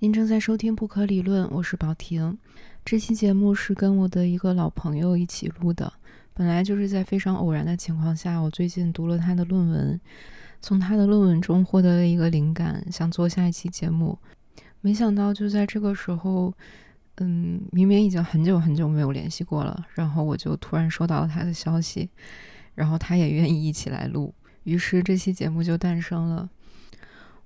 [0.00, 2.38] 您正在收听《不可理论》，我是宝婷。
[2.84, 5.92] 这期节目是跟我的一个老朋友一起录的，
[6.32, 10.00] 本来就是在非常偶然的情况下，我最近读了他的论文，
[10.60, 14.16] 从他的论文中获得了一个灵感，想做下一期节目。
[14.82, 16.54] 没想到就在这个时候，
[17.16, 22.08] 嗯，明明已经很久很久没有联系过了，然后我就突然收到了他的消息，
[22.76, 26.48] 然后他也愿意一起来录，于是这期节目就诞生了。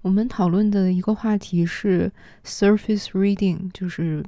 [0.02, 2.12] 我们讨论的一个话题是
[2.44, 4.24] surface reading，就是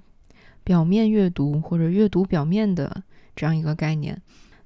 [0.63, 3.03] 表面阅读或者阅读表面的
[3.37, 4.21] 这样一个概念。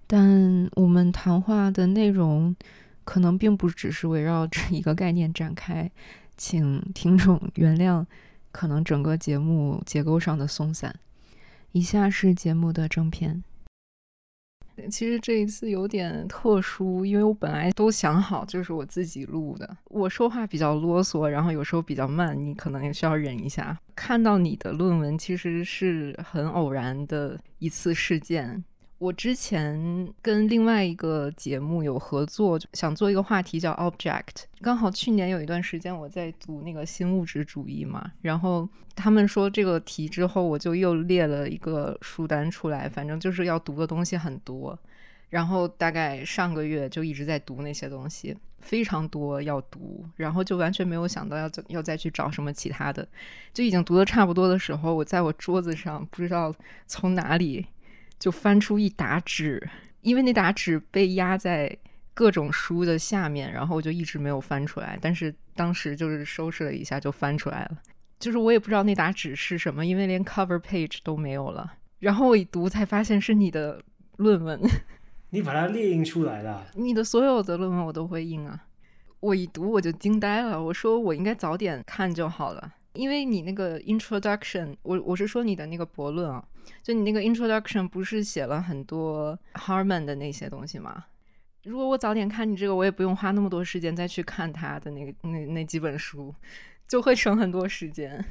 [0.07, 2.55] 但我们谈话的内容
[3.05, 5.91] 可能并不只是围绕这一个概念展开，
[6.37, 8.05] 请听众 原谅
[8.53, 10.95] 可能整个节目结构上的松散。
[11.73, 13.43] 以下是节目的正片。
[14.89, 19.77] 其实这一次有点特殊，因为我本来都想好就是我自己录的。
[19.87, 23.77] 我说话比较啰嗦，然后有时候比较慢，你可能也需要忍一下。
[23.97, 28.63] 看到你的论文其实是很偶然的一次事件。
[28.99, 34.45] 我之前跟另外一个节目有合作，想做一个话题叫 Object。
[34.61, 44.77] 刚好去年有一段时间我在读那个新物质主义嘛，然后他们说这个题之后，我就又列了一个书单出来，反正就是要读的东西很多。
[45.31, 53.07] 然后大概上个月就一直在读那些东西，非常多要读，然后就完全没有想到要怎要再去找什么其他的，
[53.55, 56.53] 就已经读的差不多的时候，我在我桌子上不知道
[56.89, 57.65] 从哪里。
[58.19, 59.69] 就翻出一沓纸，
[60.01, 61.77] 因为那沓纸被压在
[62.15, 64.99] 各种书的下面，然后我就一直没有翻出来。
[65.01, 67.79] 但是当时就是收拾了一下，就翻出来了。
[68.19, 71.75] 就是我也不知道那沓纸是什么，因为连 cover page 都没有了。
[72.01, 73.81] 然后我一读才发现是你的
[74.17, 74.61] 论文，
[75.31, 76.67] 你把它列印出来了。
[76.75, 78.65] 你的所有的论文我都会印啊。
[79.21, 82.73] 我一读我就惊呆了，我说我应该早点看就好了。
[82.95, 86.45] 因为你那个 introduction，我我是说你的那个博论啊，
[86.83, 91.05] 就你那个 introduction 不是写了很多 Harman 的那些东西吗？
[91.65, 96.35] 如果我早点看你这个，我也不用花那么多时间再去看他的那个那那几本书，
[96.87, 98.25] 就会省很多时间。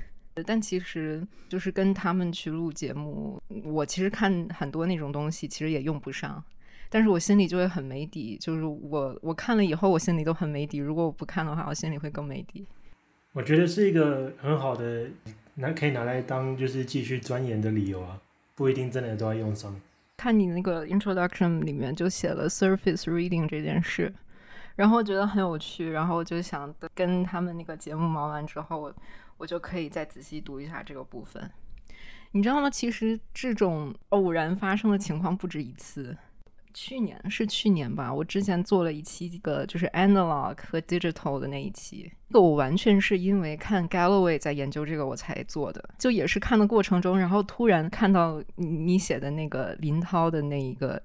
[0.46, 6.44] 但其实就是跟他们去录节目，我其实看很多那种东西，其实也用不上，
[6.90, 8.38] 但是我心里就会很没底。
[8.40, 10.78] 就是我我看了以后，我心里都很没底。
[10.78, 12.68] 如果我不看的话，我心里会更没底。
[13.34, 15.08] 我觉得是一个很好的
[15.56, 18.20] 拿可以拿来当就是继续钻研的理由啊，
[18.56, 19.80] 不一定真的都要用上。
[20.18, 24.12] 看你那个 introduction 里面就写了 surface reading 这件事，
[24.76, 28.96] 然后觉得很有趣，然后我就想跟他们那个节目忙完之后，我
[29.38, 31.52] 我就可以再仔细读一下这个部分。
[32.32, 32.70] 你知道吗？
[32.70, 36.18] 其实这种偶然发生的情况不止一次。
[36.80, 51.02] 去年是去年吧，我之前做了一期这个就是 analog 和 digital 的那一期，这个我完全是因为看 Galloway 在研究这个我才做的，就也是看的过程中，然后突然看到你写的那个林涛的那一个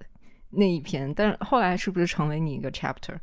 [0.51, 3.17] 那一篇，但是后来是不是成为你一个 chapter？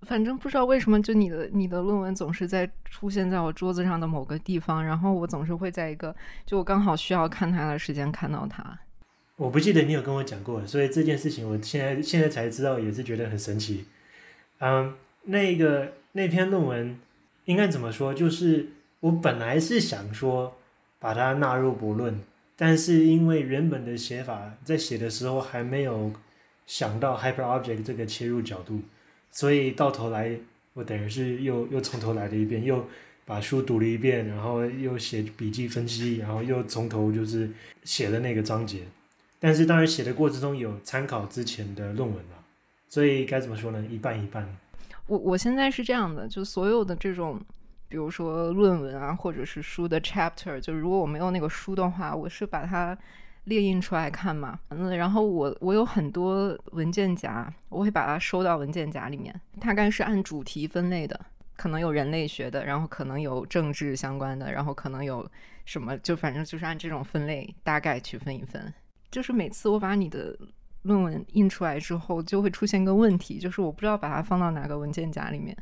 [0.00, 8.78] 反正不知道为什么，就你的你的论文总是在出现在我桌子上的某个地方，然后我总是会在一个就我刚好需要看它的时间看到它。
[9.36, 13.84] 我不记得你有跟我讲过，所以这件事情我现在现在才知道，也是觉得很神奇。
[14.60, 16.96] 嗯，那个那篇论文
[17.46, 18.14] 应该怎么说？
[18.14, 18.68] 就是
[19.00, 20.56] 我本来是想说
[21.00, 22.20] 把它纳入博论，
[22.56, 26.12] 但是因为原本的写法在写的时候还没有
[26.64, 28.82] 想到 hyperobject 这个切入角度，
[29.32, 30.30] 所以到头来
[30.74, 32.86] 我等于是又又从头来了一遍，又
[33.24, 37.50] 把书读了一遍，然后又写笔记分析，然后又从头就是
[37.82, 38.78] 写了那个章节。
[39.44, 42.44] 但是当然写的过程中有参考之前的论文了，
[42.88, 43.84] 所以该怎么说呢？
[43.90, 44.48] 一半一半。
[45.06, 47.38] 我我现在是这样的，就所有的这种，
[47.86, 52.96] 比如说论文啊，或者是书的 chapter，就如果我没有那个书的话，我是把它
[53.44, 54.58] 列印出来看嘛。
[54.70, 61.20] 嗯，然后我我有很多文件夹，我会把它收到文件夹里面，大概是按主题分类的，
[61.54, 65.30] 可能有人类学的，然后可能有政治相关的，然后可能有
[65.66, 68.72] 什么，就反正就是按这种分类大概去分一分。
[69.14, 70.36] 就是每次我把你的
[70.82, 75.56] 论文印出来之后，就会出现一个问题，就是我不知道把它放到哪个文件夹里面。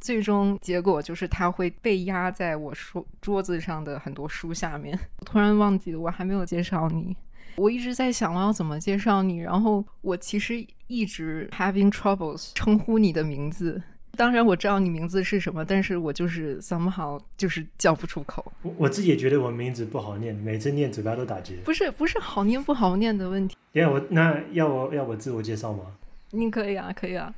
[0.00, 4.98] 最终结果就是它会被压在我书桌子上的很多书下面。
[5.20, 7.16] 我突然忘记了，我还没有介绍你。
[7.54, 13.80] 我一直在想我要怎么介绍你，然后我其实一直 having troubles 称呼你的名字。
[14.16, 18.52] 当然我知道你名字是什么，但是我就是 somehow 就是叫不出口。
[18.62, 21.54] 我我自己也觉得我名字不好念，每次念嘴巴都打结。
[21.64, 23.56] 不是不是好念不好念的问题。
[23.72, 25.84] 对啊，我那要我要我自我介绍吗？
[26.30, 27.32] 你可以啊，可以啊。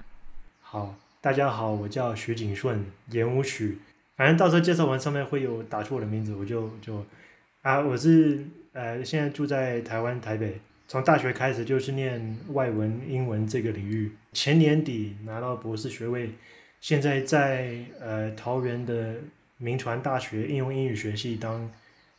[0.61, 3.79] 好，大家好，我叫徐景顺，言无许，
[4.17, 7.05] 反正到时候介绍完上面会有打出我的名字，我就就
[7.63, 16.31] 啊，我是呃现在住在台湾台北，从大学开始就是念外文英文这个领域，前年底拿到博士学位，
[16.81, 19.15] 现在在呃桃园的
[19.57, 21.71] 民传大学应用英语学系当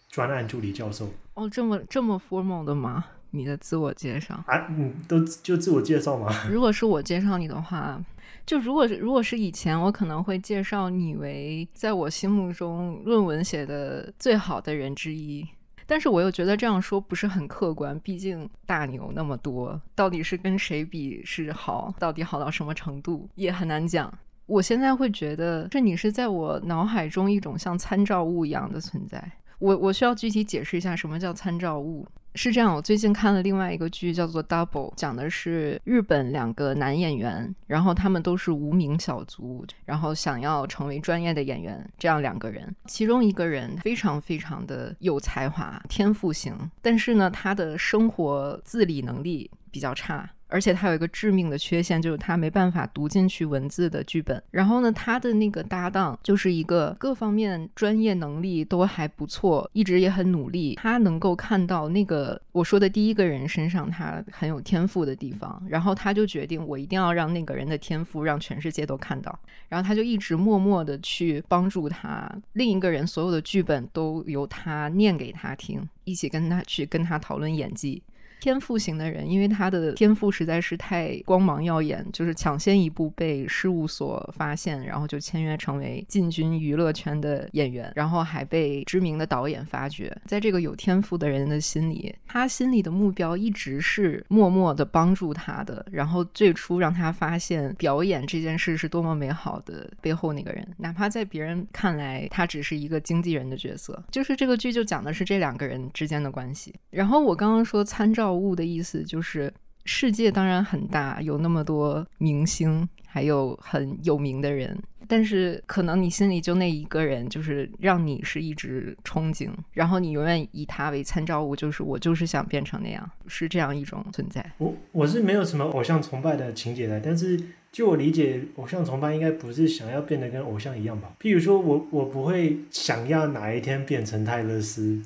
[0.10, 1.10] 专案助理教授。
[1.36, 3.06] 哦，这么这么 formal 的吗？
[3.32, 6.34] 你的自我介绍啊，嗯，都就自我介绍吗？
[6.50, 8.04] 如果是我介绍你的话。
[8.46, 15.48] 就如果如果是以前，我可能会介绍你为在我心目中论文写的最好的人之一，
[15.86, 24.12] 但是我又觉得这样说不是很客观，毕竟大牛那么多，到底是跟谁比是好，到底好到什么程度也很难讲。
[24.50, 29.24] 我现在会觉得，这你是在我脑海中一种像参照物一样的存在。
[29.60, 32.08] 我我需要具体解释一下什么叫参照物。
[32.36, 41.84] 是这样，我最近看了另外一个剧，叫做《Double》，讲的是日本两个男演员，然后他们都是无名小卒，然后想要成为专业的演员。
[41.98, 50.30] 这样两个人，其中一个人非常非常的有才华，天赋型，但是呢，他的生活自理能力比较差。
[50.50, 54.42] 而且他有一个致命的缺陷，就是他没办法读进去文字的剧本。
[54.52, 60.76] 然后呢，他的那个搭档就是一个各方面专业能力都还不错，一直也很努力。
[60.76, 69.40] 他能够看到那个我说的第一个人身上他很有天赋的地方，然后他就决定我一定要让那个人的天赋让全世界都看到。
[69.68, 78.02] 然后他就一直默默的去帮助他，另一个人所有的剧本都由他念给他听，一起跟他去跟他讨论演技。
[78.40, 90.16] 天赋型的人，因为他的天赋实在是太光芒耀眼，就是抢先一步被事务所发现，然后就签约成为进军娱乐圈的演员，然后还被知名的导演发掘。
[90.26, 104.02] 在这个有天赋的人的心里，他心里的目标一直是默默的帮助他的，然后最初让他发现表演这件事是多么美好的背后那个人，哪怕在别人看来他只是一个经纪人的角色。
[104.10, 106.74] 就是这个剧就讲的是这两个人之间的关系。
[106.90, 108.29] 然后我刚刚说参照。
[108.30, 109.52] 造物的意思就是，
[109.86, 114.78] 世界当然很大，有那么多明星，还有很有名的人，
[115.08, 124.46] 但是可能你心里就那一个人，就是让你是一直憧憬，然后你永远以他为参照物，就是我就是想变成那样，是这样一种存在。
[124.60, 127.42] 我我是没有什么偶像崇拜的情节的，但是
[127.72, 131.16] 就我理解，偶像崇拜应该不是想要变得跟偶像一样吧？
[131.20, 135.02] 譬如说我我不会想要哪一天变成泰勒斯，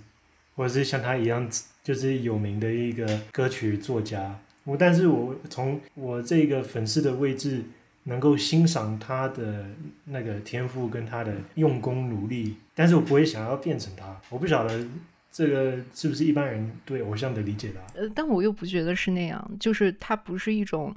[0.58, 1.50] 或者是像他一样。
[1.84, 7.62] 就是有名的一个歌曲作家，我但是我从我这个粉丝的位置，
[8.06, 9.66] 能够欣赏他的
[10.06, 14.18] 那个天赋跟他的用功努力，但是我不会想要变成他。
[14.30, 14.86] 我不晓得
[15.30, 17.82] 这个是不是一般人对偶像的理解的。
[18.02, 20.96] 呃，但我又不觉得是那样，就是他不是一种，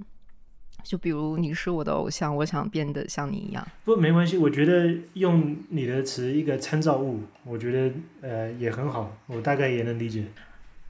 [0.85, 3.67] 就比如你是我的偶像，我想变得像你一样。
[3.85, 10.25] 不，没关系，我觉得用你的词一个参照物，我觉得呃也很好，我大概也能理解。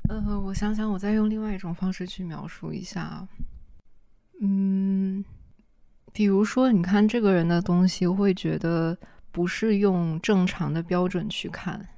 [0.09, 3.27] 呃，我想想，我再用另外一种方式去描述一下。
[4.41, 5.25] 嗯，
[6.13, 8.97] 比如说，你看这个人的东西，会觉得
[9.33, 11.89] 不是用正常的标准去看。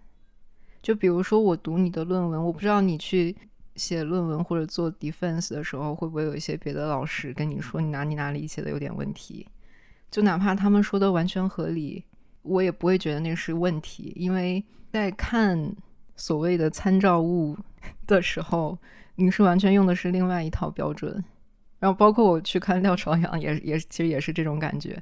[0.81, 3.37] 就比如说，我读你的论文，我不知道你去
[3.76, 9.46] 写论文或者做 defense 的时候，会不会有一些别的老师跟你说你哪里哪里写的有点问题。
[10.11, 12.02] 就哪怕他们说的完全合理，
[12.40, 15.76] 我也不会觉得那是问题，因为在看。
[16.20, 17.56] 所谓的参照物
[18.07, 18.78] 的时候，
[19.16, 21.25] 你是完全用的是另外一套标准。
[21.80, 25.00] 然后包括我去看廖朝阳，也也其实也是这种感觉。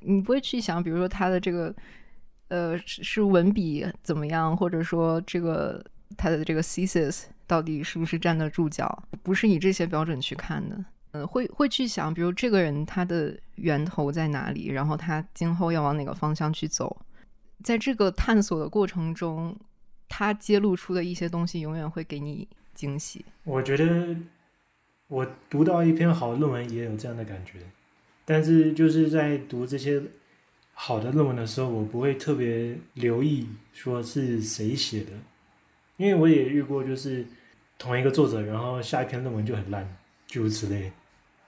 [0.00, 1.74] 你不会去想，比如说他的这个，
[2.48, 5.84] 呃，是文笔怎么样，或者说这个
[6.16, 10.82] 他的这个 thesis 到底是不是站得住脚，不是以这些标准去看的。
[11.12, 16.96] 嗯，会会去想，比如这个人他的源头在哪里，然后他今后要往哪个方向去走，
[17.62, 19.54] 在这个探索的过程中。
[20.16, 23.24] 他揭露出的一些东西，永远会给你惊喜。
[23.42, 24.14] 我觉得
[25.08, 27.58] 我读到一篇好的论文也有这样的感觉，
[28.24, 30.00] 但是就是在读这些
[30.72, 35.10] 好的论文的时候，我不会特别留意说是谁写的，
[35.96, 37.26] 因为我也遇过，就是
[37.76, 39.96] 同一个作者，然后下一篇论文就很烂，
[40.28, 40.92] 诸如此类。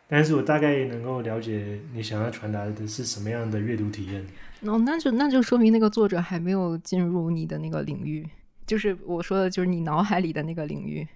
[0.09, 4.27] 但是我大概能够了解你想要传达的是什么样的阅读体验。
[4.63, 8.27] 哦，那就那就说明那个作者还没有进入你的那个领域。
[8.67, 11.07] 就是我说的，就是你脑海里的那个领域，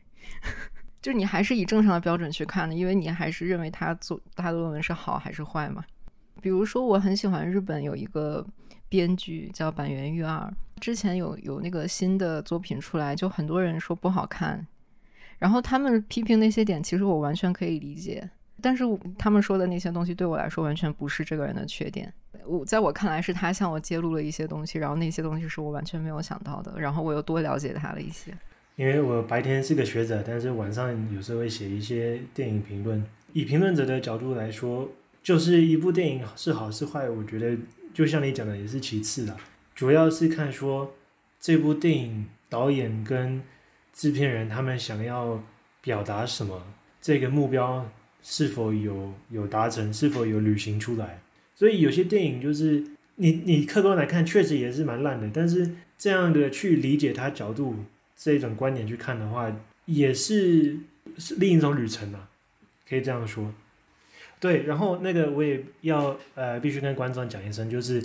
[1.02, 5.85] 就是你还是以正常的标准去看的，因为你还是认为他做他的论文是好还是坏嘛？
[6.40, 8.47] 比如说，我很喜欢日本有一个
[8.88, 14.66] 编剧叫板垣裕二，之前有有那个新的作品出来，就很多人说不好看，
[15.38, 18.30] 然后他们批评那些点，其实我完全可以理解。
[18.62, 18.85] 但是
[19.19, 22.12] 他们说的那些东西对我来说完全不是这个人的缺点。
[22.47, 28.33] 我在我看来是他向我揭露了一些东西，然后那些东西是我完全没有想到的，然后我又多了解他了一些。
[28.76, 33.05] 因为我白天是个学者，但是晚上有时候会写一些电影评论。
[33.33, 34.88] 以评论者的角度来说，
[35.23, 37.57] 就是一部电影是好是坏，我觉得
[37.93, 39.37] 就像你讲的也是其次的，
[39.75, 40.93] 主要是看说
[41.38, 43.43] 这部电影导演跟
[43.93, 45.43] 制片人他们想要
[45.83, 46.62] 表达什么，
[47.02, 47.87] 这个目标
[48.23, 51.21] 是否有有达成，是否有履行出来。
[51.55, 52.83] 所以有些电影就是
[53.17, 57.77] 你你客观来看确实也是蛮烂的，但是这样的去理解它角度
[58.17, 60.79] 这一种观点去看的话，也是
[61.19, 62.29] 是另一种旅程啊，
[62.89, 63.53] 可以这样说。
[64.39, 68.03] 对，然后那个我也要呃必须跟观众讲一声，就是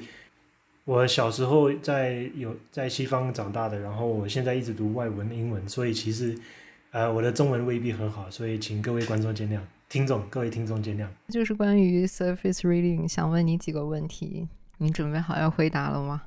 [0.83, 6.37] 我小时候在有在西方长大的，然后我现在一直读外文英文，所以其实
[6.91, 9.59] 呃我的中文未必很好，所以请各位观众见谅。
[9.95, 11.07] 听众，各位听众见谅。
[11.29, 14.45] 就是关于 surface reading，想问你几个问题，
[14.77, 16.23] 你准备好要回答了吗？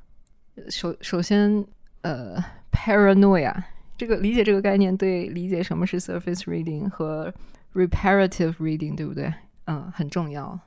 [0.70, 1.62] 首首先，
[2.00, 3.54] 呃，paranoia
[3.98, 7.30] 这个理解这个概念，对理解什么是 surface reading 和
[7.74, 9.30] reparative reading，对不对？
[9.66, 10.58] 嗯，很重要。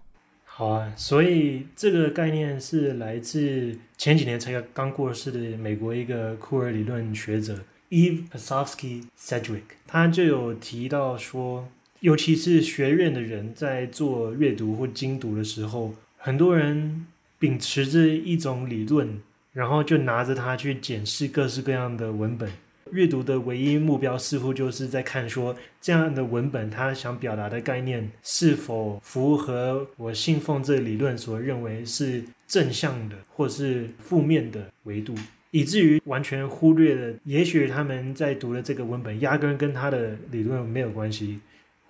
[0.43, 11.67] 好啊，所以这个概念是来自前几年才刚过世的美国一个库尔理论学者 Eve Pasovsky Sedgwick，他就有提到说。
[12.01, 17.05] 尤其是学院的人在做阅读或精读的时候，很多人
[17.37, 19.21] 秉持着一种理论，
[19.53, 22.51] 然后就拿着它去检视各式各样的文本。
[22.91, 35.13] 阅读的唯一目标似乎就是在看说这样的文本，它想表达的概念是否符合我信奉这理论所认为是正向的或是负面的维度，
[35.51, 41.39] 以至于完全忽略了，也许他们在读的这个文本压根跟他的理论没有关系。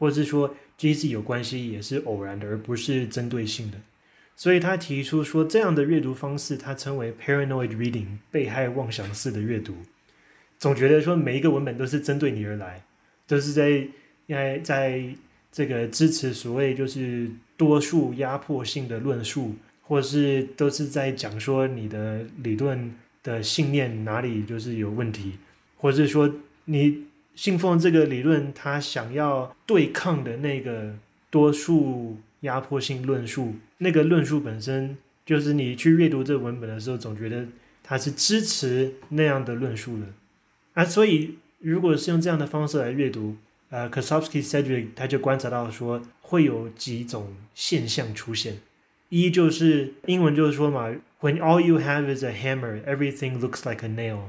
[0.02, 3.78] 或者是说，这些有关系也是偶然的，而不是针对性的。
[4.36, 9.76] 所以他提出说，这样的阅读方式，他称为 paranoid reading，被害妄想式的阅读。
[10.58, 12.84] 总觉得说，每一个文本都是针对你而来，
[13.28, 13.88] 都是在
[14.28, 15.04] 在在
[15.52, 19.54] 这个支持所谓就是多数压迫性的论述，
[19.84, 22.92] 或是都是在讲说你的理论
[23.22, 25.34] 的信念哪里就是有问题，
[25.78, 26.34] 或者是说
[26.66, 27.04] 你。
[27.42, 30.94] 信奉这个理论，他想要对抗的那个
[31.32, 34.96] 多数压迫性论述，那个论述本身
[35.26, 37.48] 就是你去阅读这文本的时候，总觉得
[37.82, 40.06] 他是支持那样的论述的。
[40.76, 43.36] 啊，所以如果是用这样的方式来阅读，
[43.72, 48.60] 呃，Kosowsky Cedric 他就观察到说，会有几种现象出现。
[49.10, 54.26] 一就是英文就是说嘛，When all you have is a hammer, everything looks like a nail。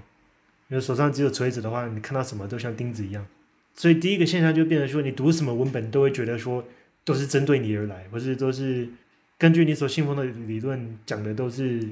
[0.75, 3.27] 你手上只有锤子的话，你看到什么都像钉子一样。
[3.75, 6.65] 所以第一个现象就变成说，你读什么文本都会觉得说
[7.05, 8.89] 都是针对你而来，或是都是
[9.37, 11.87] 根据你所信奉的理论讲的都是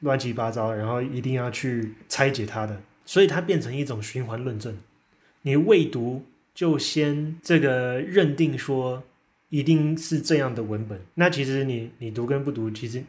[0.00, 2.80] 乱七八糟，然后一定要去拆解它的。
[3.04, 4.74] 所以它变成一种循环论证。
[5.42, 9.04] 你未读就先这个认定说
[9.50, 13.02] 一定是这样的文本，那其实你你读跟不读其实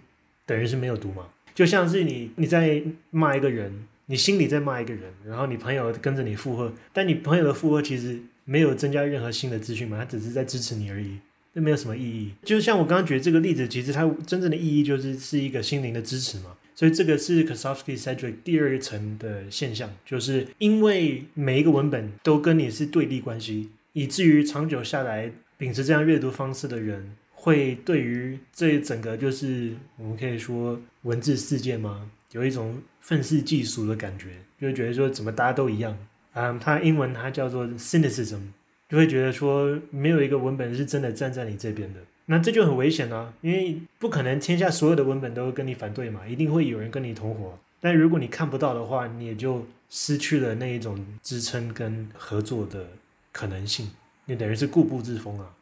[0.46, 1.28] 等于是没有读嘛。
[1.56, 3.88] 就像是你你在骂一个人。
[4.08, 11.18] 你心里在骂一个人，然后你朋友跟着你附和，但你朋友的附和其实没有增加任何新的资讯嘛，他只是在支持你而已，
[11.54, 12.32] 那没有什么意义。
[12.44, 16.56] 就像我刚刚举的这个例子，其实它真正的意义就是是一个心灵的支持嘛。
[16.74, 32.12] 所以这个是 k o s o v s k y Cedric 第二层的现象，就是因为每一个文本都跟你是对立关系，以至于长久下来秉持这样阅读方式的人，会对于这整个就是我们可以说文字世界吗？
[32.38, 34.30] 有一种愤世嫉俗的感觉，
[34.62, 35.98] 就会觉得说怎么大家都一样
[36.34, 36.56] 啊？
[36.62, 38.42] 它英文它叫做 cynicism，
[38.88, 43.34] 就会觉得说没有一个文本是真的站在你这边的，那这就很危险啊！
[43.42, 47.58] 因为不可能天下所有的文本都跟你反对嘛，一定会有人跟你同伙。
[47.80, 52.88] 但如果你看不到的话，你也就失去了那一种支撑跟合作的
[53.32, 53.90] 可能性，
[54.26, 55.54] 你等于是固步自封啊。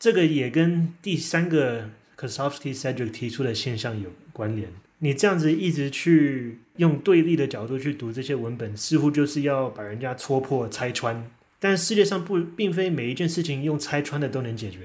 [0.00, 4.68] 这个也跟第三个 k o s o v s k y Cedric 提出的现象有关联。
[5.04, 11.30] 你这样子一直去用对立的角度去读这些文本，似乎就是要把人家戳破、拆穿。
[11.60, 14.78] 但世界上不并非每一件事情用拆穿的都能解决。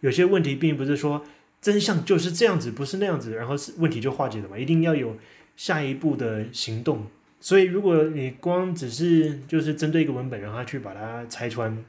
[0.00, 1.24] 有些问题并不是说
[1.62, 4.58] 真相就是这样子，不是那样子，然后是问题就化解了嘛？
[4.58, 5.16] 一定要有
[5.56, 7.06] 下一步的行动。
[7.40, 11.82] 所以，如果你光只是就是针对一个文本，然后去把它拆穿，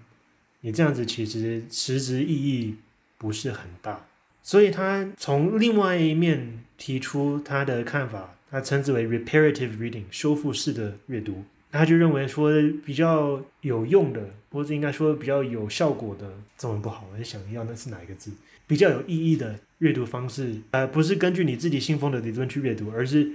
[0.61, 2.77] 你这样子其实实质意义
[3.17, 4.07] 不是很大。
[4.43, 12.51] 所以他从另外一面提出他的看法，他称之为 reparative reading 修复式的阅读，他就认为说
[12.85, 18.31] 比较有用的，或者应该说比较有效果的，中文不好，我在想要那是哪一个字？
[18.67, 23.29] 比较有意义的阅读方式，呃，不是根据你自己信奉的理论去阅读，而是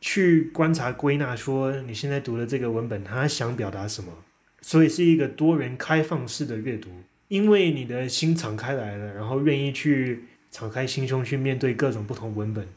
[0.00, 4.12] 去观察归纳，说你现在读的这个文本，它想表达什么？
[4.60, 6.90] 所以是一个多元开放式的阅读，
[7.28, 12.68] 因为你的心敞开来了，然后愿意去敞开心胸去面对各种不同文本，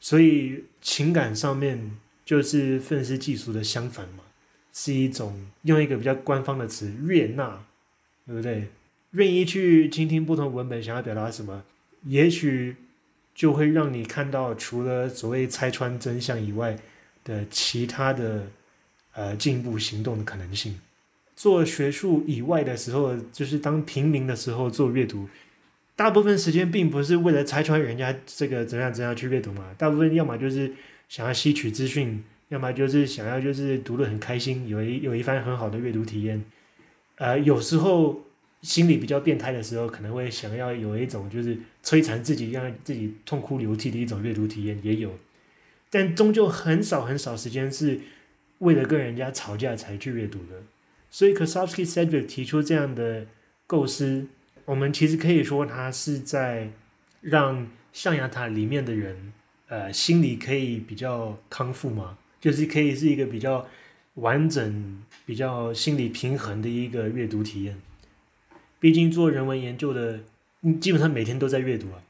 [0.00, 4.24] 所以情感上面就是愤世嫉俗的相反嘛，
[4.72, 7.64] 是一种用一个比较官方的词悦纳，
[8.24, 8.68] 对不对？
[9.10, 11.64] 愿意去倾听不同文本想要表达什么，
[12.04, 12.76] 也许
[13.34, 16.78] 就会让你看到除了所谓拆穿真相以外
[17.24, 18.46] 的其他的
[19.12, 20.78] 呃进一步行动的可能性。
[21.34, 25.28] 做学术以外的时候，就是当平民的时候做阅读，
[25.98, 30.72] 大部分时间并不是为了拆穿人家这个怎样怎样去阅读嘛，大部分要么就是
[31.08, 36.44] 想要吸取资讯，要么就是想要就是读得很开心，有一有一番很好的阅读体验。
[37.16, 38.24] 呃，有时候
[38.62, 45.18] 心里比较变态的时候，可能会想要有一种就是摧残自己，让自己痛哭流涕的一种阅读体验也有，
[45.90, 47.98] 但终究很少很少时间是
[48.58, 50.62] 为了跟人家吵架才去阅读的。
[51.10, 53.26] 所以 k o s o v s k y Cedric 提出这样的
[53.66, 54.28] 构思，
[54.68, 56.68] 我们其实可以说他是在
[57.22, 59.32] 让象牙塔里面的人，
[59.68, 63.66] 呃，心里可以比较康复嘛，就是可以是一个比较
[64.16, 67.80] 完整、比较心理平衡的一个阅读体验。
[68.78, 70.20] 毕竟做人文研究的，
[70.78, 72.02] 基本上每天都在阅读啊，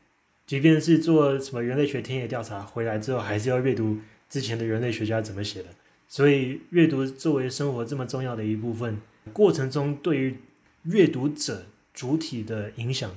[0.45, 3.99] 即便是做什么人类学田野调查回来之后，还是要阅读
[4.29, 5.69] 之前的人类学家怎么写的。
[6.09, 9.01] 所以，阅读作为生活这么重要的一部分，
[9.33, 10.39] 过程中对于
[10.83, 11.67] 阅读者
[11.99, 13.11] 主体的影响，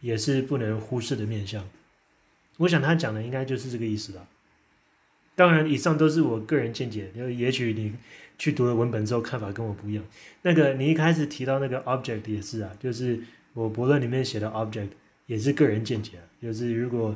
[0.00, 1.68] 也是不能忽视的面向。
[2.56, 4.26] 我想他讲的应该就是这个意思吧。
[5.36, 7.92] 当然，以上都是我个人见解，就也许你
[8.38, 10.02] 去读了文本之后，看法跟我不一样。
[10.40, 13.20] 那个你一开始提到那个 object 也是啊，就是
[13.52, 14.88] 我博论里面写的 object
[15.26, 16.12] 也是个人见解。
[16.40, 17.14] 就是如果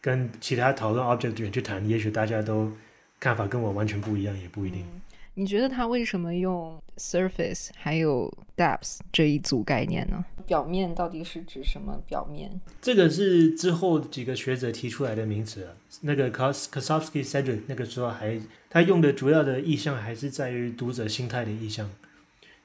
[0.00, 2.72] 跟其他讨论 object 的人去谈，也许大家都。
[3.20, 4.84] 看法跟我完全不一样，也不一定。
[5.32, 10.24] 你觉得他为什么用 surface 还有 depth 这一组概念呢？
[10.46, 12.02] 表面到底是指什么？
[12.06, 15.72] 表面这个是之后几个学者提出来的名词啊。
[16.02, 21.90] 那个 Kos Cedric 那个时候还他用的主要的意象还是在于读者心态的意象。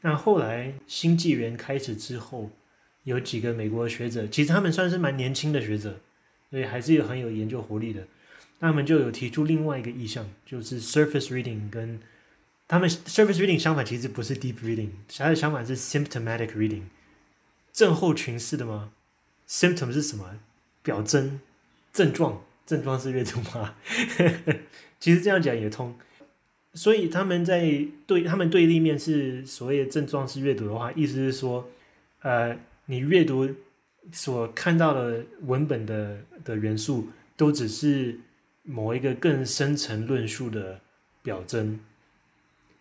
[0.01, 2.49] 那后来新纪元开始之后，
[3.03, 5.99] 有几个美国学者，其实他们算是蛮年轻的学者，
[6.49, 8.08] 所以还是有很有研究活力的。
[8.60, 11.99] 他们就有提出另外一个意向，就是 surface reading 跟
[12.69, 16.84] 他们 surface reading 相反，其实不是 deep reading，它的相反是 symptomatic reading，
[17.73, 18.91] 症候群式的吗
[19.49, 20.39] ？symptom 是什么？
[20.82, 21.41] 表征、
[21.91, 23.75] 症状、症状是阅读吗？
[25.01, 25.93] 其实这样讲也通。
[26.73, 31.69] 所以他们在对他们对立面是所谓的症状式阅读的话，意思是说，
[32.21, 33.49] 呃，你阅读
[34.13, 38.19] 所看到的文本的的元素都只是。
[38.63, 40.79] 某一个更深层论述的
[41.23, 41.79] 表征，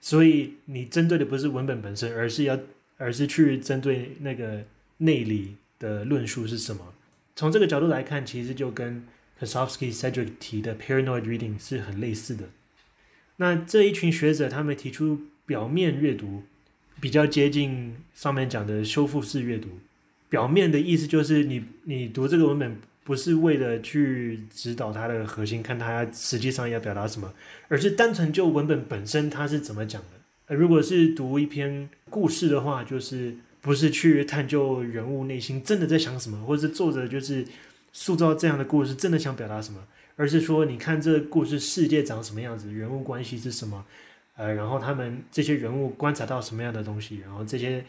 [0.09, 2.59] 所以你针对的不是文本本身，而是要，
[2.97, 4.65] 而是去针对那个
[4.97, 6.95] 内里的论述是什么。
[7.37, 9.07] 从这个角度来看，其实就跟
[9.39, 12.47] Kosovsky Cedric 提的 paranoid reading 是很类似的。
[13.37, 16.45] 那这一群学者他们提出表面阅读
[17.03, 19.69] 比较接近上面讲的修复式阅读。
[20.31, 22.79] 表面的意思就是你你读这个文本。
[23.09, 27.33] 不是为了去指导它的核心，看它实际上要表达什么，
[27.69, 30.55] 而是单纯就文本本身它是怎么讲的。
[30.55, 37.47] 如果是读一篇故事的话，就是不是去探究人物内心真的在想什么，或者是作者就是
[37.95, 39.83] 塑造这样的故事真的想表达什么，
[40.17, 43.87] 而是说你看这故事世界长什么样子，人物关系是什么，
[44.37, 47.83] 呃，然后他们这些人物观察到什么样的东西，然后这些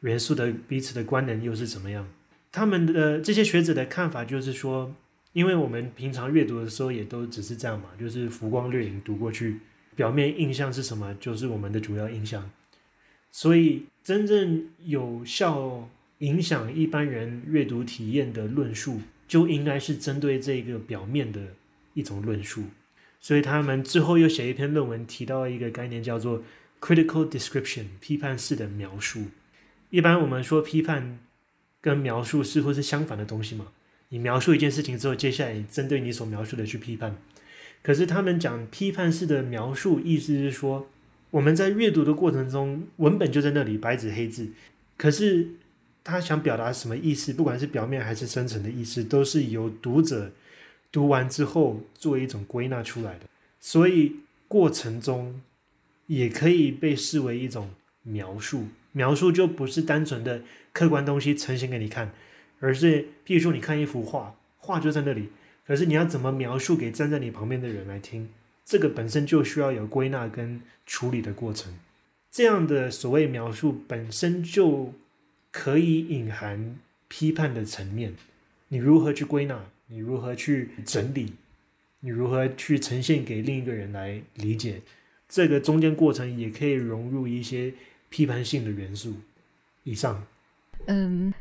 [0.00, 2.06] 元素的彼此的关联又是怎么样。
[2.56, 4.94] 他们的这些学者的看法就是说，
[5.34, 9.58] 因为我们平常阅读的时候也都只是这样嘛，就是浮光掠影读过去，
[9.94, 12.50] 表面印象是什么，就是我们的主要印象。
[13.30, 15.90] 所以，真正有效
[16.20, 21.38] 影响一般人阅读体验的论述，就应该是针对这个表面的
[21.92, 22.62] 一种论述。
[23.20, 26.42] 所以，他们之后又写一篇论文，提到一个概念叫做
[26.80, 29.24] critical description，批判式的描述。
[29.90, 31.18] 一般我们说批判。
[31.80, 33.66] 跟描述似乎是相反的东西嘛？
[34.08, 37.16] 你描述一件事情之后，接下来针对你所描述的去批判。
[37.82, 40.88] 可是他们讲批判式的描述，意思是说，
[41.30, 44.48] 我们在阅读的过程中，文本就在那里白纸黑字，
[44.96, 45.48] 可是
[46.02, 50.32] 他想表达什么意思，不管是表面还是深层的意思，都是由读者
[50.90, 53.26] 读完之后做一种归纳出来的。
[53.60, 54.16] 所以
[54.48, 55.40] 过程中
[56.06, 57.70] 也可以被视为一种
[58.02, 58.66] 描述。
[58.92, 60.40] 描述就不是单纯的
[60.76, 62.12] 客观东西呈现给你看，
[62.60, 65.30] 而是譬如说你看一幅画，画就在那里，
[65.66, 68.28] 可是你要怎么描述给站在你旁边的人来听？
[68.62, 71.72] 这个本身就需要有归纳跟处理的过程。
[72.30, 74.92] 这样的所谓描述本身就
[75.50, 78.14] 可以隐含批判的层面。
[78.68, 79.64] 你如何去归纳？
[79.86, 81.32] 你如何去整理？
[82.00, 84.82] 你如何去呈现给另一个人来理解？
[85.26, 87.72] 这个中间过程也可以融入一些。
[88.08, 89.14] 批判性的元素
[89.82, 90.24] 以上，
[90.86, 91.32] 嗯，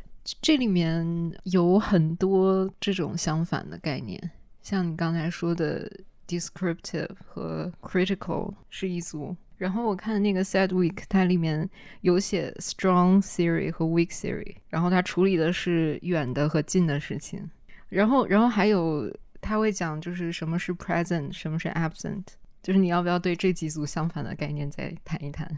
[0.41, 1.05] 这里面
[1.43, 4.31] 有很多这种相反的概念，
[4.62, 5.91] 像你刚才说的
[6.27, 9.36] descriptive 和 critical 是一组。
[9.58, 11.69] 然后我看那个 Sad Week，它里面
[12.01, 17.49] 有写 strong theory 和 weak theory，然后它处理的是远的和近的事情。
[17.88, 22.25] 然后，然后还有他会讲就是什么是 present，什么是 absent，
[22.62, 25.49] 就是你要不要对这几组相反的概念再谈一谈？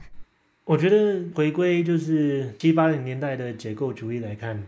[0.68, 4.62] 我觉得回归就是七八零年代的结构主义来看，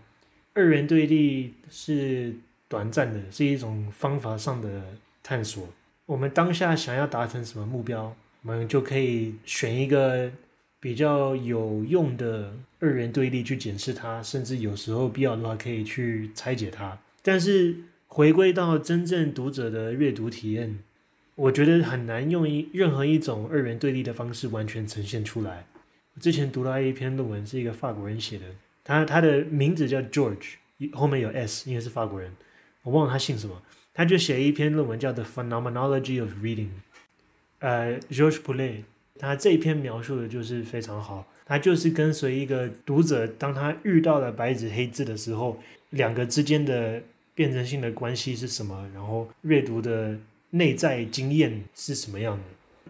[0.54, 2.34] 二元对立是
[2.70, 4.82] 短暂的，是一种方法上的
[5.22, 5.68] 探索。
[6.06, 10.32] 我们当下想要达成什么目标，我们就可以选一个
[10.80, 16.98] 比较有用的二元对立去检视它，甚至有时候必要的话可以去拆解它。
[17.22, 17.76] 但是
[18.08, 20.80] 回归到真正读者的阅读体验，
[21.36, 25.66] 我觉得很难用一任何一种二元对立的方式完全呈现出来。
[26.20, 28.46] 之前读到一篇论文，是一个法国人写的，
[28.84, 30.56] 他他的名字叫 George，
[30.94, 32.36] 后面有 S，因为是法国人，
[32.84, 33.62] 我忘了他姓什么。
[33.94, 36.68] 他就写一篇论文叫《The Phenomenology of Reading》，
[37.60, 38.84] 呃，George p o u l e t
[39.18, 41.28] 他这一篇描述的就是非常好。
[41.46, 47.02] 他就是跟随一个读者，当他遇到了白纸黑字的时候，两个之间的
[47.34, 50.18] 辩证性的关系是什么，然后阅读的
[50.52, 52.44] 内在经验是什么样的。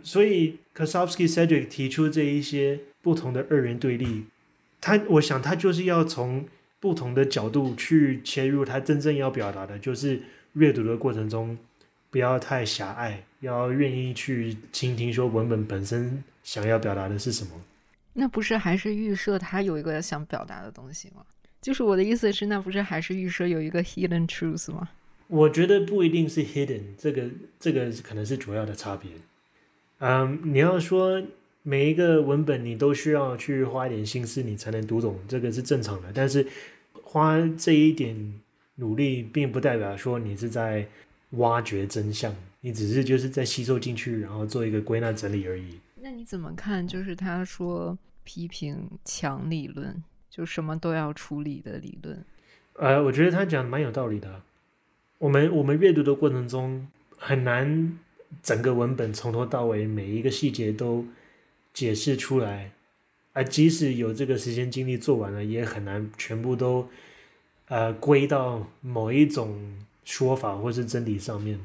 [0.04, 2.80] 所以 k o s o v s k y Cedric 提出这一些。
[3.02, 4.26] 不同的二元对立，
[4.82, 6.46] 他我想他就是要从
[6.80, 10.22] 不同的角度去切入，他真正要表达的就是
[10.54, 11.58] 阅读的过程中
[12.10, 17.52] 不要太狭隘，要愿意去倾听说文本本身想要表达的是什么。
[18.14, 21.24] 那不是还是预设他有一个想表达的东西吗？
[21.62, 24.90] 就是我的意思是，那不是还是预设有一个 hidden truth 吗？
[25.28, 29.12] 我觉得不一定是 hidden，这个这个可能是主要的差别。
[30.00, 31.24] 嗯，你要说。
[31.62, 36.10] 每一个文本你都需要去花一点心思，你才能读懂，这个是正常的。
[36.14, 36.48] 但是
[37.04, 38.34] 花这一点
[38.76, 40.88] 努力，并不代表说你是在
[41.32, 45.80] 挖掘真相，你只是就是在吸收进去，然后做一个归纳整理而已。
[46.02, 46.88] 那你怎么看？
[46.88, 52.24] 就是他说批评强理论，就什么都要处理的理论。
[52.76, 54.42] 呃，我觉得他讲的蛮有道理的。
[55.18, 58.00] 我们我们阅读的过程中很难
[58.42, 61.06] 整个文本从头到尾每一个细节都。
[61.80, 62.74] 解释出来，
[63.32, 66.90] 而即使有这个时间精力做完了，也很难全部都，
[67.70, 71.58] 呃，归到某一种说法或是真理上面。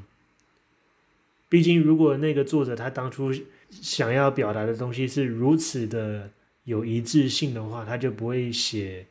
[1.49, 3.33] 毕竟，如果那个作者他当初
[3.73, 6.31] 想要表达的东西是如此的
[6.63, 9.05] 有一致性的话，他就不会写。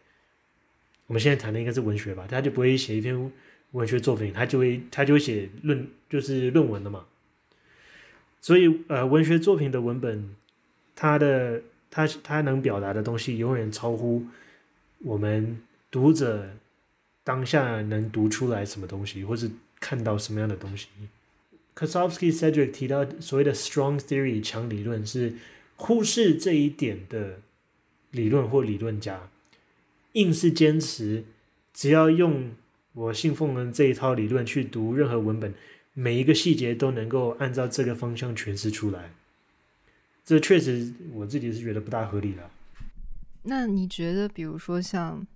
[1.07, 3.29] 我们现在谈的应该是文学吧，他就不会写一篇
[3.71, 7.03] 文学作品，他就会他就会写论，就是论文的嘛。
[8.39, 10.33] 所以，呃，文学作品的文本。
[10.95, 14.25] 他的他他能表达的东西永远超乎
[14.99, 15.59] 我们
[15.91, 16.49] 读者
[17.23, 20.87] 当下能读出来什么东西，或是看到什么样的东西。
[21.73, 25.33] k o s o v s k y Cedric 提到所谓的 strong theory 强理论是
[25.75, 27.39] 忽视这一点的
[28.11, 29.29] 理论或理论家，
[30.11, 31.23] 硬是坚持
[31.73, 32.51] 只要用
[32.93, 35.53] 我信奉的这一套理论去读任何文本，
[35.93, 39.11] 每一个细节都能够按照这个方向诠释出来。
[40.25, 42.49] 这确实，我自己是觉得不大合理的。
[43.43, 45.27] 那你觉得，比如说像，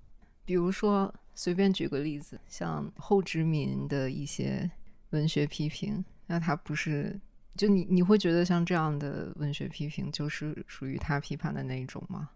[0.45, 4.71] 比如说随便举个例子，像后殖民的一些
[5.09, 7.19] 文学批评，那他不是
[7.57, 12.29] 就你你会觉得像这样的文学批评就是属于他批判的那一种吗？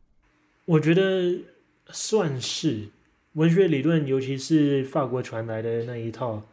[0.65, 1.39] 我觉得
[1.87, 2.89] 算是
[3.33, 6.43] 文学理论，尤其是法国传来的那一套，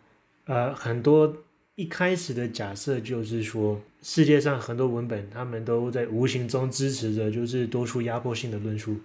[0.44, 1.36] 呃，很多。
[1.78, 8.96] 一开始的假设就是说，世界上很多文本，他们都在无形中支持着就是多数压迫性的论述，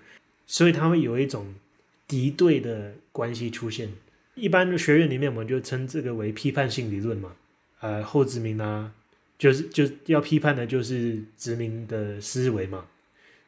[0.48, 1.54] 所以它会有一种
[2.08, 3.90] 敌对的关系出现。
[4.34, 7.34] 一般学院里面，我们就称这个为批判性理论嘛。
[7.80, 8.92] 呃，后殖民啊，
[9.38, 12.88] 就是就要批判的就是殖民的思维嘛，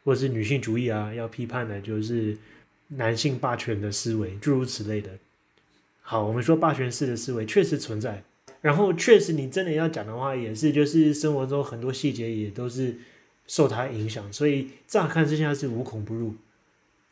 [0.03, 2.37] 或者是女性主义啊，要批判的就是
[2.89, 5.09] 男性霸权的思维，诸如此类的。
[6.01, 8.23] 好，我们说霸权式的思维确实存在。
[8.65, 12.95] 然后确实，你真的要讲的话，也是就是生活中很多细节也都是
[13.45, 16.33] 受它影响，所以乍看之下是无孔不入，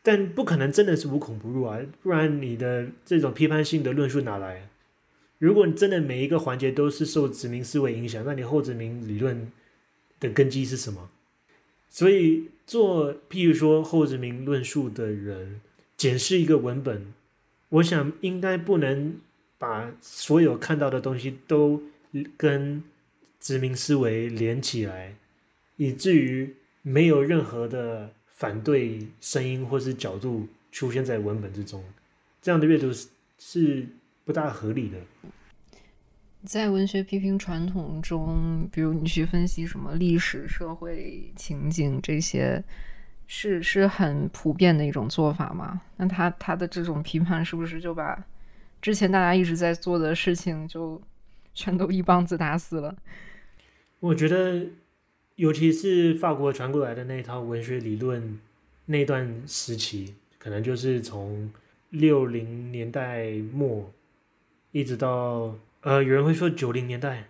[0.01, 4.67] 但不可能真的是无孔不入啊，不然你的这种批判性的论述哪来？
[5.37, 9.51] 如果你真的每一个环节都是受殖民思维影响，那你后殖民理论
[10.19, 11.11] 的根基是什么？
[11.87, 15.61] 所以做譬如说后殖民论述的人
[15.95, 17.13] 检视一个文本，
[17.69, 19.17] 我想应该不能
[19.63, 21.81] 把所有看到的东西都
[22.35, 22.83] 跟
[23.39, 25.15] 殖民思维连起来，
[25.77, 31.83] 以至于没有任何的反对声音或是角度出现在文本之中，
[32.41, 33.07] 这样的阅读是
[33.39, 33.87] 是。
[34.25, 34.97] 不大合理的，
[36.45, 42.63] 在文学批评传统中，比如你去分析什么历史、社会情景这些，
[43.27, 45.81] 是是很普遍的一种做法吗？
[45.97, 48.17] 那他他的这种批判是不是就把
[48.83, 51.01] 之前大家一直在做的事情就
[51.53, 52.93] 全都一棒子打死了？
[54.01, 54.67] 我觉得，
[55.37, 58.37] 尤其是法国传过来的那套文学理论
[58.87, 61.49] 那段时期，可能就是从
[61.91, 63.89] 六零年代末。
[64.73, 67.29] 一直到呃，有人会说九零年代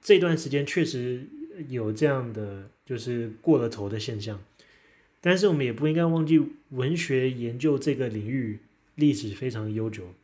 [0.00, 1.24] 这段时间确实
[1.68, 4.40] 有这样的就是过了头的现象，
[5.20, 8.58] 但是我们也不应该忘记文学研究这个领域
[8.96, 10.14] 历史非常悠久，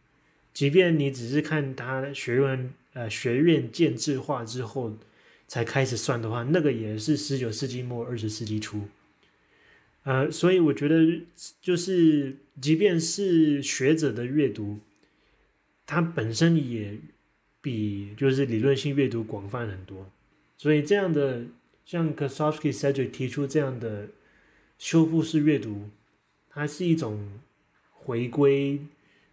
[0.52, 4.96] 即便你只是看他学院呃学院建制化之后
[5.46, 8.88] 才开始算的话，那个也是十九世纪末二十世纪初，
[10.04, 11.20] 呃，所以我觉得
[11.60, 14.78] 就是即便是学者的阅读。
[15.86, 16.96] 它本身也
[17.60, 20.08] 比就是理论性阅读广泛很多，
[20.56, 21.46] 所以这样的
[21.84, 24.06] 像 Kosofsky Cedric 提出这样的
[24.78, 25.90] 修复式阅读，
[26.48, 27.40] 它是一种
[27.90, 28.78] 回归，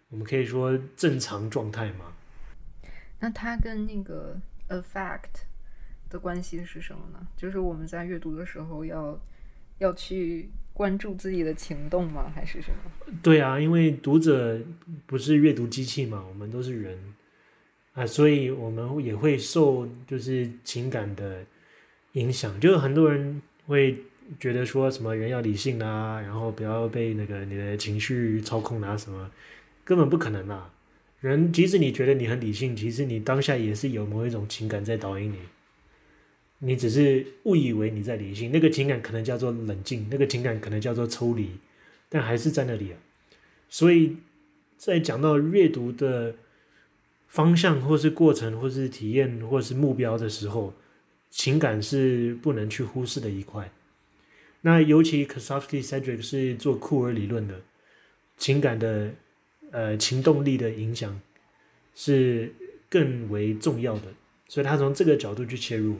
[0.10, 2.14] 我们可以说正常状态吗。
[3.20, 4.40] 那它跟那个
[4.70, 5.44] affect
[6.10, 7.28] 的关系是什么呢？
[7.36, 9.20] 就是我们在阅读的时候要
[9.80, 10.50] 要去。
[10.78, 12.32] 关注自己的情动吗？
[12.36, 13.12] 还是什么？
[13.24, 14.62] 对啊，因为读者
[15.08, 16.96] 不是阅读机器嘛，我们都是人
[17.94, 21.44] 啊，所以我们也会受就是情感的
[22.12, 22.60] 影响。
[22.60, 24.00] 就是很多人会
[24.40, 29.32] 觉得说什么人要理性啊，然后不要被那个你的情绪操控啊，什么
[29.88, 30.74] 根本不可能啊。
[31.22, 35.38] 人即使你觉得你很理性，其实你当下也是有某一种情感在导引你。
[36.60, 41.52] 你只是误以为你在理性，那个情感可能叫做冷静，那个情感可能叫做抽离，
[42.10, 42.98] 但还是在那里啊。
[43.70, 44.18] 所以
[44.76, 46.36] 在讲到阅读的
[47.30, 50.74] 方向，或是过程，或是体验，或是目标的时候，
[51.30, 53.72] 情感是不能去忽视的一块。
[54.62, 57.62] 那尤其 k a s o f s k y Cedric 是做库尔理论的，
[58.38, 59.14] 情感的
[59.72, 61.20] 呃情动力的影响
[61.94, 62.54] 是
[62.90, 64.14] 更为重要的，
[64.48, 65.98] 所以他从这个角度去切入。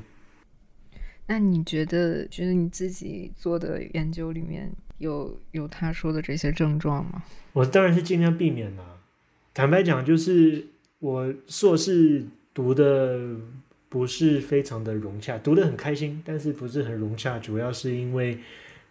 [1.28, 7.24] 那你觉得，觉得你自己做的研究里面有有他说的这些症状吗？
[7.52, 9.02] 我当然是尽量避免啦。
[9.54, 10.68] 坦白讲，就是
[11.00, 13.20] 我硕士读的
[13.90, 18.38] 不是非常的融洽，读的很开心，但是不是很融洽，主要是因为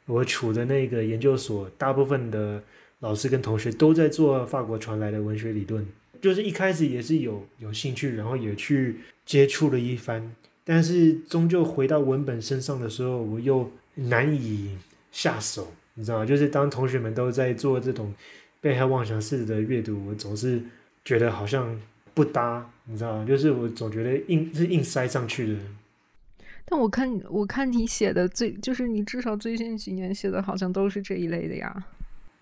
[0.05, 2.63] 我处的那个研究所，大部分的
[3.07, 5.87] 老师跟同学都在做法国传来的文学理论，
[6.21, 10.35] 就是一开始也是有有兴趣，然后也去接触了一番。
[10.65, 14.77] 但是终究回到文本身上的时候，我又难以
[15.13, 16.27] 下手，你知道吗？
[16.27, 18.13] 就是当同学们都在做这种
[18.61, 20.61] 被害妄想式的阅读，我总是
[21.05, 21.81] 觉得好像
[22.13, 23.25] 不搭，你知道吗？
[23.25, 25.61] 就是我总觉得硬是硬塞上去的。
[26.65, 31.87] 但我看我看你写的最，就是你至少最近几年写的好像都是这一类的呀。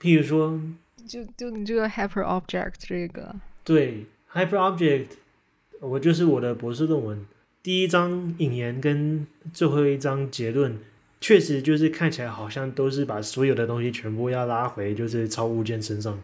[0.05, 0.61] 譬如说，
[1.09, 5.07] 就就你这个 hyper object 这个，对 hyper object，
[5.81, 7.27] 我就是我的博士论文。
[7.63, 10.79] 第一章引言跟最后一章结论，
[11.23, 16.23] 确实就是看起来好像都是把所有的东西全部要拉回，就是超物件身上。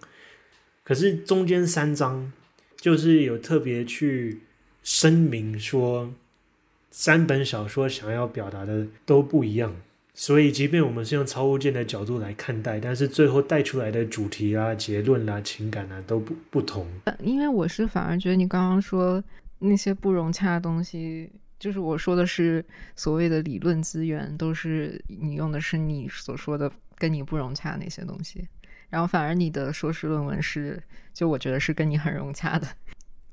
[0.85, 2.31] 可是中间三章
[2.77, 4.41] 就是有特别去
[4.83, 6.13] 声明说，
[6.91, 9.75] 三本小说想要表达的都不一样。
[10.23, 16.87] 所以，即便我们是用超物件的角度来看待，但是最后带出来的主题啊、结论啊、情感啊都不不同。
[17.21, 19.23] 因为我是反而觉得你刚刚说。
[19.63, 22.65] 那些不融洽的东西，就是我说的是
[22.97, 28.49] 所谓的理论资源，都是你用的是你所说的跟你不融洽那些东西，
[28.89, 32.67] 然后反而你的硕士论文是，就我觉得是跟你很融洽的。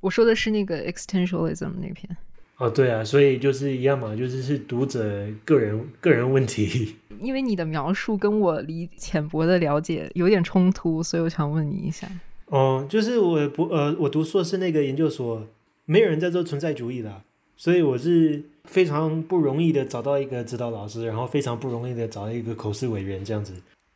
[0.02, 2.18] 我说的是那个 existentialism 那篇。
[2.58, 6.96] 哦，对啊，所以就是一样嘛，就是是读者个人个人问题。
[7.22, 12.08] 因为你的描述跟我离浅薄的了解有点冲突，所以我想问你一下。
[12.48, 15.48] 哦，就是我不呃，我读硕士那个研究所。
[15.90, 17.22] 没有人在做存在主义的，
[17.56, 23.54] 所以我是非常不容易的找到一个指导老师，然后非常不容易的找到一个口试委员这样子。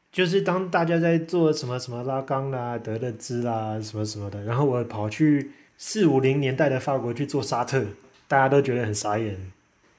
[0.10, 7.84] 就是当大家在做什么什么拉缸啦、德勒兹啦什么什么的，然后我跑去四五零年代的法国去做沙特，
[8.32, 9.38] 大家都觉得很傻眼，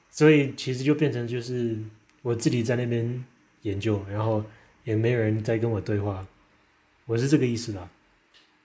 [0.09, 1.77] 所以其实就变成就是
[2.23, 3.23] 我自己在那边
[3.61, 4.43] 研究，然后
[4.85, 6.25] 也没有人在跟我对话，
[7.05, 7.87] 我是这个意思啦。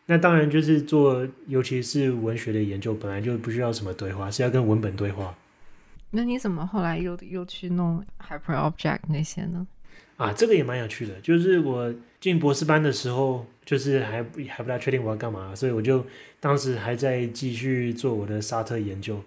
[0.07, 5.37] 那当然就是做，尤其是文学的研究，本来就不需要什么对话，是要跟文本对话。
[6.13, 9.67] 那你怎么后来又又去弄 hyperobject 那些呢？
[10.17, 11.21] 啊，这个也蛮有趣的。
[11.21, 16.07] 就是我进博士班的时候，就是还还不大确定我要干嘛，所以我就
[16.41, 19.23] 当时还在继续做我的沙特研究。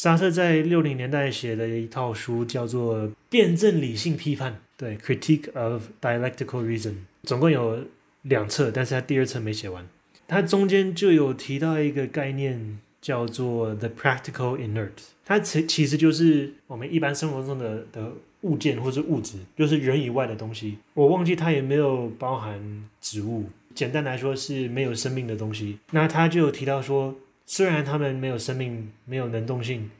[0.00, 2.96] 沙特在六零年代写的一套书叫做
[3.28, 6.92] 《辩证理性批判》，对，《Critique of Dialectical Reason》，
[7.24, 7.84] 总共有
[8.22, 9.86] 两册，但是他第二册没写完。
[10.26, 14.88] 他中间就有提到一个概念，叫做 “the practical inert”，
[15.22, 18.10] 它其其实就是我们一般生活中的的。
[18.42, 20.78] 物件或是物质，就是人以外的东西。
[20.94, 22.58] 我忘记它也没有包含
[22.98, 23.44] 植物。
[23.74, 25.76] 简单来说是没有生命的东西。
[25.90, 27.14] 那他就有提到说，
[27.52, 29.90] 虽然他们没有生命、没有能动性，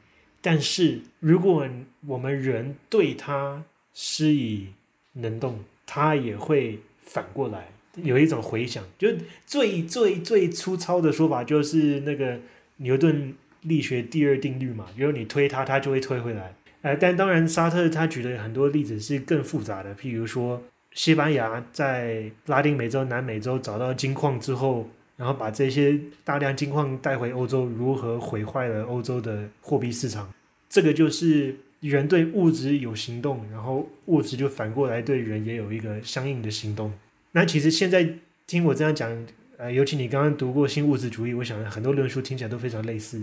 [0.41, 1.67] 但是如果
[2.07, 3.61] 我们人对它
[3.93, 4.67] 施以
[5.15, 8.81] 能动，它也会反过来有一种回响。
[8.97, 9.09] 就
[9.45, 12.39] 最最最粗糙的说法，就是那个
[12.77, 16.55] 牛顿力学第二定律嘛，如果你推它，它就会推回来。
[16.83, 24.89] 呃，但当然，沙特他举的很多例子是更复杂的，譬如说，西班牙在拉丁美洲、南美洲找到金矿之后，
[25.21, 30.33] 然后把这些大量金矿带回欧洲，如何毁坏了欧洲的货币市场？
[30.67, 36.91] 这个就是人对物质有行动，然后物质就反过来对人也有一个相应的行动。
[37.33, 38.15] 那其实现在
[38.47, 43.21] 听我这样讲，呃，尤其你刚刚读过新物质主义，我想很多论述听起来都非常类似。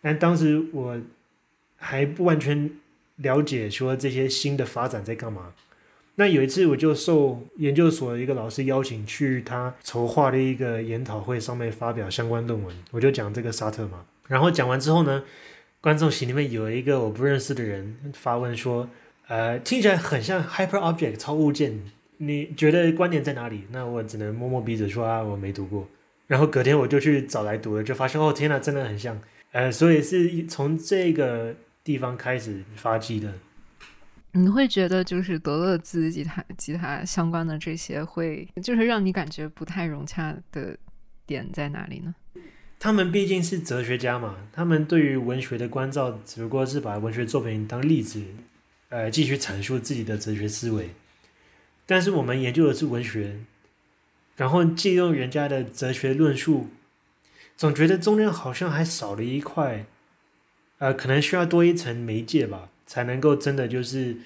[0.00, 1.00] 但当时我。
[1.82, 2.70] 还不完全
[3.16, 5.54] 了解说这些新的发展在干嘛。
[6.20, 14.04] 那有一次我就受研究所的一个老师邀请去他筹划的一个研讨会上面发表相关论文，我就讲这个沙特嘛。
[14.28, 15.24] 然后讲完之后呢，
[15.80, 18.86] 观众席里面有一个我不认识的人发问说
[19.28, 21.80] ：“呃，听起来很像 hyperobject 超物件，
[22.18, 25.88] 你觉得观点在哪里？”那我只能摸摸鼻子说啊，我没读过。
[26.26, 29.18] 然后隔天我就去找来读了，就发现哦，天哪，真的很像。
[29.52, 31.54] 呃，所以是从这个。
[31.82, 33.32] 地方开始发迹的，
[34.32, 40.76] 你会觉得就是德勒兹吉他、吉他相关的这些，会就是让你感觉不太融洽的
[41.26, 42.14] 点在哪里呢？
[42.78, 48.22] 他们毕竟是哲学家嘛，他们对于文学的关照只不过是把文学作品当例子，
[48.88, 50.90] 呃，继续阐述自己的哲学思维。
[51.84, 53.40] 但是我们研究的是文学，
[54.36, 56.68] 然后借用人家的哲学论述，
[57.56, 59.84] 总觉得中间好像还少了一块。
[60.78, 64.16] 呃，可能需要多一层媒介吧，才能够真的就是，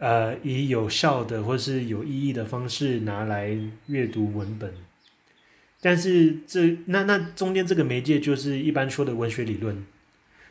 [0.00, 4.74] 呃，以有效的或是有意义的方式拿来阅读文本。
[5.80, 9.86] 但是这那那中间这个媒介就是一般说的文学理论。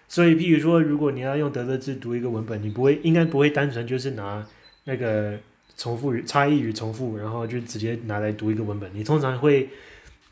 [0.07, 4.47] 所以，譬如说，如果你要用德勒兹读一个文本，你不会应该不会单纯就是拿
[4.85, 5.37] 那个
[5.75, 8.89] 重复与差异与重复，然后就直接拿来读一个文本。
[8.93, 9.67] 你通常会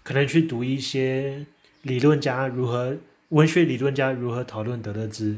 [0.03, 1.45] 可能去读一些
[1.81, 2.95] 理论家如何。
[3.29, 5.37] 文学理论家如何讨论德勒兹，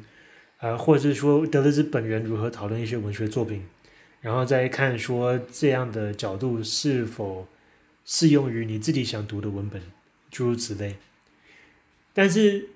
[0.62, 3.64] 呃，或者是说德勒兹本人如何讨论一些文学作品，
[4.22, 7.48] 然后再看说这样的角度是否
[8.06, 9.82] 适用于你自己想读的文本，
[10.30, 10.96] 诸如此类。
[12.14, 12.70] 但是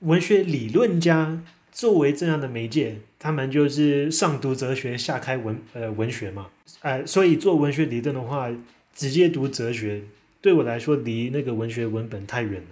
[0.00, 1.42] 文学理论家
[1.72, 6.48] 作为这样的媒介，他们就是上读哲学，下开文呃文学嘛，
[6.82, 8.50] 呃，所以做文学理论的话，
[8.94, 10.02] 直接读哲学
[10.42, 12.68] 对我来说离那个文学文本太远了。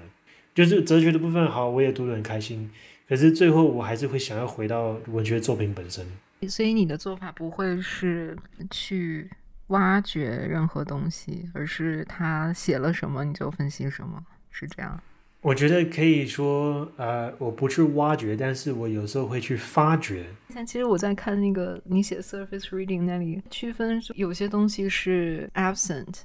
[0.54, 2.70] 就是哲学的部分好，我也读得很开心。
[3.08, 6.04] 可是最后我还是会想要回到文学作品本身。
[6.48, 8.36] 所以你的做法不会是
[8.70, 9.30] 去
[9.68, 15.00] 挖掘任何东西，而是他写了什么你就分析什么，是这样？
[15.40, 20.26] 我觉得可以说，呃，我不去挖掘，但是我有时候会去发掘。
[20.50, 26.22] 像其实我在看那个你写 surface reading 那里区分，有些东西是 absent。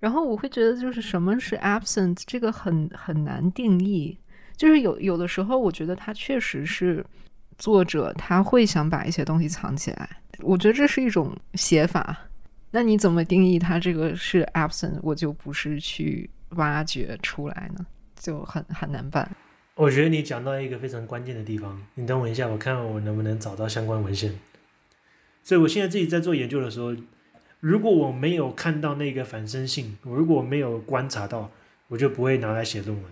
[0.00, 4.18] 然后我会觉得，就是什么是 absent，这个很很难定义。
[4.56, 7.04] 就是有有的时候，我觉得他确实是
[7.58, 10.08] 作者，他会想把一些东西藏起来。
[10.40, 12.16] 我觉得这是一种写法。
[12.70, 14.98] 那你怎么定义它这个是 absent？
[15.02, 17.86] 我就不是去挖掘出来呢，
[18.18, 19.30] 就很很难办。
[19.74, 24.38] 我觉得你讲到一个非常关键的地方，你等我一下，我看我能不能找到相关文献。
[25.42, 26.94] 所以我现在自己在做研究的时候。
[27.60, 31.50] 如果我没有看到那个反身性，如果没有观察到，
[31.88, 33.04] 我就不会拿来写论文。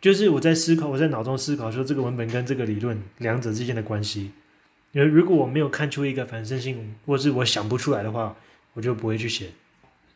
[0.00, 4.32] 就是我在思考，我在脑中思考说这个文本跟这个理论两者之间的关系。
[4.92, 8.34] 因为如果我没有看出一个反身性，或是我想不出来的话，
[8.74, 9.48] 我就不会去写。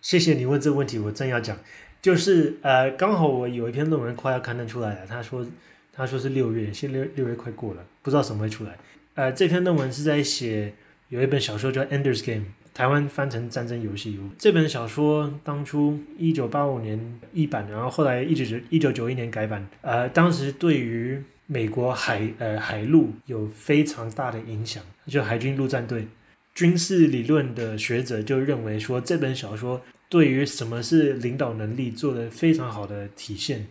[0.01, 1.59] 谢谢你问这个问题，我正要讲，
[2.01, 5.45] 就是呃，刚好我有一篇论文快要刊登出来了，他说
[5.93, 8.79] 他说是六月，现在六六月快过了，不知道什么会出来。
[9.15, 10.73] 呃，这篇论文是在写
[11.09, 12.45] 有一本小说叫《Ender's Game》，
[12.81, 14.19] 台湾翻成战争游戏。
[14.39, 16.99] 这本小说当初一九八五年
[17.35, 19.69] 一版，然后后来一九九一九九一年改版。
[19.83, 26.07] 呃，当时对于美国海呃海陆有非常大的影响，就海军陆战队
[26.55, 33.67] 军事理论的学者就认为说，这本小说对于什么是领导能力做了非常好的体现，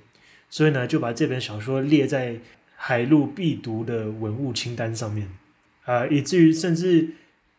[0.51, 2.35] 所以呢，就把这本小说列在
[2.75, 5.27] 海陆必读的文物清单上面。
[5.85, 7.09] 啊，以至于甚至，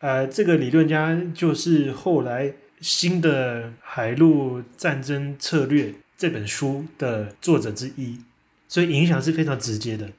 [0.01, 8.19] 呃，这个理论家就是后来新的海陆战争策略这本书的作者之一，
[8.67, 10.09] 所以影响是非常直接的。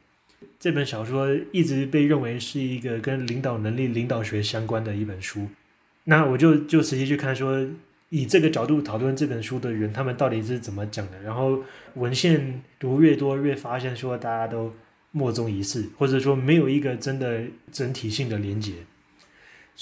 [0.60, 5.48] 这本小说一直被认为是一个跟领导能力、领导学相关的一本书。
[6.04, 7.66] 那我就就实际去看，说
[8.10, 11.20] 以这个角度讨论这本书的人，他们到底是怎么讲的。
[11.22, 11.60] 然后
[11.94, 14.72] 文献读越多，越发现说大家都。
[15.14, 18.72] 莫衷一是，或者说没有一个真的整体性的连接，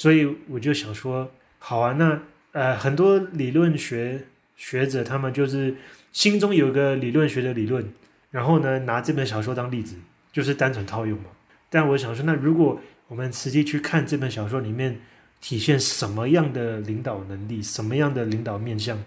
[0.00, 2.22] 所以我就想说，好啊，那
[2.52, 4.24] 呃很多理论学
[4.56, 5.76] 学者他们就是
[6.10, 7.86] 心中有个理论学的理论，
[8.30, 9.96] 然后呢拿这本小说当例子，
[10.32, 11.26] 就是单纯套用嘛。
[11.68, 14.98] 但我想说，那如果我们实际去看这本小说里面
[15.38, 18.98] 体现什么样的领导能力，什么样的领导面相，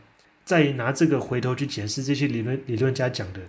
[0.46, 3.40] 再拿这个回头去解释这些理论理论家讲的。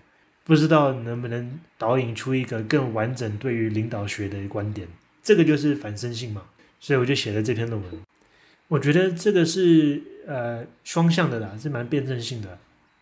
[0.44, 4.88] 不知道能不能导引出一个更完整对于领导学的观点，
[5.22, 6.42] 这个就是反身性嘛，
[6.84, 7.90] 所以我就写了这篇论文。
[8.68, 12.58] 我觉得这个是呃双向的啦，是蛮辩证性的，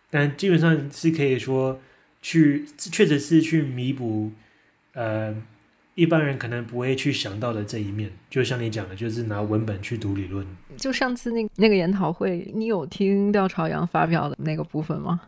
[0.08, 1.80] 但基本上是可以说
[2.20, 4.30] 去确实是去弥补
[4.92, 5.34] 呃
[5.96, 8.12] 一般人可能不会去想到的这一面。
[8.30, 10.46] 就像你讲的，就是拿文本去读理论。
[10.76, 15.20] 就上次那那个研讨会，你有听廖朝阳发表的那个部分吗？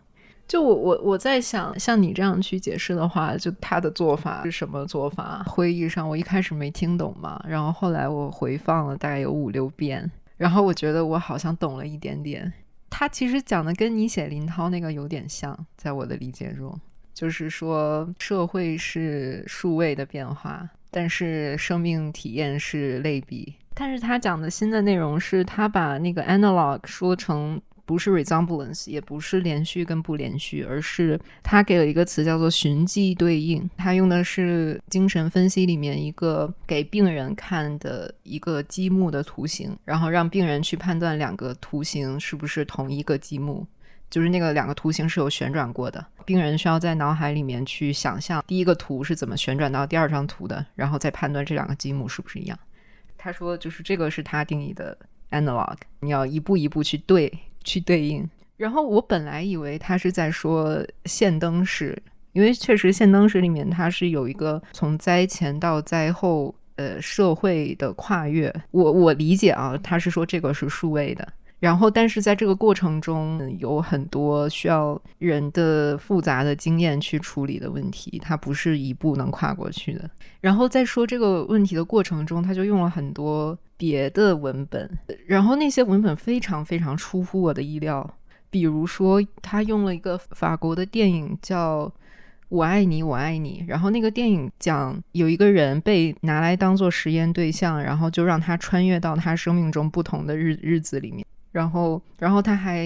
[0.46, 5.42] 就我我我在想，像你这样去解释的话，就他的做法是什么做法？
[5.46, 12.52] 会议上我一开始没听懂嘛，然后后来我回放了大概有五六遍，然后我觉得我好像懂了一点点。
[12.90, 16.78] 他其实讲的跟你写林涛那个有点像，在我的理解中，
[17.14, 23.54] 就是说社会是数位的变化，但是生命体验是类比。
[23.72, 27.58] 但是他讲的新的内容是他把那个 analog 说成。
[27.86, 33.68] 不是 resemblance，也不是连续跟不连续，而是他给了一个词叫做循迹对应。
[33.76, 43.66] 他用的是精神分析里面一个给病人看的一个积木的图形，然后让病人去判断两个图形是不是同一个积木，
[44.08, 46.04] 就是那个两个图形是有旋转过的。
[46.24, 52.58] 病人需要在脑海里面去想象第一个图是怎么旋转到第二张图的，然后再判断这两个积木是不是一样。
[53.18, 54.96] 他说，就是这个是他定义的
[55.30, 57.30] analog，你要一步一步去对。
[57.64, 62.00] 去对应，然后我本来以为他是在说现灯史，
[62.32, 71.26] 因为确实现灯史里面它是有一个从灾前到灾后呃社会的跨越，我我理解啊，他是说这个是数位的，
[71.58, 80.10] 然后但是在这个过程中有很多需要人的复杂的经验去处理的问题，它不是一步能跨过去的。
[80.40, 83.58] 然后在说这个问题的过程中，他就用了很多。
[83.76, 84.88] 别的文本，
[85.26, 88.08] 然后那些文本非常非常出乎我的意料。
[88.48, 91.84] 比如说，他用了一个法国的电影叫
[92.48, 102.84] 《我爱你，我爱你》，然后那个电影讲有一个人被拿来当做实验对象，然后就让他穿越到他生命中不同的日日子里面，然后，然后他还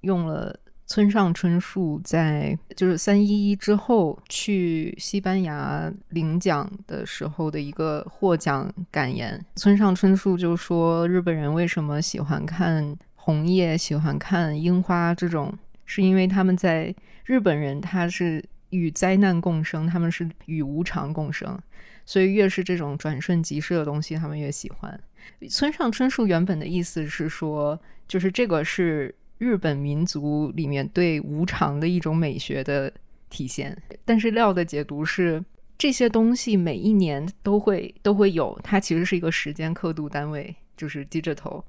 [0.00, 0.54] 用了。
[0.86, 15.14] 村上春树在就是三一一之后去西班牙领奖的时候的一个获奖感言，村上春树就说：“日本人为什么喜欢看红叶，喜欢看樱花？
[15.14, 15.50] 这种
[15.86, 16.94] 是因为他们在
[17.24, 21.58] 日本人他是与灾难共生，他们是与无常共生，
[22.04, 25.00] 所以越是这种转瞬即逝的东西，他们越喜欢。”
[25.48, 29.14] 村上春树原本的意思是说，就是这个是。
[29.38, 32.90] 日本民族里面对无常的一种美学的
[33.28, 35.44] 体现，但是廖的解读是
[35.76, 41.62] 这些东西每一年都会都会有，它其实是一个时间刻度单位，就是低着头。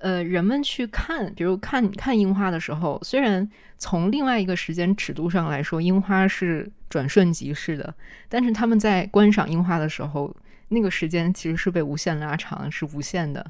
[0.00, 3.48] 呃，人们去看，比如看看樱花的时候，虽然
[3.78, 7.94] 从另外一个时间尺度上来说，樱花是转瞬即逝的，
[8.28, 10.34] 但是他们在观赏樱花的时候，
[10.74, 13.44] 那个时间其实是被无限拉长，是无限的。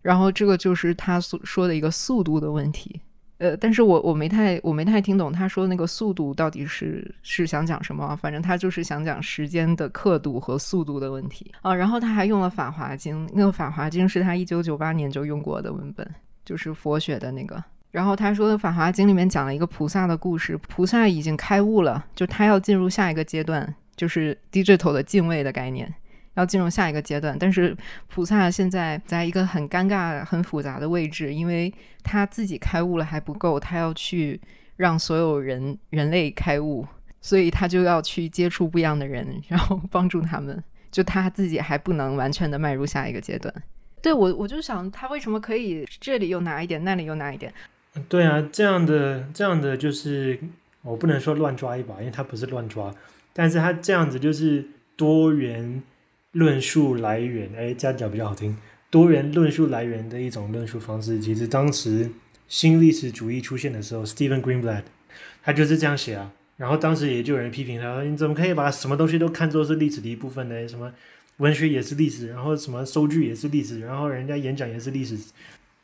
[0.00, 3.00] 然后这个就是他所说的一个速度的问题，
[3.38, 11.74] 呃，但是我我没太我没太听懂他说那个速度到底是是想讲什么，反正他就是想讲时间的刻度和速度的问题啊。
[11.74, 16.08] 然后他还用了《法华经》，那个《法华经》是他一九九八年就用过的文本，
[16.44, 17.62] 就是佛学的那个。
[17.90, 25.92] 然后他说，《法华经》里面讲了一个菩萨的故事，菩萨已经开悟了，就他要进入下一个阶段，就是 digital 的敬畏的概念。
[26.36, 27.76] 要进入下一个阶段，但是
[28.08, 31.72] 菩萨现在在一个很尴尬、很复杂的位置，因为
[32.02, 34.40] 他自己开悟了还不够，他要去
[34.76, 36.86] 让所有人人类开悟，
[37.20, 40.62] 所以他就要去接触不一样的人，然后帮助他们。
[40.90, 43.52] 就他自己还不能完全的迈入下一个阶段。
[44.00, 47.52] 对我，我就想他为什么可以这里又拿一点，那里又拿一点？
[48.08, 50.38] 对啊，这样的这样的就是
[50.82, 52.94] 我不能说乱抓一把，因为他不是乱抓，
[53.32, 54.66] 但是他这样子就是
[54.96, 55.82] 多元。
[56.36, 58.54] 论述来源，哎，这样讲比较好听。
[58.90, 62.10] 多元论述来源的一种论述方式，其实当时
[62.46, 64.82] 新历史主义出现的时候，Stephen Greenblatt
[65.42, 66.30] 他就是这样写啊。
[66.58, 70.68] 然后当时也就有人批评他说：“你怎么可以把什么东西都看作是历史的一部分呢？
[70.68, 70.92] 什么
[71.38, 75.16] 文学也是历史，然后什么收据也是历史，然后人家演讲也是历史，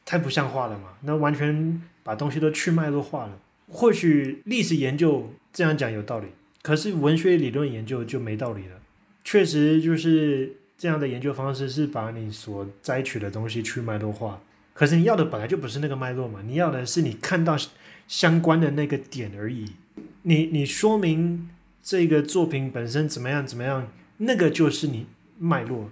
[0.05, 0.91] 太不像话了嘛？
[1.01, 3.39] 那完全把东西都去脉络化了。
[3.69, 6.27] 或许历史研究这样讲有道理，
[6.61, 8.81] 可是文学理论研究就没道理了。”
[9.25, 14.41] 确实就是这样的研究方式，是把你所摘取的东西去脉络化。
[14.75, 17.57] 可是你要的本来就不是那个脉络嘛，你要的是你看到
[18.09, 19.73] 相关的那个点而已。
[20.23, 21.49] 你你说明
[21.83, 25.07] 这个作品本身怎么样怎么样，那个就是你
[25.39, 25.91] 脉络。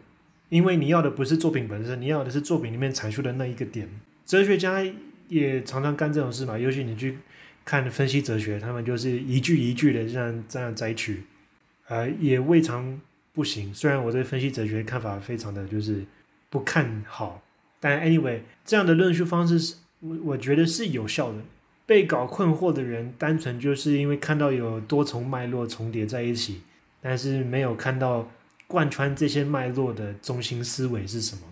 [0.48, 3.88] 因为你要的不是作品本身，你要的是作品里面阐述的那一个点。
[4.26, 4.84] 哲学家
[5.28, 7.18] 也常常干这种事嘛，尤其你去
[7.64, 11.22] 看分析哲学，他们就是一句一句的这样这样摘取，
[11.86, 13.00] 呃，也未尝。
[13.32, 16.04] 不行，虽然我对分析哲学看法非常的就是
[16.48, 17.42] 不看好，
[17.78, 21.38] 但 anyway 这样的论述方式是，我我觉得是有效的。
[21.86, 26.60] 被搞困惑的人，单纯就是因为看到有多重脉络重叠在一起，
[27.00, 28.30] 但是没有看到
[28.68, 31.42] 贯穿这些脉络的中心思维是什么。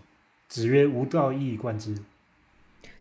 [0.46, 1.92] 子曰：“无道，一以贯之。”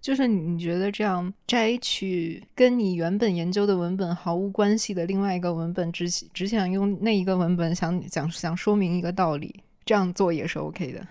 [0.08, 9.54] 就是你觉得这样摘取跟你原本研究的文本毫无关系的另外一个文本，只只想用那一个文本想讲想说明一个道理，
[9.84, 11.06] 这样做也是 OK 的。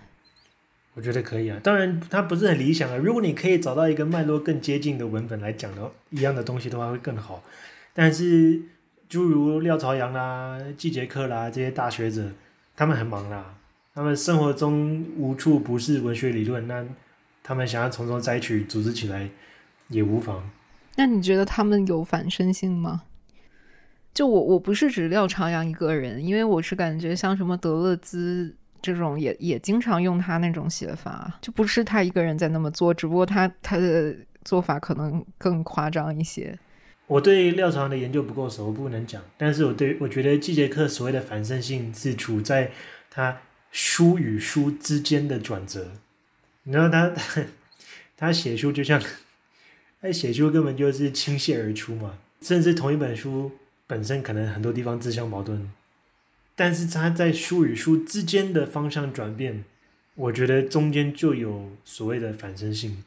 [0.95, 2.95] 我觉得可以啊，当然它不是很理想啊。
[2.95, 7.43] 如果你可以找到一个脉络更接近的文本来讲的一样的东西的话，会更好。
[7.93, 8.59] 但是
[9.07, 12.31] 诸如廖朝阳啦、季杰克啦这些大学者，
[12.75, 13.53] 他们很忙啦，
[13.93, 16.83] 他们生活中无处不是文学理论，那。
[17.47, 19.29] 他们想要从中摘取、组织起来，
[19.87, 20.49] 也无妨。
[20.97, 23.03] 那你觉得他们有反身性吗？
[24.13, 36.59] 就我，我不是指廖朝阳一个人，因为我是感觉像什么德勒兹这种，也也经常用他那种写法，就不是他一个人在那么做，只不过他他的做法可能更夸张一些。
[37.05, 39.21] 我对廖朝阳的研究不够熟，不能讲。
[39.37, 42.71] 但是我对我觉得季节课所谓的反身性是处在
[43.09, 43.37] 他
[43.71, 45.91] 书与书之间的转折。
[46.67, 47.13] 你知道他
[48.17, 49.01] 他写书就像
[50.01, 53.53] 他写书根本就是倾泻而出嘛，甚至同一本书
[53.87, 55.71] 本身可能很多地方自相矛盾，
[56.57, 59.63] 但是他在书与书之间的方向转变，
[60.15, 63.01] 我觉得中间就有所谓的反身性。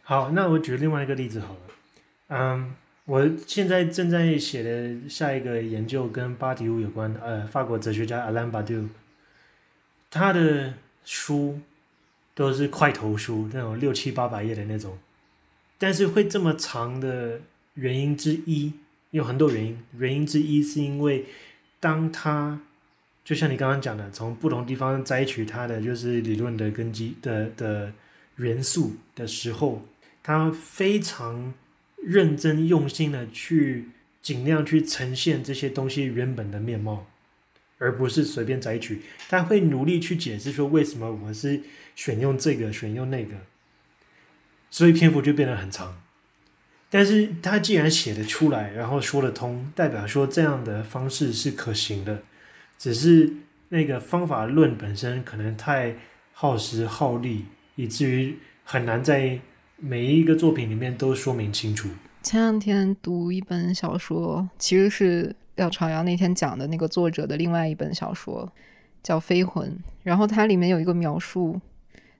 [0.00, 1.60] 好，那我举另外一个例子好了，
[2.28, 8.88] 嗯，我现在正在写的下一个研究跟巴迪乌有关，呃，法国哲学家阿兰巴迪乌，
[10.10, 10.72] 他的
[11.04, 11.60] 书。
[12.34, 14.98] 都是块头书，那种六七八百页的那种，
[15.78, 17.40] 但是会这么长的
[17.74, 18.72] 原因之一
[19.12, 21.26] 有很多原因，原因之一是因为
[21.78, 22.60] 当他
[23.24, 27.92] 就像你刚刚讲的，从不同地方摘取他的就是理论的根基的的
[28.38, 29.82] 元素的时候，
[30.20, 31.54] 他非常
[32.02, 37.06] 认真用心的去尽量去呈现这些东西原本的面貌，
[37.78, 41.60] 而不是随便摘取，他会努力去解释说为什么我是。
[41.94, 43.34] 选用这个，选用那个，
[44.70, 46.00] 所以篇幅就变得很长。
[46.90, 52.22] 但是他既然写得出来，然后说得通，代表说这样的方式是可行的。
[52.78, 53.32] 只是
[53.70, 55.96] 那个方法论本身可能太
[56.32, 59.40] 耗时耗力，以至于很难在
[59.76, 61.88] 每一个作品里面都说明清楚。
[62.22, 68.52] 前两天读一本小说，其实是廖朝阳那天讲的那个作者的另外一本小说，
[69.02, 69.68] 叫《飞魂》，
[70.02, 71.60] 然后它里面有一个描述。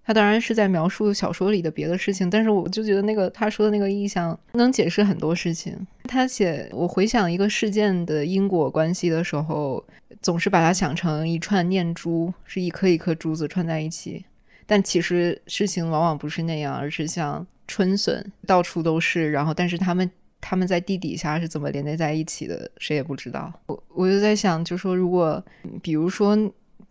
[0.04, 5.74] 他当然是在描述小说里的别的事情，但是我就觉得那个他说的那个意象能解释很多事情。
[6.04, 9.82] 他写我回想一个事件的因果关系的时候，
[10.20, 14.24] 总是把它想成一串念珠，是一颗一颗珠子串在一起。
[14.66, 23.52] 但其实事情往往不是那样，而是像春笋到处都是，然后但是他们他们在地底下是怎么连接在一起的，谁也不知道。
[23.66, 25.42] 我我就在想，就说如果
[25.82, 26.36] 比如说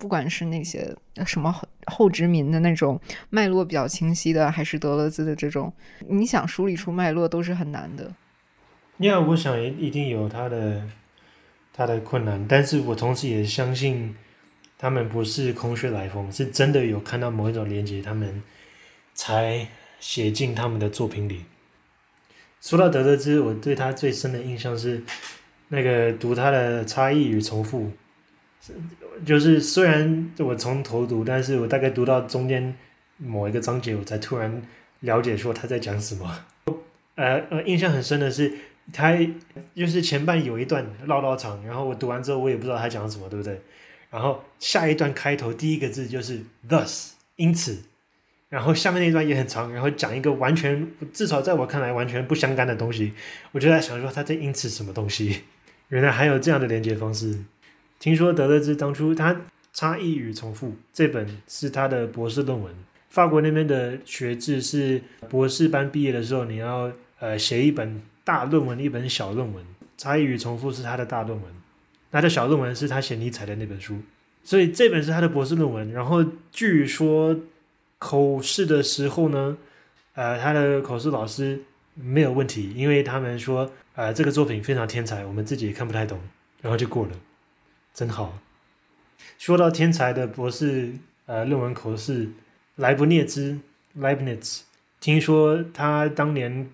[0.04, 0.94] 不管是那些
[1.26, 1.50] 什么
[1.88, 3.00] 后殖民的那种
[3.30, 5.72] 脉络比较清晰的，还是德勒兹的这种，
[6.10, 8.14] 你想梳理出脉络都是很难的。
[8.98, 10.84] 因为我想一定有他的
[11.72, 14.14] 他的困难，但是我同时也相信
[14.78, 18.44] 他们不是空穴来风，是真的有看到某一种连接，他们
[19.14, 19.66] 才
[20.02, 21.46] 写进他们的作品里。
[22.60, 25.02] 说到德勒兹，我对他最深的印象是
[25.70, 27.90] 那个读他的《差异与重复》，
[29.26, 32.76] 就是虽然我从头读，但是我大概读到中间
[33.18, 34.62] 某一个章节，我才突然
[35.02, 36.46] 了解说他在讲什么。
[37.16, 38.54] 呃呃，印象很深的是。
[38.92, 39.18] 他
[39.74, 43.62] 就是前半有一段唠唠长，然后我读完之后我也不知道他讲什么，对不对？
[44.10, 47.82] 然后下一段开头第一个字就是 thus，因此，
[48.50, 53.14] 然后下面那段也很长，然后讲一个完全至少在我看来完全不相干的东西，
[53.54, 55.44] 我就在想说他在因此什么东西？
[55.88, 57.40] 原来还有这样的连接方式。
[58.04, 59.34] 听说德勒兹当初他
[59.72, 62.76] 差异与重复这本是他的博士论文，
[63.10, 68.02] 法国那边的学制是博士班毕业的时候你要呃写一本。
[68.26, 69.62] 大论文一本小论文，
[69.98, 71.52] 差异与重复是他的大论文，
[72.10, 73.98] 他的小论文是他写尼采的那本书，
[74.46, 75.92] 所以这本是他的博士论文。
[75.92, 77.38] 然后据说
[78.00, 79.58] 口试的时候呢，
[80.14, 81.60] 呃，他的口试老师
[81.96, 86.18] 没有问题，因为他们说，呃，这个作品非常天才，我们自己也看不太懂，
[86.62, 87.12] 然后就过了，
[87.94, 88.40] 真好。
[89.38, 90.94] 说到天才的博士
[91.26, 92.30] 呃论文口试，
[92.76, 93.60] 莱布涅兹
[93.98, 94.62] （Leibniz），
[95.00, 96.70] 听说他当年。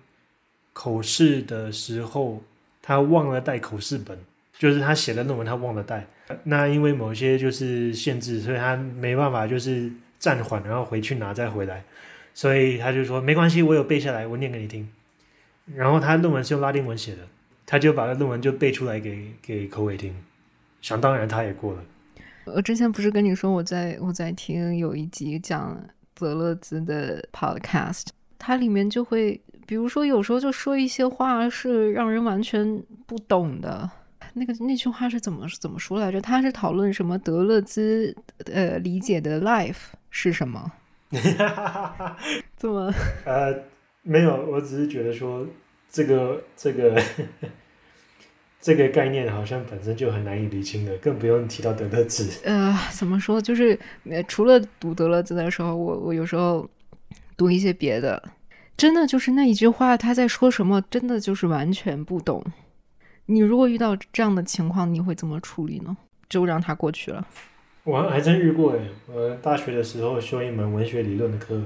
[0.72, 2.42] 口试的时候，
[2.80, 4.16] 他忘了带口试本，
[4.56, 6.06] 就是他写的论文他忘了带。
[6.44, 11.82] 那因为某些就是限制，所以他没办法就是暂缓，然后回去拿再回来。
[12.32, 14.88] 所以他就说没关系，我有背下来，我念给你听。
[15.74, 17.26] 然后他论文是用拉丁文写的，
[17.66, 20.14] 他就把论文就背出来给给口伟听。
[20.80, 21.82] 想当然他也过了。
[22.46, 25.80] 我之前不是跟你说我在我在听有一集讲
[26.14, 28.06] 泽勒兹的 podcast，
[28.38, 29.40] 它里面就会。
[29.66, 33.88] 比如说，有时候就说一些话是让人完全不懂的。
[34.34, 36.20] 那个那句话是怎么怎么说来着？
[36.20, 38.12] 他是讨论什么德勒兹
[38.46, 40.72] 呃理解的 life 是什么？
[42.56, 42.92] 怎么？
[43.24, 43.62] 呃，
[44.02, 45.46] 没有，我只是觉得说
[45.88, 47.00] 这个这个
[48.60, 52.28] 这个概念好像本身就很难以理清的，更不用提到德勒兹。
[52.44, 53.40] 呃，怎么说？
[53.40, 53.78] 就是
[54.28, 56.68] 除了读德勒兹的时候，我我有时候
[57.36, 58.22] 读一些别的。
[58.76, 60.82] 真的就是那一句话，他在说什么？
[60.90, 62.42] 真的就是完全不懂。
[63.26, 65.96] 你如果遇到这样的情况，你会怎么处理呢？
[66.28, 67.26] 就让他过去了。
[67.84, 71.62] 我还真遇过哎，我大学的时候修一门文学理论的课，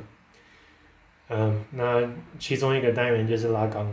[1.28, 2.02] 嗯，那
[2.38, 3.92] 其中一个单元就是拉纲，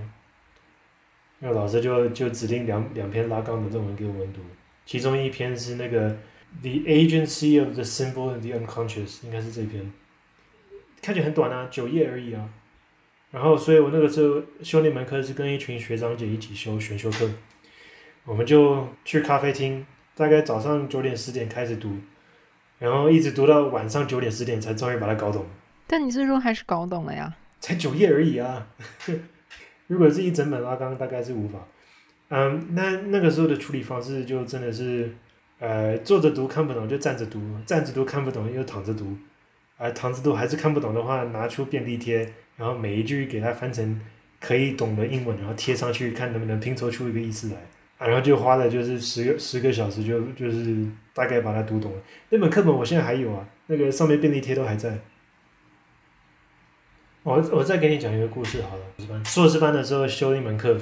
[1.44, 4.42] 那老师就就指定两两篇拉纲的论文给我们读，
[4.86, 6.16] 其中一篇是那个
[6.62, 9.92] The Agency of the Symbol and the Unconscious，应该是这篇，
[11.02, 12.48] 看起来很短啊，九页而已啊。
[13.32, 17.28] 然后，所以我那个时候修那门课是跟一群学长姐一起修选修课，
[18.26, 19.84] 我们就去咖啡厅，
[20.14, 21.96] 大概早上九点十点开始读，
[22.78, 25.46] 然后一直读到晚上九点十点才终于把它搞懂。
[25.88, 27.34] 但你最终还是搞懂了呀？
[27.60, 28.68] 才九页而已啊！
[29.92, 31.60] 如果是一整本阿纲，大概是无法。
[32.30, 35.14] 嗯，那那个时候的处理方式就真的是，
[35.60, 39.18] 呃，坐着读看不懂就站着读，站着读看不懂又躺着读，
[39.78, 42.32] 而躺着读还是看不懂的话，拿出便利贴。
[42.56, 44.00] 然后每一句给它翻成
[44.39, 47.56] 可以懂的英文，然后贴上去看能不能拼凑出一个意思来，
[47.98, 51.98] 啊然后就花了就是十个十个小时，就就是大概把它读懂了。
[52.30, 54.98] 那本课本我现在还有啊，那个上面便利贴都还在。
[57.24, 59.24] 我我再给你讲一个故事好了。
[59.24, 60.76] 硕士班的时候修一门课，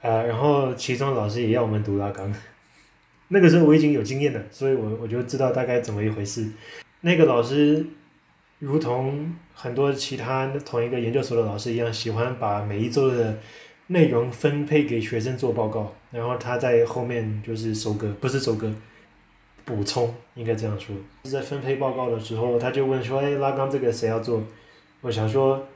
[0.00, 2.32] 啊，然后其中老师也要我们读拉缸。
[3.28, 6.50] 那个时候我已经有经验了，所以我我就知道大概怎么一回事。
[7.00, 7.86] 那个老师。
[8.60, 13.36] 如同很多其他同一个研究所的老师一样，喜欢把每一周的
[13.88, 18.72] 内容分配给学生做报告，然后他在后面就是收割，不是收割，
[19.66, 20.96] 补充，应该这样说。
[21.24, 24.42] 在分配报告的时候，他就问说：“哎，拉缸这个谁要做？”
[25.02, 25.66] 我想说：“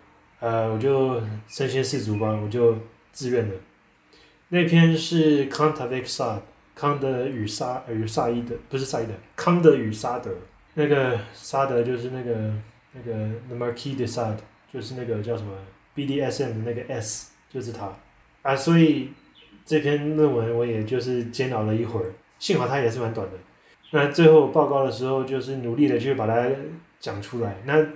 [0.40, 2.76] 呃，我就身先士卒吧，我就
[3.12, 3.54] 自愿的。”
[4.50, 6.40] 那篇是康德与萨，
[6.74, 10.30] 康德与沙与萨伊德，不是萨伊德，康德与沙德。
[10.74, 12.52] 那个沙德就是那个。
[12.94, 13.12] 那个
[13.48, 14.34] The Marquis de sad，
[14.72, 15.52] 就是那个叫什么
[15.94, 17.92] BDSM 的那个 S 就是他
[18.40, 19.10] 啊，所以
[19.64, 23.34] 这篇论文我也就是煎熬了一会儿，幸好它也是蛮短的。
[23.90, 26.48] 那最后报告的时候，就是努力的去把它
[26.98, 27.58] 讲出来。
[27.66, 27.86] 那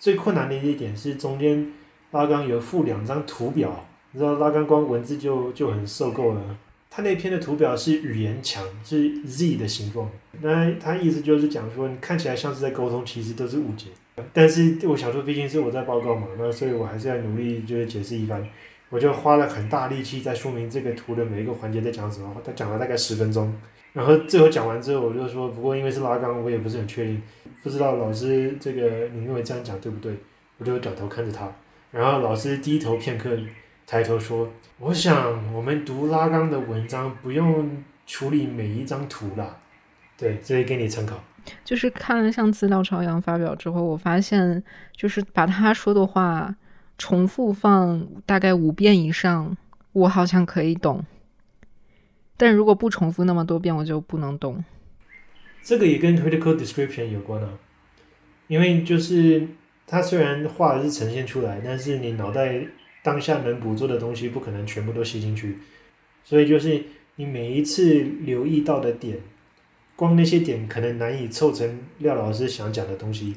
[0.00, 1.72] 最困难的一点是中间
[2.12, 6.42] 拉冈有附两张图表，你知道拉冈光文字就就很受够了。
[6.90, 10.10] 他那篇的图表是语言墙，是 Z 的形状。
[10.40, 13.86] 那他意思就是讲说，你看起来像是在沟通，其实都是误解。
[14.32, 18.44] 但是我想说，毕竟是我在报告嘛，那所以我还是要努力就是解释一番。
[18.88, 22.34] 我就花了很大力气在说明这个图的每一个环节在讲什么。
[22.44, 23.54] 他讲了大概十分钟，
[23.92, 27.22] 然后最后讲完之后，我就说，不过因为是拉冈，我也不是很确定，
[27.62, 30.12] 不知道老师这个你认为这样讲对不对？
[30.58, 31.48] 我就转头看着他，
[31.90, 33.36] 然后老师低头片刻，
[33.86, 39.58] 抬头说：“我想我们读拉冈的文章不用处理每一张图啦。”
[40.16, 41.22] 对，这里给你参考。
[41.64, 44.62] 就是看了上次廖朝阳发表之后，我发现
[44.94, 46.54] 就是把他说的话
[46.98, 49.56] 重复放大概五遍以上，
[49.92, 51.04] 我好像可以懂。
[52.36, 54.62] 但如果不重复那么多遍，我就不能懂。
[55.62, 57.48] 这个也跟 critical description 有关啊，
[58.46, 59.48] 因为就是
[59.90, 62.64] 他虽然画是呈现出来，但是你脑袋
[63.02, 65.58] 当下能捕捉的东西不可能全部都吸进去，
[66.22, 66.80] 所以就是
[67.16, 69.18] 你每一次留意到的点。
[69.96, 73.36] 光那些点可能难以凑成廖老师想讲的东西，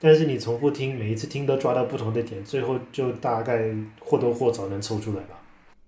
[0.00, 5.40] 但是你重复听，每一次听都抓到不同的点，最后就大概或多或少能凑出来吧。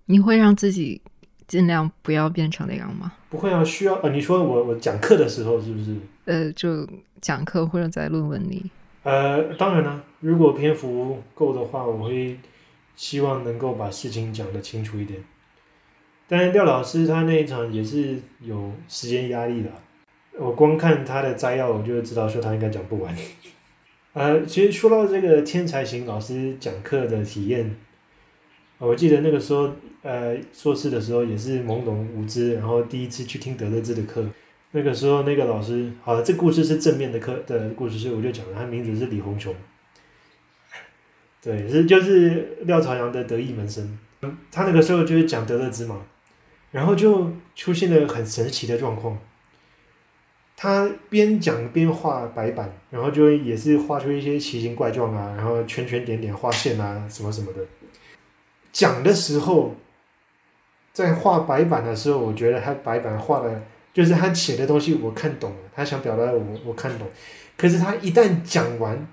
[0.06, 1.02] 你会让自己
[1.48, 3.12] 尽量不要变成那样吗？
[3.28, 5.96] 不会啊，需要呃，你说我我讲课的时候是不是？
[6.26, 6.88] 呃，就
[7.20, 8.70] 讲课或者在论文里。
[9.04, 12.38] 呃，当然了，如果篇幅够的话，我会
[12.96, 15.22] 希望能够把事情讲得清楚一点。
[16.26, 19.70] 但是廖老师他那一场也是有时间压力的。
[20.38, 23.14] 我光看他的摘要，我就知道说他应该讲不完。
[24.14, 27.76] 呃，其实说到这个天才型老师讲课的体验，
[28.78, 29.70] 我记得那个时候，
[30.02, 34.24] 呃，硕士的时候也是懵懂无知，然后第一次去听德勒兹的课。
[34.76, 39.54] 那个时候那个老师，好了，这故事是正面的课的故事，所以我就讲了，他名字是李红琼。
[41.40, 43.96] 对，是就是廖朝阳的得意门生。
[44.50, 46.02] 他那个时候就是讲德勒兹嘛，
[46.72, 49.16] 然后就出现了很神奇的状况。
[50.56, 57.60] 他边讲边画白板，然后就也是画出一些奇形怪状啊，然后圈圈点点画线啊，什么什么的。
[58.72, 59.76] 讲的时候，
[60.92, 63.62] 在画白板的时候，我觉得他白板画的，
[63.94, 67.08] 就是他写的东西我看懂了，他想表达的我我看懂。
[67.56, 69.06] 可是他一旦讲完，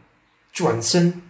[0.51, 1.21] 转身，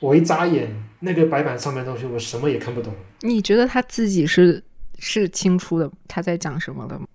[0.00, 2.94] 我一眨眼，那个白板上面的东西我什么也看不懂。
[3.20, 4.62] 你觉得他自己是
[4.98, 7.06] 是清楚的他在讲什么的吗？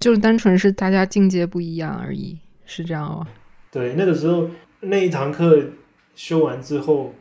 [0.00, 3.26] 就是单纯是大家境界不一样而已，是这样吗？
[3.70, 4.48] 对，那个时候
[4.80, 5.62] 那一堂课
[6.14, 7.12] 修完之后，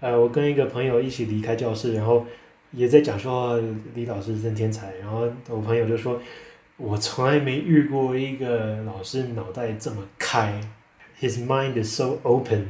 [0.00, 2.26] 呃，我跟一个朋友一起离开教室，然后
[2.72, 3.60] 也在讲说
[3.94, 4.94] 李老师真天才。
[4.96, 6.20] 然后我朋友就说，
[6.76, 10.60] 我从来没遇过一个老师脑袋这么开
[11.20, 12.66] ，His mind is so open，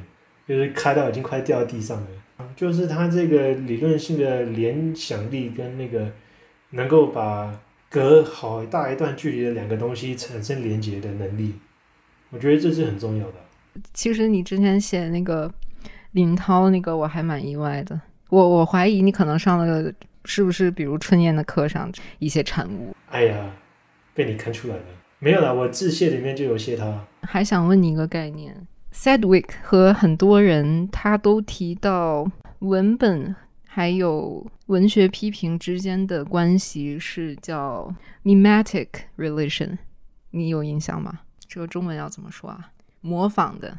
[0.46, 2.07] 就是开到已经快掉地上了。
[2.57, 6.12] 就是他这个理论性的联想力跟那个
[6.70, 7.61] 能够把。
[7.90, 11.55] 隔好大一段距离的两个东西产生连接的能力，
[12.28, 13.36] 我觉得这是很重要的。
[13.94, 15.51] 其实你之前写那个
[16.11, 17.99] 林涛那个，我还蛮意外的。
[18.29, 19.93] 我我怀疑你可能上了
[20.24, 22.95] 是不是，比如春燕的课上一些产物。
[23.11, 23.53] 哎呀，
[24.14, 24.83] 被你看出来了。
[25.18, 27.05] 没有啦，我致谢里面就有谢他。
[27.22, 33.35] 还想问你一个概念，Sedwick 和很多人他都提到文本。
[33.70, 39.79] 还有文学批评之间的关系是叫 mimetic relation，
[40.33, 41.20] 你有印象吗？
[41.47, 42.72] 这个中文要怎么说啊？
[43.03, 43.79] 模仿的，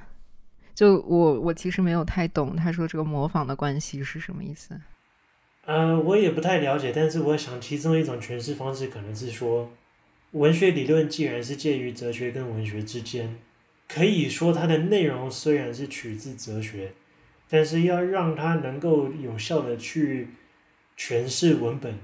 [0.80, 4.80] 就我我其实没有太懂他说这个模仿的关系是什么意思。
[5.66, 9.70] 呃，我也不太了解，但是我想其中一种诠释方式可能是说，
[10.32, 13.36] 文学理论既然是介于哲学跟文学之间，
[13.90, 16.94] 可以说它的内容虽然是取自哲学。
[17.50, 20.30] 但是要让它能够有效的去
[20.98, 21.96] 诠释文本，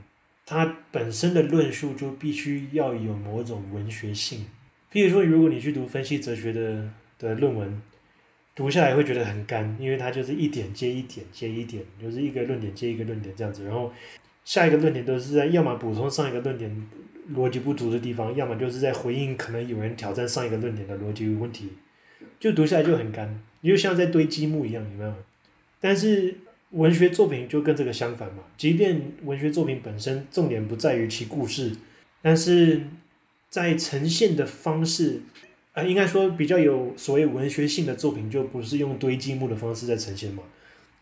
[0.45, 4.47] 它本身的论述就必须要有某种文学性。
[4.91, 7.81] 譬如说，如果你去读分析哲学的的论文，
[8.55, 13.91] 读下来会觉得很干，因为它就是一点接一点接一点，就是一个论点接一个论点这样子，然后
[14.45, 16.87] 下一个论点都是在要么补充上一个论点
[17.33, 21.69] 逻辑不足的地方，要么就是在回应可能有人挑战上一个论点的逻辑问题，
[22.39, 25.13] 就读下来就很干，就像在堆积木一样，有没有？
[25.81, 26.35] 但是
[26.71, 31.71] 文学作品就跟这个相反嘛，即便文学作品本身重点不在于其故事，
[32.21, 32.83] 但是
[33.49, 35.21] 在呈现的方式，
[35.75, 40.41] 啊，应该说比较有所谓文学性的作品，就不是用堆积木的方式在呈现嘛，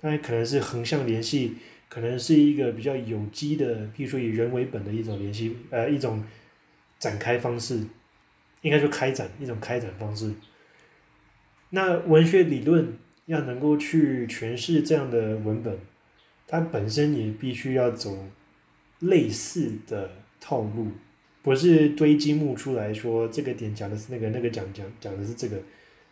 [0.02, 1.56] 它可能是横向联系，
[1.88, 6.22] 可能是一个比较有机的，比如说以人为本的一种联系，呃，一种
[7.00, 7.82] 展开方式，
[8.64, 10.34] 应该说开展一种开展方式。
[11.70, 12.98] 那文学理论。
[13.26, 15.80] 要能够去诠释这样的文本，
[16.46, 18.28] 它本身也必须要走
[19.00, 20.12] 类似的
[20.42, 20.90] 套路，
[21.44, 25.58] 不是堆积木出来说这个点讲的是那个，那个讲讲讲的是这个，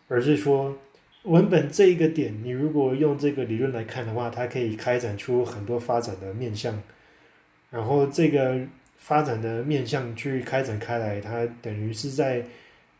[0.06, 0.78] 而是说
[1.24, 6.80] 文本这一个点，你如果用这个理论来看的话，它可以开展出很多发展的面向，
[7.70, 8.60] 然后这个
[8.98, 12.44] 发展的面向去开展开来，它等于是在。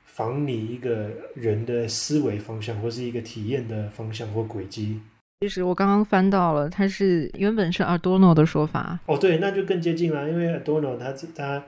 [0.05, 5.01] 仿你一个人的思维方向，或是一个体验的方向或轨迹。
[5.41, 8.99] 其实我刚刚翻到了，它是原本是 Adorno 的说法。
[9.07, 11.65] 哦，对，那就更接近了，因为 Adorno 他他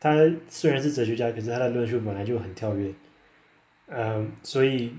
[0.00, 0.14] 他
[0.48, 2.92] 虽然是哲学家，可是他的论述本来就很跳跃，
[3.86, 4.94] 嗯，所以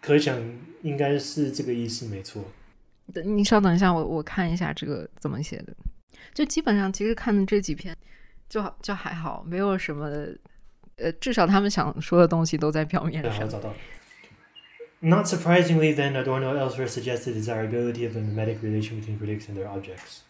[0.00, 0.40] 可想
[0.82, 2.44] 应该是这个意思没错。
[3.12, 5.74] 等你稍等一下，我我看一下这个怎么写的。
[6.32, 7.96] 就基本上，其实看的这几篇
[8.48, 10.08] 就就还好，没有什么。
[10.96, 13.48] 呃，至少他们想说的东西都在表面上。
[13.48, 13.74] 找到
[15.00, 19.56] Not surprisingly, then Adorno elsewhere suggests the desirability of a mimetic relation between critics and
[19.56, 20.20] their objects.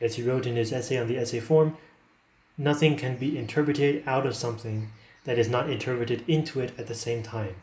[0.00, 1.72] As he wrote in his essay on the essay form,
[2.57, 4.89] nothing can be interpreted out of something
[5.25, 7.55] that is not interpreted into it at the same time.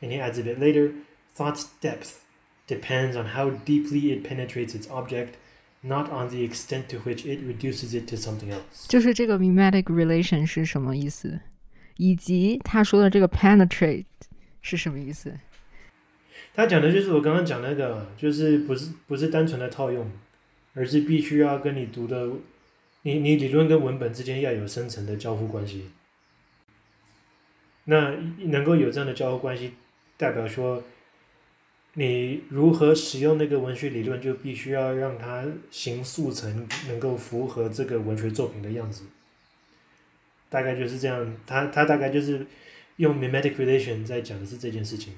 [0.00, 0.92] And he adds a bit later,
[1.34, 2.24] thought's depth
[2.66, 5.36] depends on how deeply it penetrates its object
[5.82, 8.86] not on the extent to which it reduces it to something else。
[8.88, 11.40] 就是这个 mimetic relation 是什么意思，
[11.96, 14.04] 以及他说的这个 penetrate
[14.60, 15.38] 是什么意思？
[16.54, 20.10] 他讲的就是我刚刚讲那个，就是不是不是单纯的套用，
[20.74, 22.28] 而是必须要跟你读的，
[23.01, 25.89] 你你理论跟文本之间要有深层的交互关系。
[27.85, 29.73] 那能够有这样的交互关系，
[30.17, 30.83] 代表说。
[31.99, 39.05] 你如何使用那个文学理论，就必须要让它形塑成能够符合这个文学作品的样子。
[40.47, 42.45] 大概就是这样，他他大概就是
[42.97, 45.15] 用 mimetic relation 在讲的是这件事情。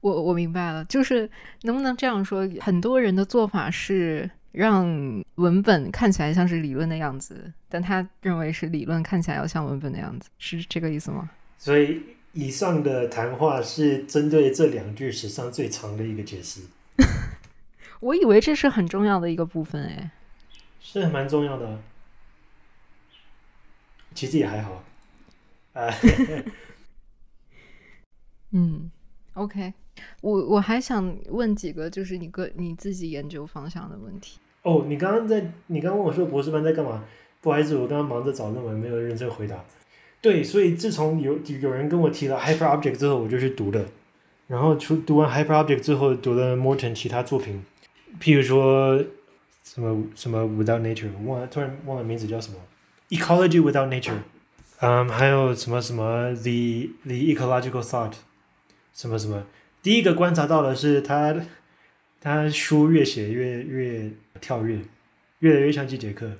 [0.00, 1.30] 我我明白了，就是
[1.60, 2.50] 能不能这样说？
[2.58, 11.30] 很多人的做法是让文本看起来像是理论的样子，但他认为是理论看起来要像文本的样子，是这个意思吗？
[11.58, 12.02] 所以。
[12.34, 16.62] 以上的谈话是针对这两句史上最长的一个解释。
[18.00, 20.10] 我以为这是很重要的一个部分，哎，
[20.80, 21.78] 是蛮重要的。
[24.14, 24.82] 其实也还好。
[25.74, 25.92] 啊，
[28.52, 28.90] 嗯
[29.34, 29.74] ，OK，
[30.22, 34.38] 我我还想问几个，就是你个你自己研究方向的问题。
[34.62, 37.02] 哦，你刚刚在，你刚问我说博士班在干嘛？
[37.40, 39.56] 不好意思，我刚刚忙着找论文，没有认真回答。
[40.20, 43.84] 对，所以自从有有人跟我提了 Hyperobject 之后，我就去读了。
[44.46, 47.64] 然后出读完 Hyperobject 之后，读了 Morton 其他作品，
[48.20, 49.02] 譬如说
[49.64, 52.58] 什么什么 Without Nature，忘了突然忘了名字叫什么
[53.08, 54.18] Ecology Without Nature，
[54.80, 58.12] 嗯，还有什么什么 The The Ecological Thought，
[58.94, 59.42] 什么什么。
[59.82, 61.34] 第一个观察到的是他
[62.22, 64.08] 他书越写越越
[64.40, 64.78] 跳跃，
[65.40, 66.30] 越来越像季节课。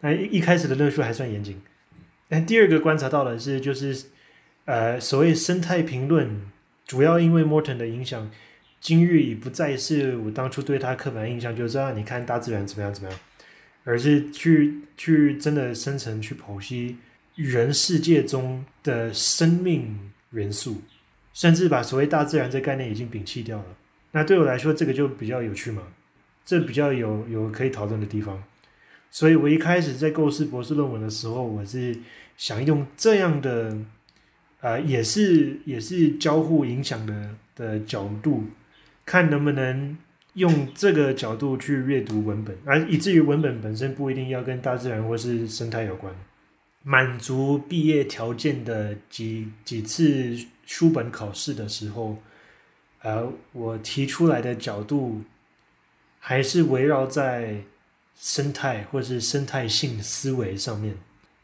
[0.00, 1.62] 那一一开始的论述还算严谨。
[2.28, 4.06] 但第二个观察到的是，就是，
[4.64, 6.50] 呃，所谓生态评论，
[6.84, 8.28] 主要因为 Morton 的影响，
[8.80, 13.20] 今日已不再是我当初对他刻板印象，就是让你看大自然怎么样怎么样，
[13.84, 16.96] 而是去去真的深层去剖析
[17.36, 20.82] 人世界中的生命元素，
[21.32, 23.66] 甚至把所谓大自然这概念已经摒弃掉了。
[24.12, 25.82] 那对我来说，这个就比较有趣嘛，
[26.44, 28.42] 这比较有有可以讨论的地方。
[29.10, 31.96] 所以我一开始在构思博士论文的时候，我是。
[32.34, 33.76] 想用这样的，
[34.62, 38.44] 呃，也是也是交互影响的的角度，
[39.04, 39.96] 看能不能
[40.32, 46.12] 用这个角度去阅读文本，而以至于文本本身不一定要跟大自然或是生态有关，
[46.82, 50.36] 满足毕业条件的几几次
[50.66, 52.20] 书本考试的时候，
[53.02, 55.22] 呃，我提出来的角度
[56.18, 57.56] 还是围绕在
[58.16, 60.94] 生态或是生态性思维上面。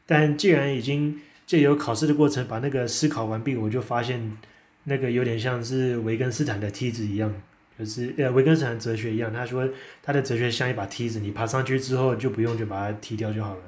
[0.06, 4.38] 但既然已经借由考试的过程把那个思考完毕，我就发现
[4.84, 7.34] 那个有点像是维根斯坦的梯子一样，
[7.78, 9.32] 就是呃维根斯坦哲学一样。
[9.32, 9.68] 他说
[10.02, 13.62] 他的哲学像一把梯子，你爬上去之后就不用就把它踢掉就好了。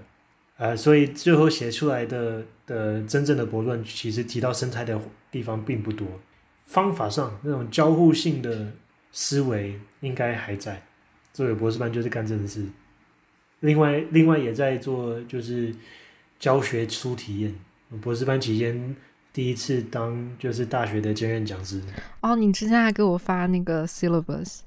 [0.58, 6.06] 呃，所以最后写出来的的真正的博论，其实提到生态的地方并不多。
[6.70, 8.72] 方法上那种交互性的
[9.12, 10.82] 思维应该还在。
[11.32, 12.64] 作为博士班就是干这件事。
[13.60, 15.74] 另外另外也在做就是。
[16.40, 17.54] 教学初体验，
[18.00, 18.96] 博士班期间
[19.30, 21.82] 第一次当就是大学的兼任讲师。
[22.22, 24.60] 哦，你之前还给我发那个 syllabus，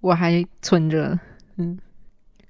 [0.00, 1.20] 我还存着。
[1.56, 1.78] 嗯，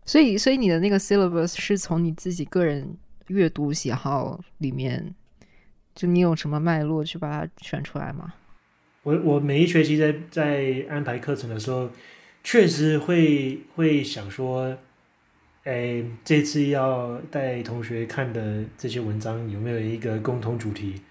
[0.05, 2.97] 所以所以你的那个 syllabus 是从你自己个人
[3.27, 5.13] 阅读喜好里面，
[5.93, 8.33] 就你有什么脉络去把它选出来吗？
[9.07, 11.89] 我我每一学期在在安排课程的时候，
[12.43, 14.77] 确实会会想说，
[15.63, 21.03] 哎，这次要带同学看的这些文章有没有一个共同主题，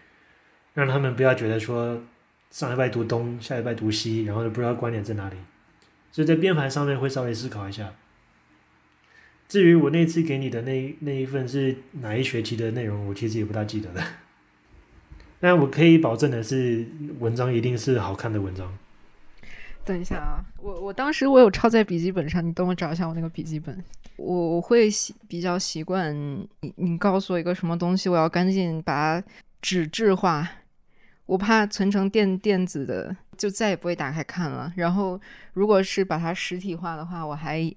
[0.73, 2.01] 让他们不要觉得说
[2.51, 5.37] 上礼拜读东，下礼拜读西，然后就不知道观点在哪里。
[6.11, 7.93] 所以在编排上面会稍微思考一下。
[9.47, 14.03] 至于我那次给你的那那一份是哪一学期的内容，我其实也不大记得了。
[15.45, 16.83] 但我可以保证的是，
[17.19, 18.75] 文章一定是好看的文章。
[19.83, 23.77] 等一下啊，我我当时我有抄在笔记本上，你等我找一下我那个笔记本。
[24.15, 26.11] 我我会习比较习惯
[26.61, 29.27] 你你告诉我一个什么东西，我要赶紧把它
[29.61, 30.49] 纸质化，
[31.27, 34.73] 我怕存成电电子的就再也不会打开看了。
[34.75, 35.21] 然后
[35.53, 37.71] 如果是把它实体化的话，我还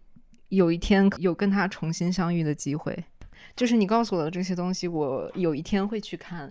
[0.49, 3.05] 有一天有跟他重新相遇的机会。
[3.55, 6.51] 就是你告诉我的这些东西，我有一天会去看。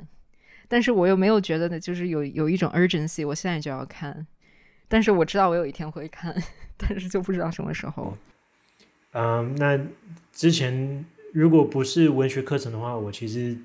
[0.67, 4.27] 但是我又没有觉得呢，就是有有一种 urgency，我现在就要看。
[4.89, 6.35] 但是我知道我有一天会看，
[6.77, 8.17] 但是就不知道什么时候。
[9.13, 9.79] 嗯，那
[10.33, 13.57] 之前如果不是文学课程的话，我其实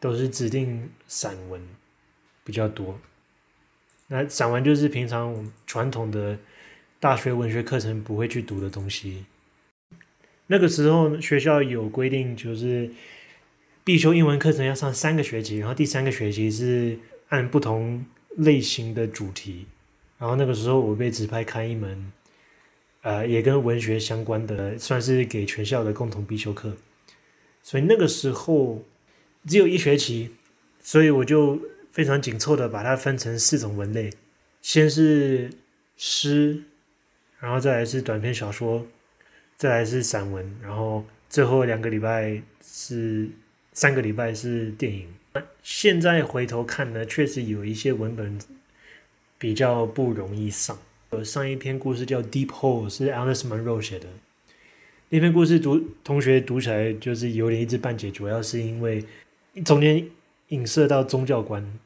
[0.00, 1.60] 都是指定散文
[2.44, 2.98] 比较多。
[4.08, 6.38] 那散文就是平常传统的
[6.98, 9.24] 大学文学课程不会去读的东西。
[10.48, 12.90] 那个时候学校有规定，就是。
[13.84, 16.96] 必修英文课程要上三个学期，然后第三个学期是
[17.30, 18.06] 按不同
[18.36, 19.66] 类型的主题。
[20.18, 22.12] 然后那个时候我被指派开一门，
[23.00, 26.76] 呃，也跟文学相关的，算是给全校的共同必修课。
[27.64, 28.84] 所以那个时候
[29.48, 30.30] 只有一学期，
[30.80, 31.60] 所以我就
[31.90, 34.12] 非常紧凑的把它分成四种文类：
[34.60, 35.50] 先是
[35.96, 36.62] 诗，
[37.40, 38.86] 然后再来是短篇小说，
[39.56, 43.28] 再来是散文，然后最后两个礼拜是。
[43.72, 45.08] 三个礼拜是电影，
[45.62, 48.38] 现在回头看呢，确实有一些文本
[49.38, 50.78] 比较不容易上。
[51.12, 54.08] 有上一篇故事叫《Deep Hole》，是 Alice Munro 写的。
[55.08, 59.04] 那篇故事读同学读起来就是有点一知半解，主要是因为
[59.64, 60.06] 中间
[60.48, 61.78] 影射到宗教观，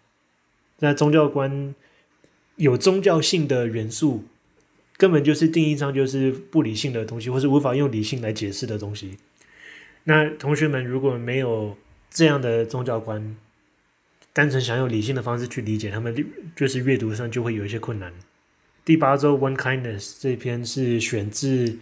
[0.81, 1.75] 那宗教观
[2.57, 4.25] 有宗教性的元素，
[4.97, 9.17] 根本就是定义上就是不理性的东西，或是无法用理性来解释的东西。
[10.09, 11.77] 那同学们如果没有
[12.09, 13.37] 这样的宗教观，
[14.33, 16.15] 单纯想用理性的方式去理解，他们
[16.55, 18.13] 就是阅读上就会有一些困难。
[18.85, 21.79] 第八周 One Kindness 这篇是选自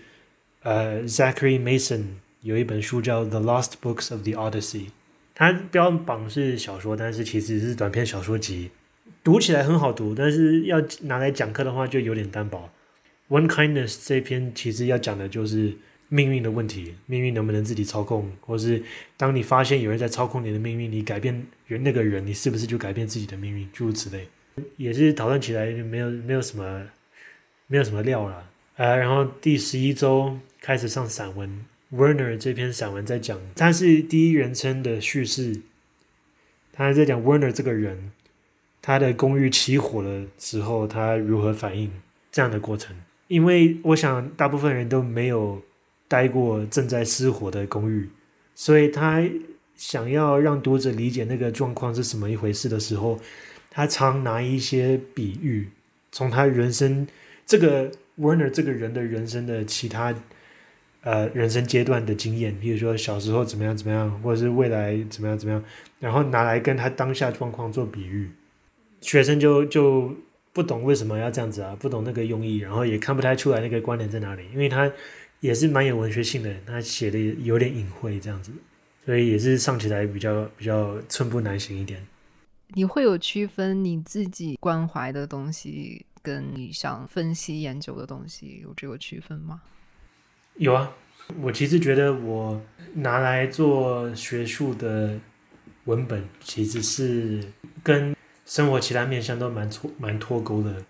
[0.63, 2.05] 呃 Zachary Mason
[2.41, 4.87] 有一本书叫 The Lost Books of the Odyssey，
[5.35, 8.71] 它标榜是小说，但是其实是短篇小说集，
[9.23, 12.71] 读起来很好读，但是要拿来讲课的话就有点单薄。
[13.29, 15.75] One Kindness 这篇其实要讲的就是。
[16.09, 18.83] 命运的问题，命运能不能自己操控，或是
[19.17, 23.69] 当你发现有人在操控你的命运，你改变人那个人，你是不是就改变自己的命运？
[23.73, 24.29] 诸如此类，
[24.77, 26.83] 也是讨论起来没有没有什么
[27.67, 28.95] 没有什么料了啊。
[28.95, 35.63] 然后第十一周开始上散文，Werner 这篇散文在讲，他是第一人称的叙事，
[36.73, 38.13] 他在讲 Werner 这个人，
[38.81, 41.91] 他的公寓起火了时候，他如何反应
[42.31, 42.95] 这样的过程。
[43.29, 45.63] 因为我想大部分人都没有。
[46.15, 48.09] 待过正在失火的公寓，
[48.55, 49.21] 所以他
[49.75, 53.19] 想要让读者理解那个状况是什么一回事的时候，
[53.69, 55.69] 他常拿一些比喻，
[56.13, 57.05] 从他人生
[57.45, 60.15] 这个 Werner 这个人的人生的其他
[61.01, 65.65] 呃人生阶段的经验，比如说小时候怎么样怎么样，或者是未来怎么样怎么样，
[65.99, 68.31] 然后拿来跟他当下状况做比喻，
[69.01, 70.15] 学生就就
[70.53, 74.93] 不懂为什么要这样子啊，不懂那个用意，然后也看不太出来那个观点在哪里，因为他。
[75.45, 78.51] 也是蛮有文学性的，他写的有点隐晦这样子，
[79.05, 82.03] 所以也是上起来比较比较寸步难行一点。
[82.69, 89.61] 你会有区分你自己关怀的东西，跟你想分析研究的东西有这个区分吗？
[90.57, 90.91] 有啊，
[91.43, 92.59] 我其实觉得我
[92.95, 95.21] 拿来做学术的
[95.85, 97.45] 文本，其实是
[97.83, 98.17] 跟
[98.47, 100.83] 生活其他面向都蛮脱蛮脱钩的。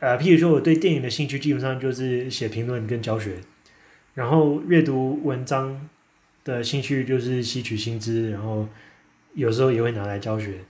[0.00, 3.38] 呃，譬如说我对电影的兴趣，基本上就是写评论跟教学。
[4.14, 5.88] 然后阅读文章
[6.44, 8.68] 的兴趣就是吸取新知，然后
[9.34, 10.60] 有时候也会拿来教学。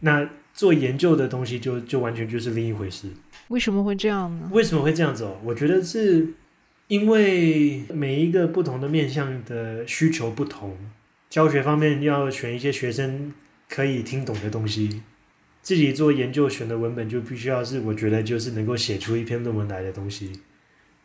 [0.00, 3.08] 那做研究的东西就就完全就是另一回事。
[3.48, 4.48] 为什么会这样呢？
[4.52, 5.38] 为什么会这样子哦？
[5.44, 6.28] 我觉得是
[6.86, 10.76] 因为每一个不同的面向的需求不同，
[11.28, 13.32] 教学方面要选一些学生
[13.68, 15.02] 可以听懂的东西，
[15.62, 20.32] 自己做研究选的文本就必须要是我觉得就是能够写出一篇论文来的东西。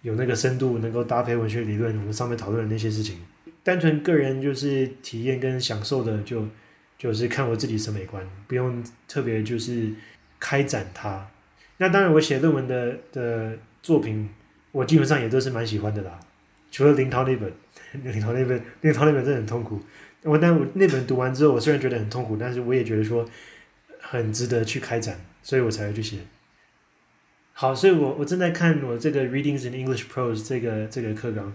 [0.03, 3.17] 有那个深度，能够搭配文学理论，我们上面讨论的那些事情，
[3.63, 6.45] 单纯个人就是体验跟享受的，就
[6.97, 9.91] 就是看我自己审美观，不用特别就是
[10.39, 11.27] 开展它。
[11.77, 14.29] 那当然，我写论文的的作品，
[14.71, 16.19] 我基本上也都是蛮喜欢的啦。
[16.69, 17.51] 除了林涛那本，
[18.03, 19.81] 林涛那本，林涛那本真的很痛苦。
[20.23, 23.25] 我但我那本读完之后，我虽然觉得很痛苦，但是我也觉得说
[23.99, 26.17] 很值得去开展，所以我才会去写。
[27.55, 31.53] 好，所以我我正在看我这个 Readings in English Prose 这个这个课纲，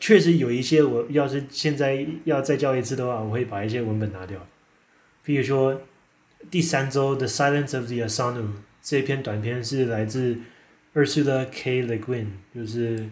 [0.00, 4.46] 确实有一些我要是现在要再教一次的话，我会把一些文本拿掉。
[5.22, 5.82] 比如说
[6.50, 8.48] 第三周 The Silence of the Asano
[8.82, 10.38] 这篇短篇是来自
[10.94, 11.82] Ursula K.
[11.82, 13.08] Le Guin，就是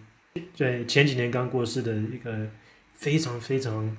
[0.57, 2.49] 对前几年刚过世的一个
[2.95, 3.95] 非常非常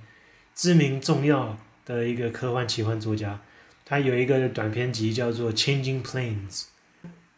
[0.56, 3.40] 知名重要的一个科幻奇幻作家。
[3.86, 6.73] 他有一个短篇集叫做 Changing Planes。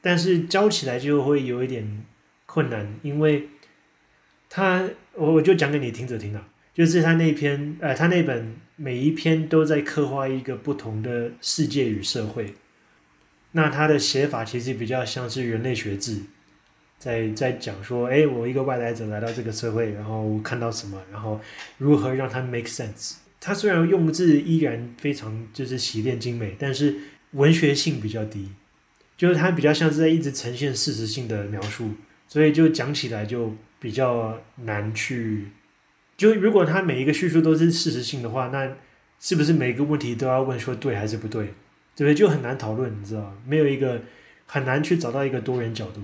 [0.05, 2.05] 但是教起来就会有一点
[2.45, 3.49] 困难，因为
[4.47, 12.53] 他我我就讲给你听着听啊，就是他那篇呃，他那本每一篇都在刻画一个不同的世界与社会，
[13.53, 16.21] 那他的写法其实比较像是人类学志，
[16.99, 21.41] 在在讲说，哎，我一个外来者来到这个社会，然后看到什么，然后
[21.79, 23.15] 如何让它 make sense。
[23.41, 26.95] 他虽然用字依然非常就是洗练精美，但是
[27.31, 28.51] 文学性比较低。
[29.17, 31.89] 就是它比较像是在一直呈现事实性的描述，
[32.27, 35.47] 所以就讲起来就比较难去。
[36.17, 38.69] 就如果它每一个叙述都是事实性的话，那
[39.19, 41.45] 是不是每个问题都要问说对还是不对？
[41.95, 42.13] 对不对？
[42.13, 44.01] 就很难讨论，你知道没有一个
[44.45, 46.01] 很难去找到一个多元角度。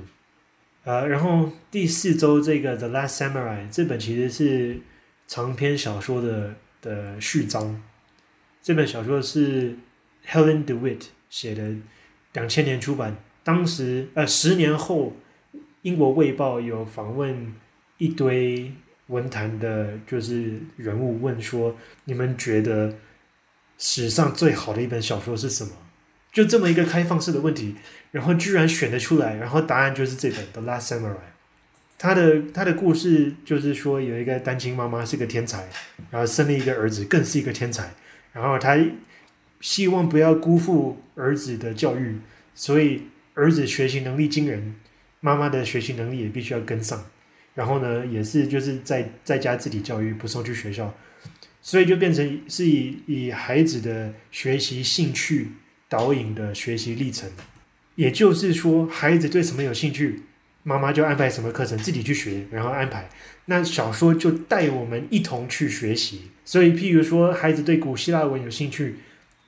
[0.85, 4.79] 呃，然后第四周这个《The Last Samurai》这本其实是
[5.27, 7.81] 长篇小说的的序章。
[8.63, 9.75] 这本小说是
[10.25, 11.75] Helen DeWitt 写的。
[12.33, 15.15] 两千年出版，当时呃十年后，
[15.81, 17.53] 英国卫报有访问
[17.97, 18.71] 一堆
[19.07, 21.75] 文坛的，就是人物，问说
[22.05, 22.95] 你们觉得
[23.77, 25.71] 史上最好的一本小说是什么？
[26.31, 27.75] 就这么一个开放式的问题，
[28.11, 31.11] 然后居然选得出来，然后答案就是这本《The Last Samurai》。
[31.97, 35.67] 他的他的故事就是说，有一个单亲妈妈是个天才，
[36.09, 37.91] 然后生了一个儿子，更是一个天才，
[38.31, 38.77] 然后他。
[39.61, 42.17] 希望不要辜负儿子的教育，
[42.53, 43.03] 所以
[43.35, 44.75] 儿子学习能力惊人，
[45.19, 47.05] 妈妈的学习能力也必须要跟上。
[47.53, 50.93] 然后呢，也是就是在在家自己教育，不送去学校，
[51.61, 55.49] 所以就变成是以以孩子的学习兴趣
[55.87, 57.29] 导引的学习历程。
[57.95, 60.21] 也就是说，孩子对什么有兴趣，
[60.63, 63.09] 妈妈就安排什么课程，自己去学，然后安排。
[63.45, 66.31] 那小说就带我们一同去学习。
[66.45, 68.95] 所以，譬如说，孩子对古希腊文有兴趣。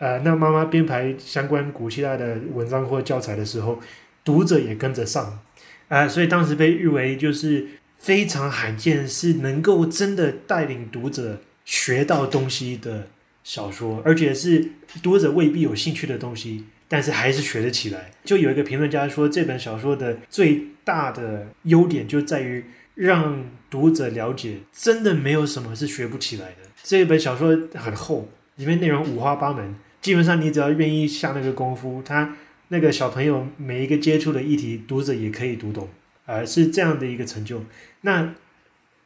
[0.03, 3.79] 呃，那妈妈编排相关古希腊的文章或教材的时候，
[4.25, 5.39] 读者也跟着上，
[5.87, 13.07] 啊，所以当时被誉为就是非常罕见，是能够真的带领读者学到东西的
[13.45, 18.11] 小说，而且是读者未必有兴趣的东西，但是还是学得起来。
[18.25, 26.69] 就有一个评论家说，这本小说的最大的优点就在于让读者了解，真的没有什么是学不起来的。
[26.83, 28.27] 这本小说很厚，
[28.57, 29.73] 里面内容五花八门。
[30.03, 32.35] 基本上，你只要愿意下那个功夫，他
[32.67, 35.87] 那个小朋友每一个接触的议题，读者也可以读懂，
[36.25, 37.63] 呃，是这样的一个成就。
[38.01, 38.35] 那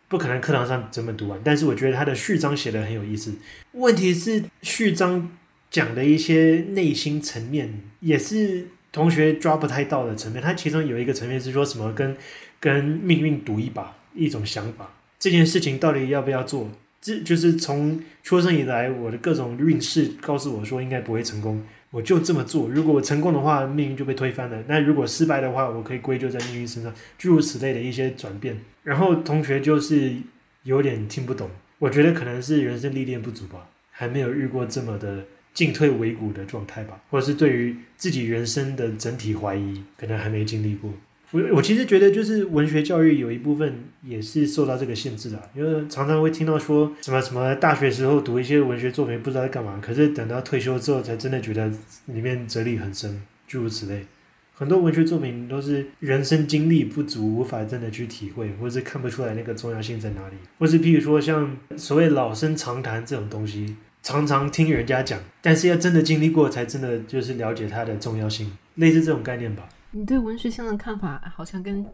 [0.08, 3.36] 不可能课堂上整本读完，但是我觉得他的序章写的很有意思。
[3.74, 5.30] 问题是序章
[5.70, 10.41] 讲的一些内心层面，也是同学抓不太到的层面。
[10.41, 12.18] 他其中有一个层面是说什么跟
[12.60, 16.72] 跟命运赌一把，一种想法，这件事情到底要不要做？
[17.08, 22.68] 这就是从出生以来，我的各种运势告诉我说应该不会成功，我就这么做。
[22.68, 28.58] 如果我成功的话，命运就被推翻了；那如果失败的话，我可以归咎在命运身上，诸如此类的一些转变。
[28.84, 30.18] 然后同学就是
[30.64, 31.49] 有点听不懂，
[31.80, 35.23] 我觉得可能是人生历练不足吧，还没有遇过这么的
[35.53, 40.91] 进退维谷的状态吧，或者是对于自己人生的整体怀疑，可能还没经历过。
[41.32, 51.70] 我我其实觉得，就是文学教育有一部分也是受到这个限制的，因为常常会听到说什么什么大学时候读一些文学作品不知道在干嘛，可是等到退休之后才真的觉得
[52.06, 54.06] 里面哲理很深，诸如此类。
[54.54, 69.68] 很多文学作品都是人生经历不足，无法真的去体会，或是看不出来那个重要性在哪里，或是譬如说像所谓老生常谈这种东西，常常听人家讲，但是要真的经历过才真的就是了解它的重要性，类似这种概念吧。
[69.91, 71.85] 你对文学性的看法好像跟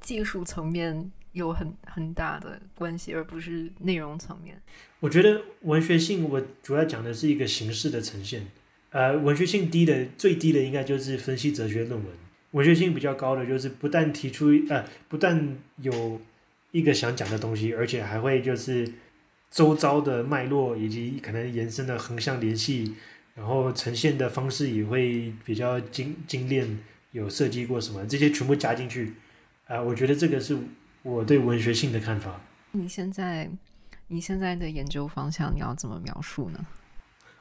[0.00, 4.60] 技术层面有很很大的关系，而不是内容层面。
[5.00, 8.46] 我觉得文学性，我主要讲的是一个形式的呈现。
[8.90, 12.06] 呃，文学性低的最低的应该就是分析哲学论文。
[12.50, 16.20] 文学性比较高的就是不但提出呃，不但有
[16.70, 18.90] 一个想讲的东西，而且还会就是
[19.50, 22.94] 周遭的脉络以及可能延伸的横向联系，
[23.34, 26.78] 然后呈现的方式也会比较精精炼。
[27.12, 29.14] 有设计过什么，这些全部加进去，
[29.66, 30.56] 啊、我觉得这个是
[31.02, 32.40] 我对文学性的看法。
[32.72, 33.48] 你现在
[34.08, 36.58] 你现在的研究方向你要怎么描述呢？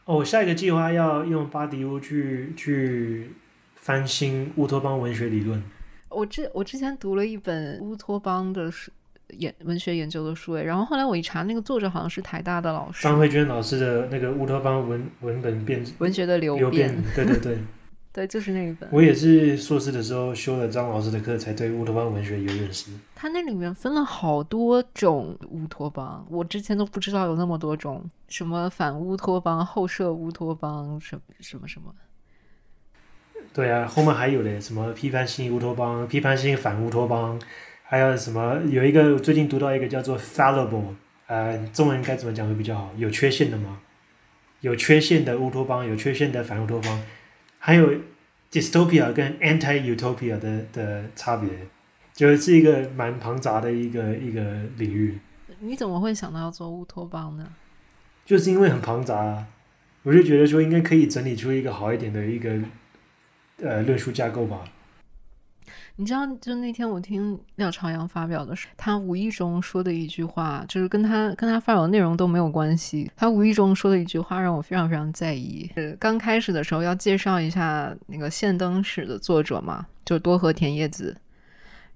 [0.05, 3.31] 哦，我下一个计划要用巴迪乌去去
[3.75, 5.61] 翻新乌托邦文学理论。
[6.09, 8.91] 我之我之前读了一本乌托邦的书
[9.29, 17.57] 研文学研究的书，诶然后后来我一查，那个作者好像是台大的老师，张慧娟老师的那个乌托邦文文本变文学的流流变，对对对，
[18.13, 18.89] 对，就是那一本。
[18.91, 22.91] 我也是硕士的时候修了张老师的课，才对乌托邦文学有认识。
[23.15, 31.93] 他那里面分了好多种乌托邦，我之前都不知道有那么多种，什么反乌托邦、后设乌托邦，什么什么什么。
[33.53, 37.41] 对啊，后面还有嘞，什么批判性乌托邦、批判性反乌托邦，
[37.83, 40.95] 还有什么有一个最近读到一个叫做 fallible，
[41.27, 42.91] 呃，中文该怎么讲会比较好？
[42.97, 43.79] 有缺陷的吗？
[44.59, 47.01] 有缺陷的乌托邦，有缺陷的反乌托邦，
[47.63, 47.93] 还有
[48.51, 51.47] dystopia 跟 anti-utopia 的的差别，
[52.11, 54.41] 就是一个蛮庞杂的一个一个
[54.77, 55.19] 领域，
[55.59, 57.47] 你怎么会想到要做乌托邦呢？
[58.25, 59.47] 就是因为很庞杂、啊，
[60.01, 62.59] 我就觉得说应该可以整理出一个好一点的一个
[63.61, 64.63] 呃论述架构吧。
[65.97, 73.11] 你知道，就那天我听廖朝阳发表的时候，他无意中说的一句话，就是跟他跟他发表的内容都没有关系。
[73.15, 75.69] 他无意中说的一句话让我非常非常在意。
[75.75, 81.15] 是刚开始的时候要介绍一下那个现灯史的作者嘛，就多和田叶子。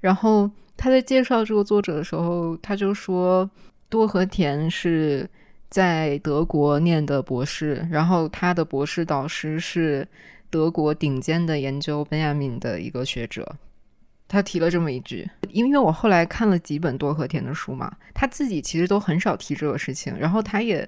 [0.02, 3.50] 然后他在介绍这个作者的时候，他就说
[3.90, 5.28] 多和田是
[5.70, 10.08] 在德国念的博士，然后他的博士导师是
[10.52, 13.56] 德国顶尖的研究本雅明的一个学者。
[14.28, 20.88] 他提了这么一句，因为我后来看了几本多和田的书嘛，他自己其实都很少提这个事情，然后他也，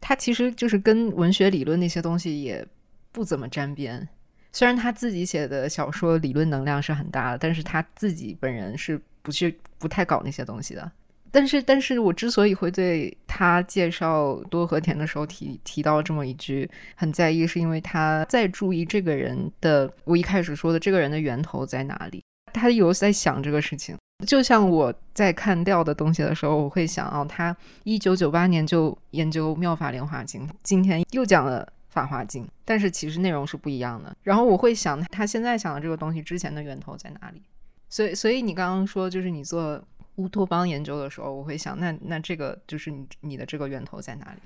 [0.00, 2.66] 他其实就是跟文学理论那些东西也
[3.12, 4.08] 不怎么沾边。
[4.52, 10.90] 虽然他自己写的小说理论能量是很大的，但是他自己本人是不去不太搞那些东西的。
[11.30, 22.24] 但是，但是我之所以会对他介绍多和田的时候提提到这么一句很在意，是因为他在注意这个人的，我一开始说的这个人的源头在哪里。
[22.52, 23.96] 他有在想这个事情，
[24.26, 34.16] 就像我在看掉的东西的时候，我会想哦，他一九九八年就研究《妙法莲华经》，今天又讲了《法华经》，但是其实内容是不一样的。
[34.24, 37.40] 然后我会想，他现在想的这个东西之前的源头在哪里？
[37.88, 39.80] 所以，所以你刚刚说，就是你做
[40.16, 44.40] 乌托邦研究的时候，我会想，那那这个就是你你的这个源头在哪里？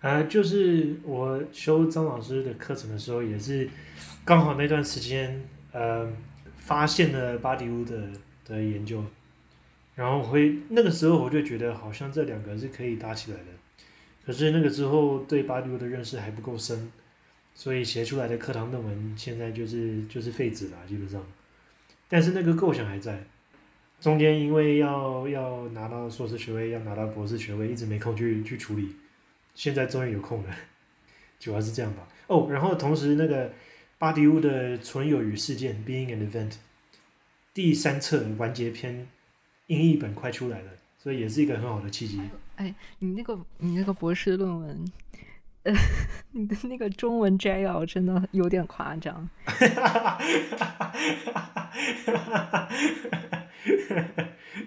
[0.00, 3.68] 呃，就是我修张老师的课程的时候，也是
[4.24, 5.42] 刚好那段时间，
[5.72, 6.08] 呃。
[6.64, 8.08] 发现了巴迪乌的
[8.44, 9.04] 的研究，
[9.96, 13.46] 然后会那个时候我就觉得好像这两个是可以搭起来的，
[14.24, 16.92] 可是那个之后对巴迪乌的认识还不够深，
[17.52, 21.20] 所以写出来的课堂论文现在就是就是废纸了，基本上。
[22.08, 23.24] 但是那个构想还在，
[24.00, 28.94] 中间因为要要拿到硕士学位，要拿到博士学位，一直没空去去处理，
[29.56, 30.56] 现在终于有空了，
[31.40, 32.06] 主要是这样吧。
[32.28, 33.52] 哦，然后同时那个。
[34.02, 36.54] 巴迪乌的《存有与事件》（Being an Event）
[37.54, 39.06] 第三册完结篇
[39.68, 42.20] 英译本快出来了，所以也是一个很好的契机。
[42.56, 44.84] 哎，你那个你那个博士论文，
[45.62, 45.72] 呃，
[46.34, 49.30] 你的那个中文摘要真的有点夸张。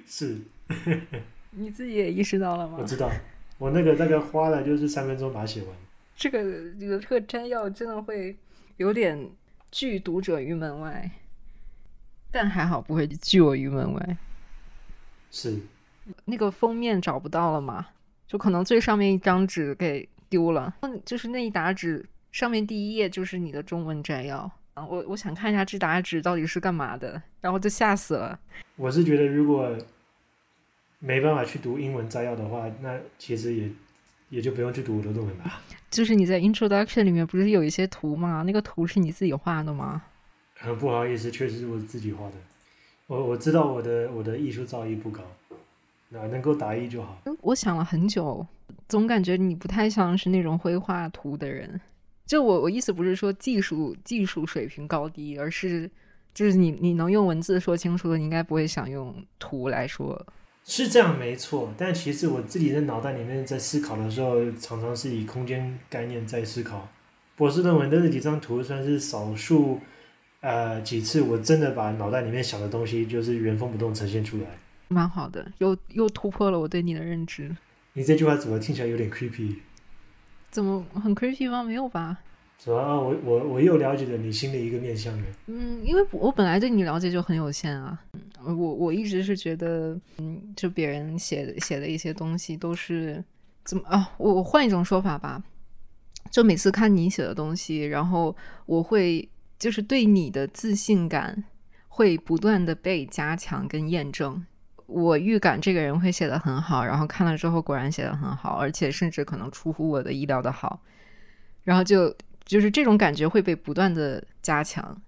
[0.07, 0.37] 是。
[1.51, 2.77] 你自己也意识到了吗？
[2.79, 3.11] 我知道，
[3.57, 5.71] 我那个大概花了就是三分钟把它写完。
[6.15, 6.41] 这个
[6.79, 8.33] 这个这个摘要真的会。
[8.77, 9.29] 有点
[9.71, 11.11] 拒读者于门外，
[12.31, 14.17] 但还好不会拒我于门外。
[15.31, 15.59] 是
[16.25, 17.87] 那个封面找不到了吗？
[18.27, 20.73] 就可能最上面一张纸给丢了。
[21.05, 24.39] 就是那一沓纸上面第一页就是你的中文摘要
[24.73, 24.85] 啊！
[24.85, 28.39] 我我想看一下这沓纸到底是干嘛的，然后就吓死了。
[28.75, 29.77] 我是觉得如果
[30.99, 33.69] 没办法去读英文摘要的话，那其实也
[34.35, 35.45] 也就不用去读我的论文了。
[35.89, 38.43] 就是你在 introduction 里面不是有一些图吗？
[38.45, 40.03] 那个图是你自己画的吗？
[40.55, 42.33] 很不好意思，确实是我自己画的。
[43.07, 45.21] 我我知道我的我的艺术造诣不高，
[46.09, 47.21] 那能够达意就好。
[47.39, 48.45] 我想了很久，
[48.89, 51.79] 总感觉你不太像是那种会画图的人。
[52.25, 55.89] 就我我意思不是说技术技术水平高低，而是
[56.33, 60.25] 就是你你能用文字说清楚的，你应该不会想用图来说。
[60.67, 66.89] 是这样没错，但其实我自己在脑袋里面在思考的时候，常常是以空间概念在思考。
[67.35, 69.79] 博士论文的那几张图算是少数，
[70.41, 74.45] 呃，几次我真的把脑袋里面想的东西就是原封不动呈现出来。
[74.87, 77.55] 蛮好的，又又突破了我对你的认知。
[77.93, 79.57] 你这句话怎么听起来有点 creepy？
[80.49, 81.63] 怎么很 creepy 吗？
[81.63, 82.17] 没有吧？
[82.57, 82.77] 主要？
[82.77, 85.25] 啊，我我我又了解了你新的一个面相了。
[85.45, 87.99] 嗯，因为我本来对你了解就很有限啊。
[88.45, 93.23] 我我一直是觉得，嗯，就别人写的写的一些东西都是
[93.63, 94.11] 怎么啊？
[94.17, 95.41] 我我换一种说法吧，
[96.29, 98.35] 就每次看你写的东西，然后
[98.65, 99.27] 我会
[99.57, 101.43] 就是对你的自信感
[101.87, 104.45] 会不断的被加强跟验证。
[104.87, 110.79] 我预感这个人会写的很好，然后看了之后果然写的很好，而且甚至可能出乎我的意料的好，
[111.63, 115.01] 然后就就是这种感觉会被不断的加强。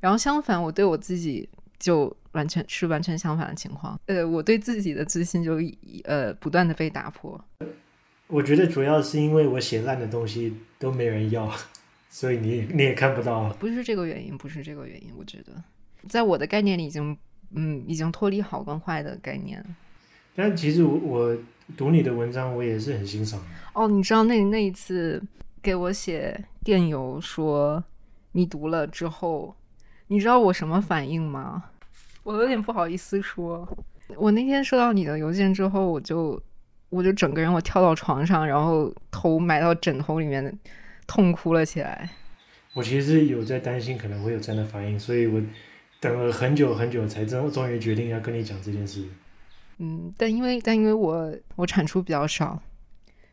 [0.00, 1.48] 然后相反，我对我自己
[1.84, 4.00] 就完全是完全相反的情况。
[4.06, 5.58] 呃，我对自己的自信就
[6.04, 7.38] 呃不断的被打破。
[8.26, 11.52] 我觉得主要是因为我写烂的东西都没人要，
[12.08, 13.50] 所以你你也看不到。
[13.60, 15.10] 不是这个原因，不是这个原因。
[15.18, 15.52] 我觉得，
[16.08, 17.16] 在我的概念里已经。
[17.56, 19.64] 嗯，已经脱离好跟坏的概念。
[20.34, 21.38] 但其实我我
[21.76, 23.40] 读你的文章，我也是很欣赏。
[23.74, 25.22] 哦，你知道那那一次
[25.62, 27.84] 给我写电邮说
[28.32, 29.54] 你读了之后，
[30.08, 31.62] 你知道我什么反应吗？
[32.24, 33.66] 我有点不好意思说。
[34.16, 36.42] 我那天收到你的邮件之后，我就
[36.90, 40.58] 我就整个人我跳到床上，然后头埋到枕头里面，
[41.06, 42.10] 痛哭了起来。
[42.74, 45.40] 我其实有在担心可能会有这样的反应，所以我。
[46.00, 49.02] 等了很久很久，才终终于决定要跟你讲这件事。
[49.78, 52.60] 嗯，但因为但因为我我产出比较少，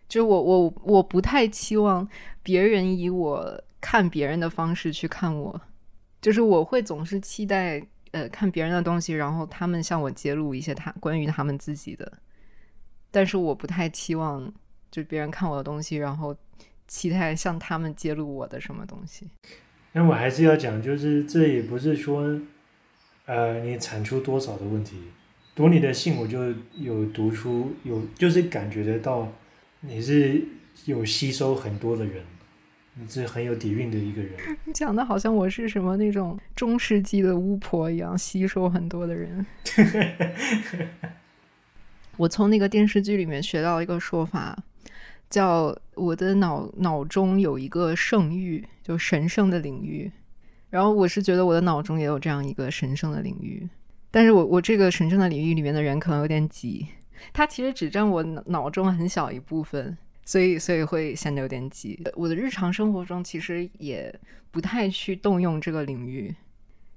[0.07, 2.07] 就我我我不太期望
[2.41, 5.59] 别人以我看别人的方式去看我，
[6.21, 12.11] 就是我会总是期待呃看别人的东西，然后他们向我揭露一些他关于他们自己的，
[13.09, 14.53] 但是我不太期望
[14.89, 16.35] 就别人看我的东西，然后
[16.87, 19.27] 期待向他们揭露我的什么东西。
[19.93, 22.39] 那我还是要讲，就是这也不是说。
[23.27, 24.97] 呃，你产出多少的问题？
[25.55, 29.31] 读你的信，我就有读出有，就是感觉得到
[29.81, 30.43] 你是
[30.85, 32.25] 有吸收很多的人，
[32.93, 34.33] 你是很有底蕴的一个人。
[34.65, 39.45] 你 讲的好像我是什么那种中世纪的巫婆一样，吸收很多的人。
[42.17, 44.57] 我从那个电视剧里面学到一个说法，
[45.29, 50.11] 叫我的脑脑中有一个圣域，就神圣的领域。
[50.69, 53.67] 然后我是觉得我的脑中也有这样一个神圣的领域，
[54.09, 56.87] 但是我我这个神圣的领域里面的人可能有点挤，
[57.33, 62.01] 它其实只占我脑中很小一部分，所以所以会显得有点挤。
[62.15, 64.13] 我的日常生活中其实也
[64.51, 66.33] 不太去动用这个领域，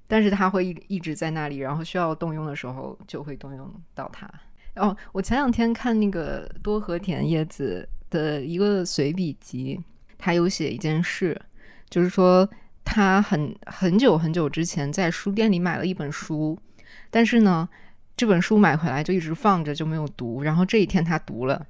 [0.07, 4.29] 但是它会一一直在那里，然后需要动用的时候就会动用到它。
[4.77, 9.81] 哦，我前两天看那个多和田叶子的一个随笔集，
[10.19, 11.41] 他有写一件事，
[11.89, 12.49] 就是说。
[12.87, 16.57] 他很很久很久之前在书店里买了一本书，
[17.11, 17.67] 但是呢，
[18.15, 20.43] 这本书买回来就一直放着就没有读。
[20.43, 21.67] 然后这一天他读了，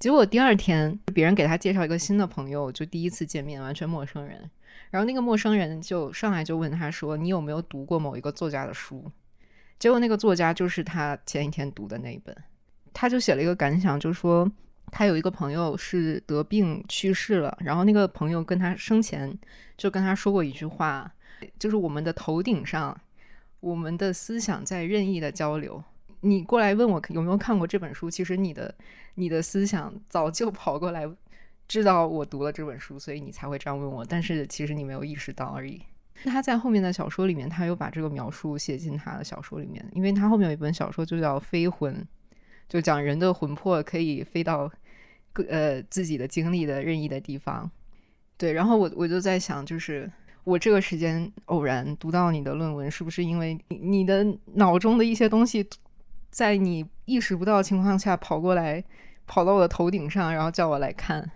[0.00, 4.50] 结果第二天别人给他介绍一个新的朋友，就第一次见面，完全陌生人。
[4.90, 9.04] 然后那个陌生人就上来就问他说：“你有没有读过某一个作家的书？”
[9.78, 12.36] 结果那个作家就是他前一天读的那一本。
[12.92, 14.50] 他就写了一个感想，就说。
[14.92, 19.32] 他有一个朋友是得病去世了，然后那个朋友跟他生前
[19.76, 21.08] 就跟他说过一句话，
[21.60, 23.00] 就是我们的头顶上，
[23.60, 25.80] 我们的思想在任意的交流。
[26.20, 28.74] 你过来问我有没有看过这本书，其实你的
[29.14, 31.08] 你的思想早就跑过来，
[31.68, 34.04] 知道我读了这本书，所以你才会这样问我。
[34.04, 35.80] 但是其实你没有意识到而已。
[36.24, 41.94] 他在后面的小说里面，他又把这个描述写进他的小说里面，因为他后面有一本小说就叫《飞魂》。
[42.68, 44.70] 就讲人的魂魄可以飞到
[45.32, 47.68] 各呃自己的经历的任意的地方，
[48.36, 48.52] 对。
[48.52, 50.08] 然后我我就在想，就是
[50.44, 54.24] 我这个时间偶然读到你的论文，是不是因为你的
[54.54, 55.68] 脑中的一些东西，
[56.30, 58.82] 在你意识不到的情况下跑过来，
[59.26, 61.30] 跑到我的头顶上，然后叫我来看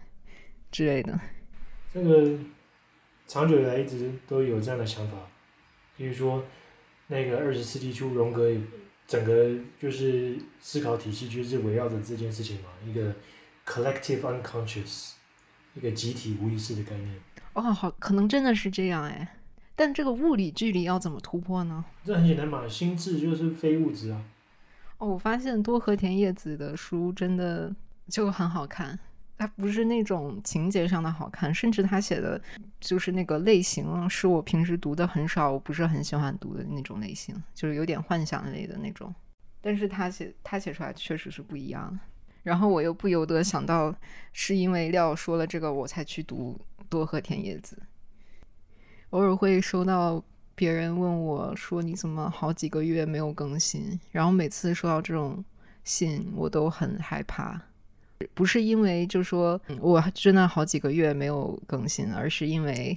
[0.70, 1.20] 之类的。
[1.92, 2.38] 这个
[3.26, 5.16] 长久以来一直都有这样的想法，
[5.96, 6.44] 比如说
[7.08, 8.50] 那个二十世纪初荣格。
[9.06, 13.14] 整个就是思考体系，就是围绕着这件事情嘛，一个
[13.66, 15.10] collective unconscious，
[15.74, 17.14] 一个集体无意识的概念。
[17.52, 19.36] 哦，好，可能真的是这样哎。
[19.76, 21.84] 但这个物理距离要怎么突破呢？
[22.02, 24.24] 这很简单嘛，心智就是非物质啊。
[25.05, 27.74] 我发现多和田叶子的书真的
[28.09, 28.98] 就很好看。
[29.36, 32.40] 它不是那种情节上的好看，甚至他写的，
[32.81, 39.12] 就是那个类型是我平时读的很少，我不是很喜欢读的那种类型，就是有点幻想类的那种。
[39.60, 41.98] 但是他写他写出来确实是不一样。
[42.44, 43.93] 然后我又不由得想到，
[44.32, 46.59] 是因为廖说了这个，我才去读
[46.89, 47.76] 多和田叶子。
[49.10, 50.22] 偶尔会收到
[50.55, 55.44] 别人问我说：“你怎么好几个月没有更新？”然后每次收到这种
[55.82, 57.60] 信，我都很害怕。
[58.32, 62.97] 不是因为就说我真的好几个月没有更新，而是因为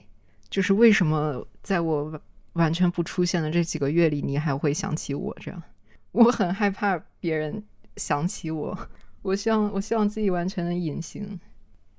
[0.50, 2.20] 就是为什么在我
[2.54, 5.36] 完全不出现的这几个月里，你还会想起我？
[5.40, 5.62] 这样，
[6.14, 7.62] 我很害怕别人
[7.98, 8.78] 想起我。
[9.24, 11.38] 我希望我希望自己完全的隐形，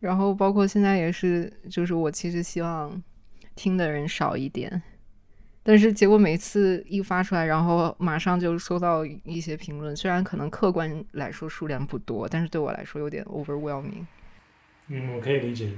[0.01, 3.03] 然后包括现在也是，就是我其实希望
[3.55, 4.81] 听的人少一点。
[5.69, 14.07] 但是结果每次一发出来，然后马上就收到一些评论，虽然可能客观来说数量不多，但是对我来说有点 overwhelming。
[14.87, 15.73] 嗯，我可以理解。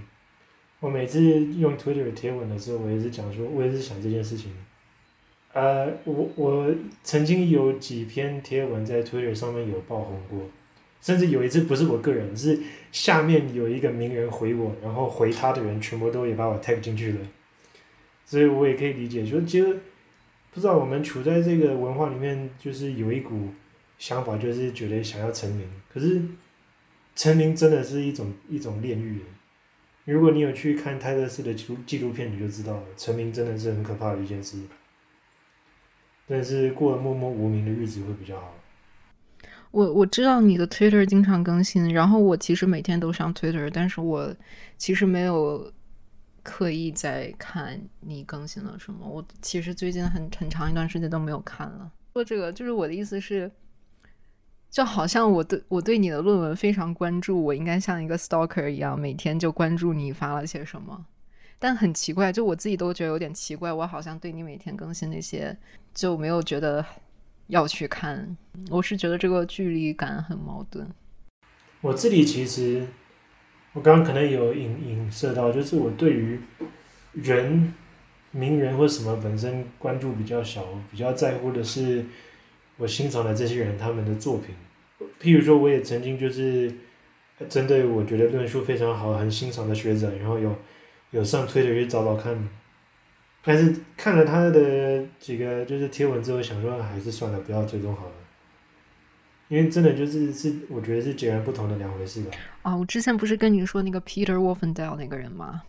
[0.78, 4.52] 我每次用 Twitter 贴文的时候，我也是讲说，我也是想这件事情。
[5.54, 6.72] 呃，我我
[7.02, 10.38] 曾经有几篇贴文在 Twitter 上面有爆红过，
[11.00, 12.56] 甚至有一次不是我个人，是
[12.92, 17.18] 下面有一个名人回我，然后回他的人全部都也把我 tag 进去了。
[18.31, 19.77] 所以我也可以理解，就其实
[20.52, 23.48] 不知道我们处在这个文化里面，就是有一股
[23.98, 25.69] 想法，就是觉得想要成名。
[25.93, 26.23] 可是
[27.16, 29.23] 成名真的是一种一种炼狱。
[30.05, 34.59] 如果你有去看泰勒斯的纪录纪录片，你就知道了，成名真的是很可怕的一件事。
[36.28, 38.55] 但是过了默默无名的日子会比较好。
[39.73, 44.32] 我我知道你的 Twitter 经常更新，然后我其实每天都上 Twitter，但是我
[44.78, 45.73] 其实没有。
[46.42, 49.06] 刻意在看你更新了什么？
[49.06, 51.90] 我其实最近很很长一段时间都没有看了。
[52.14, 53.50] 说这个就是我的意思是，
[54.70, 61.06] 就好像我对我对你的论文非常关注，我应该像一个 stalker 一样，每天就关注你发了些什么。
[61.58, 65.56] 但很奇怪，就我自己都觉得有点奇怪，我好像对你每天更新那些
[65.94, 66.84] 就没有觉得
[67.48, 68.36] 要去看。
[68.70, 70.88] 我是觉得这个距离感很矛盾。
[71.82, 72.86] 我自己其实。
[73.72, 76.40] 我刚刚可能有影影射到，就是我对于
[77.12, 77.72] 人、
[78.32, 82.05] 名人或什么本身关注比较小，比较在乎的是
[82.76, 84.55] 我欣赏的这些人他们的作品。
[85.20, 86.72] 譬如说，我也曾经就是
[87.48, 90.55] 针对我觉得论述非常好、很欣赏的学者，然后有
[91.10, 92.48] 有上推特去找找看，
[93.44, 98.12] 但是看了他的几个就是贴文之后，想说还是算了，不要追踪好了。
[99.48, 102.30] 因为真的就是是，我觉得是截然不同的两回事吧。
[102.62, 105.62] 啊，我之前不是跟你说那个 Peter Wolfendale 那个人吗？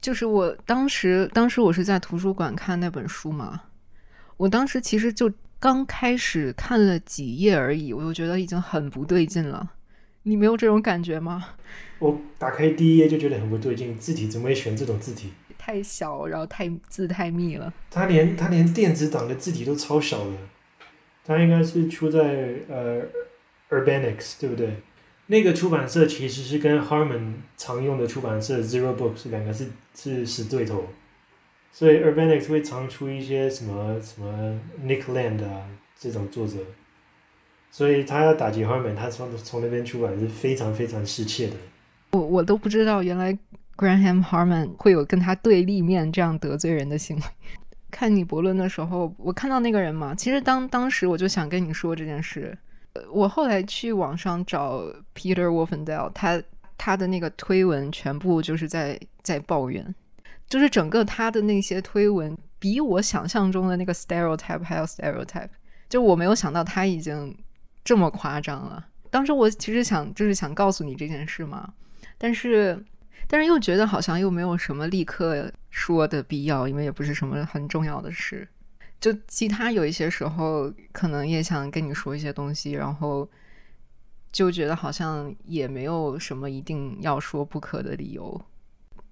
[0.00, 3.62] 就是我当时，当时我是在图书馆看那本书嘛。
[4.36, 9.70] 我当时其实就刚开始看了几页而已，我就觉得已经很不对劲了。
[10.22, 11.50] 你没有这种感觉吗？
[11.98, 15.32] 我打开第一页就觉得很不对劲，字体怎么会选这种字体？
[15.56, 17.72] 太小，然后太字太密了。
[17.90, 20.36] 他连他连电子档的字体都超小了。
[21.24, 23.02] 他应该是出在呃
[23.70, 24.76] ，Urbanics 对不对？
[25.30, 30.86] 那个出版社其实是跟 Harman 常用的出版社 Zero Books 两个是是死对头，
[31.70, 35.68] 所以 Urbanics 会常出一些什么什么 Nick Land 啊
[35.98, 36.56] 这种作者，
[37.70, 41.56] 所以他要打击 Harman，他从从那边出版是非常非常失切的。
[42.12, 43.36] 我我都不知道原来
[43.76, 47.22] Graham Harman 会有跟他对立面这样得罪人的行为。
[47.90, 52.56] 看你博论的时候，我看到那个人嘛，其实当当时我就想跟你说这件事。
[53.10, 54.82] 我后来去网上找
[55.14, 56.42] Peter Wolfendale，他
[56.76, 59.94] 他的那个推文全部就是在在抱怨，
[60.48, 65.50] 就是整个他的那些推文比我想象中的那个 stereotype 还要 stereotype，
[65.88, 67.36] 就我没有想到他已经
[67.84, 68.86] 这么夸张了。
[69.10, 71.72] 当时我其实想就是想告诉你这件事嘛，
[72.16, 72.84] 但是。
[73.30, 78.48] 但是又觉得好像又没有什么立刻说的必要，因为也不是什么很重要的事。
[79.00, 83.28] 就其他有一些时候，可能也想跟你说一些东西，然后
[84.32, 88.40] 就觉得好像也没有什么一定要说不可的理由。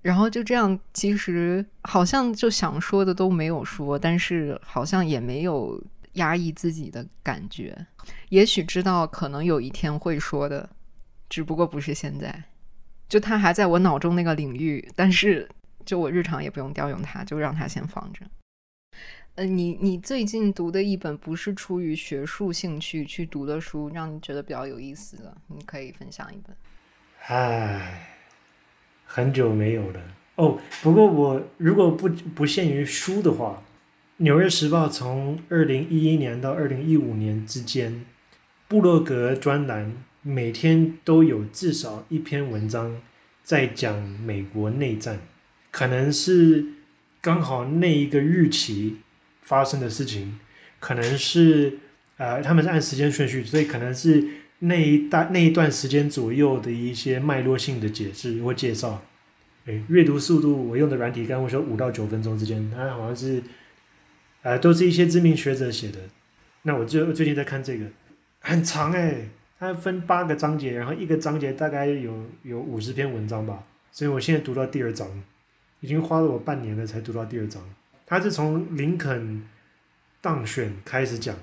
[0.02, 5.82] 然后就这样，其实好像就想说的都没有说，但是好像也没有
[6.12, 7.76] 压抑自己的感觉。
[8.28, 10.68] 也许知道可能有一天会说的，
[11.28, 12.44] 只不过不是现在。
[13.08, 15.48] 就他还在我脑中那个领域，但是
[15.84, 18.26] 就我日常也不用调用它，就让它先放着。
[19.36, 26.56] 呃，你你最近读的一本不是出于学术兴趣去读的书，让你觉得比较有意思的，你可以分享一本。
[27.26, 28.16] 唉，
[29.04, 30.00] 很久没有了
[30.36, 30.58] 哦。
[30.82, 33.62] 不过我如果不不限于书的话，
[34.22, 38.06] 《纽约时报》从二零一一年到二零一五年之间，
[38.66, 39.92] 布洛格专栏。
[40.22, 43.00] 每天都有至少一篇文章
[43.44, 45.20] 在讲美国内战，
[45.70, 46.66] 可能是
[47.20, 48.96] 刚好那一个日期
[49.47, 50.39] 发生的事情，
[50.78, 51.78] 可能是
[52.18, 54.23] 呃他们是按时间顺序，所以可能是
[54.59, 59.02] 那一大那一段时间左右的一些脉络性的解释或介绍。
[59.64, 63.43] 诶，阅读速度我用的软体刚我说五到九分钟之间，它好像是
[64.43, 65.98] 呃都是一些知名学者写的。
[66.62, 67.86] 那我最最近在看这个，
[68.40, 69.31] 很长诶。
[69.59, 72.12] 它分八个章节，然后一个章节大概有
[72.43, 75.09] 有五十篇文章吧，所以我现在读到第二章，
[75.81, 77.62] 已经花了我半年了才读到第二章。
[78.07, 79.43] 他是从林肯
[80.20, 81.37] 当选开始讲，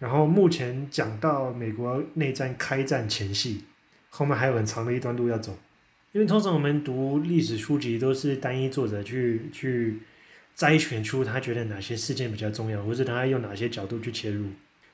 [0.00, 3.64] 然后目前讲到美国内战开战前夕，
[4.10, 5.56] 后面还有很长的一段路要走。
[6.10, 10.00] 因为通常我们读历史书籍都是单一作者去去
[10.54, 14.48] 摘选出他觉得哪些事件比较重要，或者他用哪些角度去切入。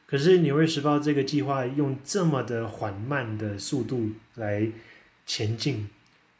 [0.06, 4.68] 可是《纽约时报》这个计划用这么的缓慢的速度来
[5.26, 5.88] 前进，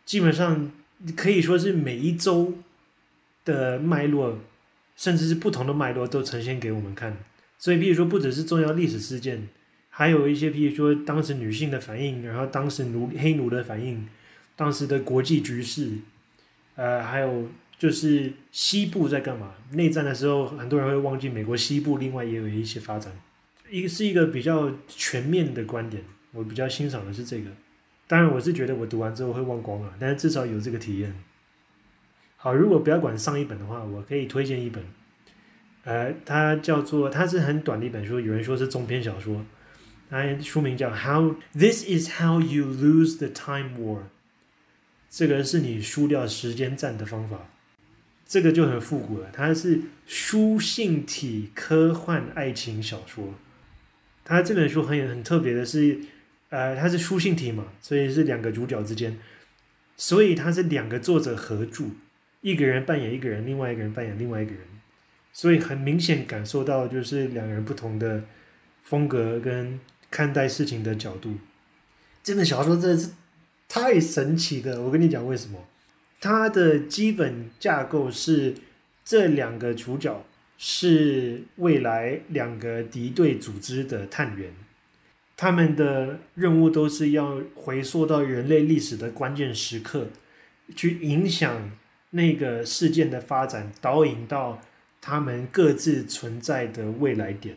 [0.05, 0.71] 基本上
[1.17, 2.55] 可以说是每一周
[3.49, 4.39] 的脉络，
[4.95, 7.17] 甚至是不同的脉络都呈现给我们看。
[7.59, 9.49] 所以，比如说不只是重要历史事件，
[9.89, 14.07] 还有一些，譬如说当时女性的反应，然后当时奴黑奴的反应。
[14.55, 15.89] 当时的国际局势，
[16.75, 17.49] 呃，还有
[17.79, 19.55] 就是西部在干嘛？
[19.73, 23.13] 内战的时候，很多人会忘记美国西部另外也有一些发展。
[23.71, 26.03] 一个是一个比较全面的观点，
[26.33, 27.51] 我比较欣赏的是这个。
[28.09, 31.15] 当然，我是觉得我读完之后会忘光了，但是至少有这个体验。
[32.41, 34.85] 好，如果不要管上一本的话，我可以推荐一本，
[35.83, 39.45] 呃，它叫做它是很短的一本书，有人说是中篇小说，
[40.09, 43.99] 它书名叫《How This Is How You Lose the Time War》。
[45.11, 47.49] 这个是你输掉时间战的方法，
[48.25, 49.31] 这个就很复古了。
[49.33, 53.35] 它是书信体科幻爱情小说。
[54.25, 55.99] 它这本书很很特别的是，
[56.51, 59.19] 呃，它是书信体嘛，所以是两个主角之间，
[59.97, 61.87] 所以它是两个作者合著，
[62.41, 64.61] 一个人扮演一个人，另外一个人扮演另外一个人，
[65.33, 68.25] 所以很明显感受到就是两个人不同的
[68.83, 69.79] 风格跟
[70.11, 71.35] 看待事情的角度。
[72.23, 73.11] 这本小说真的是。
[73.71, 75.63] 太神奇的，我跟你讲为什么？
[76.23, 78.55] 它的基本架构是
[79.05, 80.25] 这两个主角
[80.57, 84.55] 是未来两个敌对组织的探员，
[85.37, 90.09] 他们的任务都是要回溯到人类历史的关键时刻，
[90.75, 91.71] 去影响
[92.11, 94.61] 那个事件的发展，导引到
[95.01, 97.57] 他们各自存在的未来点。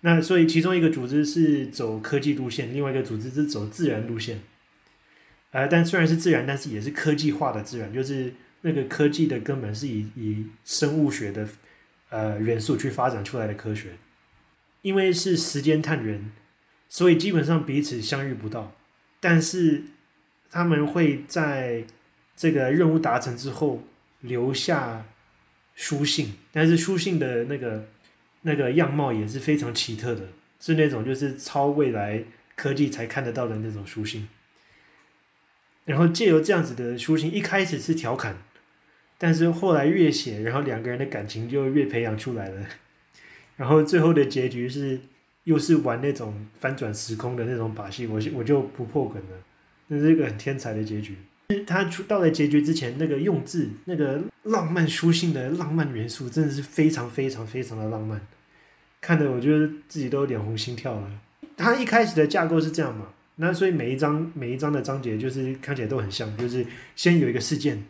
[0.00, 4.40] 那所以其中一个组织是走科技路线，另外一个组织是走自然路线。
[5.50, 8.32] 呃，但虽然是自然，但是也是科技化的自然，就是
[8.62, 11.46] 那个科技的根本是以以生物学的
[12.08, 13.90] 呃元素去发展出来的科学。
[14.80, 16.32] 因为是时间探员，
[16.88, 18.74] 所以基本上彼此相遇不到，
[19.20, 19.84] 但是
[20.50, 21.84] 他们会在
[22.42, 23.84] 这个任务达成之后
[24.22, 25.06] 留下
[25.76, 27.86] 书信，但是书信的那个
[28.40, 30.26] 那个样貌也是非常奇特的，
[30.58, 32.24] 是那种就是超未来
[32.56, 34.28] 科技才看得到的那种书信。
[35.84, 38.36] 然后借由这样子的书信，一开始是调侃，
[39.18, 42.66] 但是后来越写，然后两个人的感情就越培养出来了。
[43.56, 44.98] 然后最后的结局是，
[45.44, 49.44] 又是玩那种翻转时空的那种把戏，我我就不破梗了。
[49.86, 51.16] 那是一个很天才的结局。
[51.60, 58.20] 他出到了结局之前，那个用字，那个浪漫书信的浪漫元素，真的是非常非常非常的浪漫，
[59.00, 61.10] 看得我觉得自己都脸红心跳了。
[61.56, 63.08] 他一开始的架构是这样嘛？
[63.36, 66.66] 那所以每一章每一章的章节就是看起来都很像，就是
[66.96, 67.82] 先有一个事件，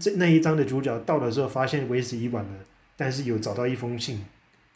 [0.00, 2.50] 这那一章的主角到了之后发现为时已晚了，
[2.96, 4.24] 但是有找到一封信，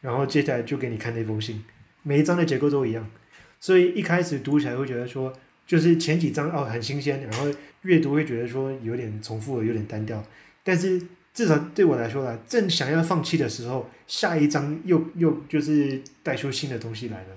[0.01, 1.65] 然后接下来就给你看那封信，
[2.03, 3.11] 每一章的结构都一样，
[3.59, 5.33] 所以一开始读起来会觉得说，
[5.67, 7.47] 就是前几章哦很新鲜，然后
[7.83, 10.25] 阅读会觉得说有点重复有点单调，
[10.63, 11.01] 但是
[11.33, 17.29] 至少对我来说啦，正想要放弃的时候，下一章又又就是带出新的东西来了。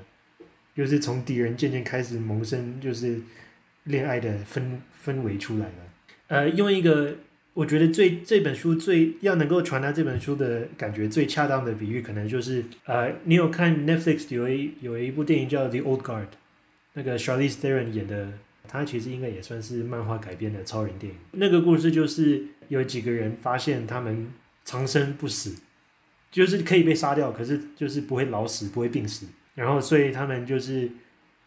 [0.75, 3.17] 就是从敌人渐渐开始萌生，就是
[3.85, 4.61] 恋爱的氛
[5.01, 5.73] 氛围出来了。
[6.27, 7.15] 呃，用一个
[7.53, 16.23] 我觉得最这本书最要能够传达这本书的感觉最恰当的比喻，可能就是呃，你有看 Netflix 有一有一部电影叫《The Old Guard》，
[16.95, 18.27] 那个 Charlize Theron 演的，
[18.67, 21.19] 他其实应该也算是漫画改编的超人电影。
[21.33, 24.31] 那个故事就是有几个人发现他们
[24.63, 25.55] 长生不死，
[26.31, 29.27] 就是可以被杀掉，可是就是不会老死，不会病死。
[29.55, 30.89] 然后，所以他们就是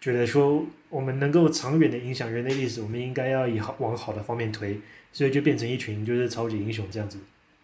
[0.00, 4.80] 觉得说，我们能够长远的影响人类历史，我们应该要以好往好的方面推，
[5.12, 7.18] 所以就变成一群就是超级英雄这样子，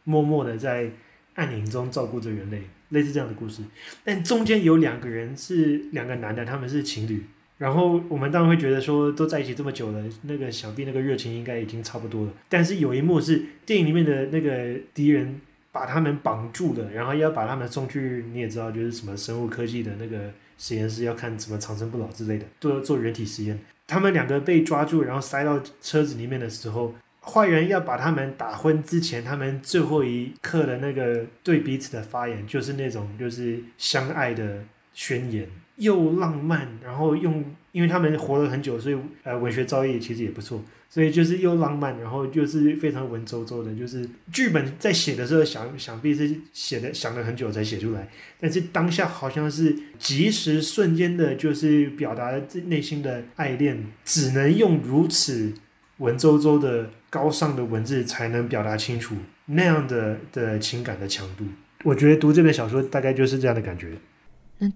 [0.05, 0.90] 默默的在
[1.35, 3.62] 暗影中照顾着人类，类似这样的故事。
[4.05, 7.23] 但中间有两个人是两个男的，他们是情侣。
[7.59, 12.32] 然后我们当然会觉得说，都在一起这么久了，那个想必那个热情应该已经差不多了。
[12.48, 15.40] 但是有一幕是电影里面的那个敌人。
[15.74, 23.59] 把他们绑住了，然后要把他们送去，你也知道，就是什么生物科技的那个实验室，要看什么长生不老之类的，都要做人体实验。
[23.89, 34.62] 他们两个被抓住，然后塞到车子里面的时候，坏人要把他们打昏之前，他们最后一刻的那个对彼此的发言，就是那种就是相爱的
[34.93, 35.48] 宣言。
[35.76, 48.09] 又浪漫，然后用，因为他们活了很久，所以呃文学造诣其实也不错，所以就是又浪漫，然后就是非常文绉绉的，就是剧本在写的时候想想必是写的想了很久才写出来，
[48.40, 55.52] 但是当下好像是即时瞬间的，就是表达自内心的爱恋，只能用如此
[55.98, 61.44] 文绉绉的高尚的文字才能表达清楚那样的的情感的强度。
[61.82, 63.88] 我觉得读这本小说大概就是这样的感觉。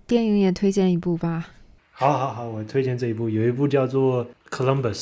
[0.07, 1.51] 电影也推荐一部吧。
[1.91, 4.95] 好，好，好，我推荐这一部，有一部叫做《Columbus》，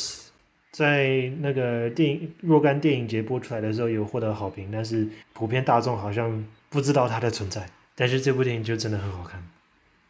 [0.73, 7.69] 在那个电影若干电影节播出来的时候有获得好评，但是普遍大众好像不知道它的存在。
[7.95, 9.43] 但是这部电影就真的很好看。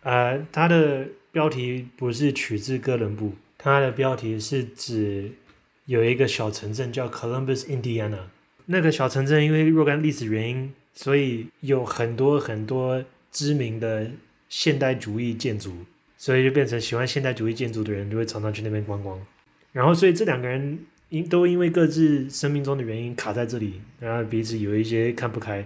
[0.05, 5.33] 呃，它的标题不是取自哥伦布，它的标题是指
[5.87, 8.21] 有一个小城镇叫 Columbus, Indiana。
[8.67, 14.09] 那个小城镇因为若干历史原因，所以有很多很多知名的。
[14.49, 15.73] 现代主义建筑，
[16.17, 19.21] 所以就变成喜欢现代主义建筑的人就会常常去那边观光。
[19.73, 20.79] 然后，所以这两个人
[21.11, 25.65] 因都因为各自生命中的原因卡在这里，然后彼此有一些看不开，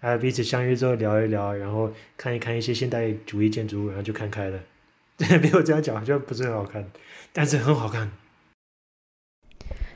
[0.00, 4.60] 啊，彼此相遇之后聊一聊，然后看一看一些现代主义建筑，然后就看开了。
[5.16, 6.90] 被我这样讲好像不是很好看，
[7.32, 8.12] 但是很好看。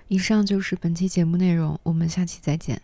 [0.09, 2.81] 以上就是本期节目内容，我们下期再见。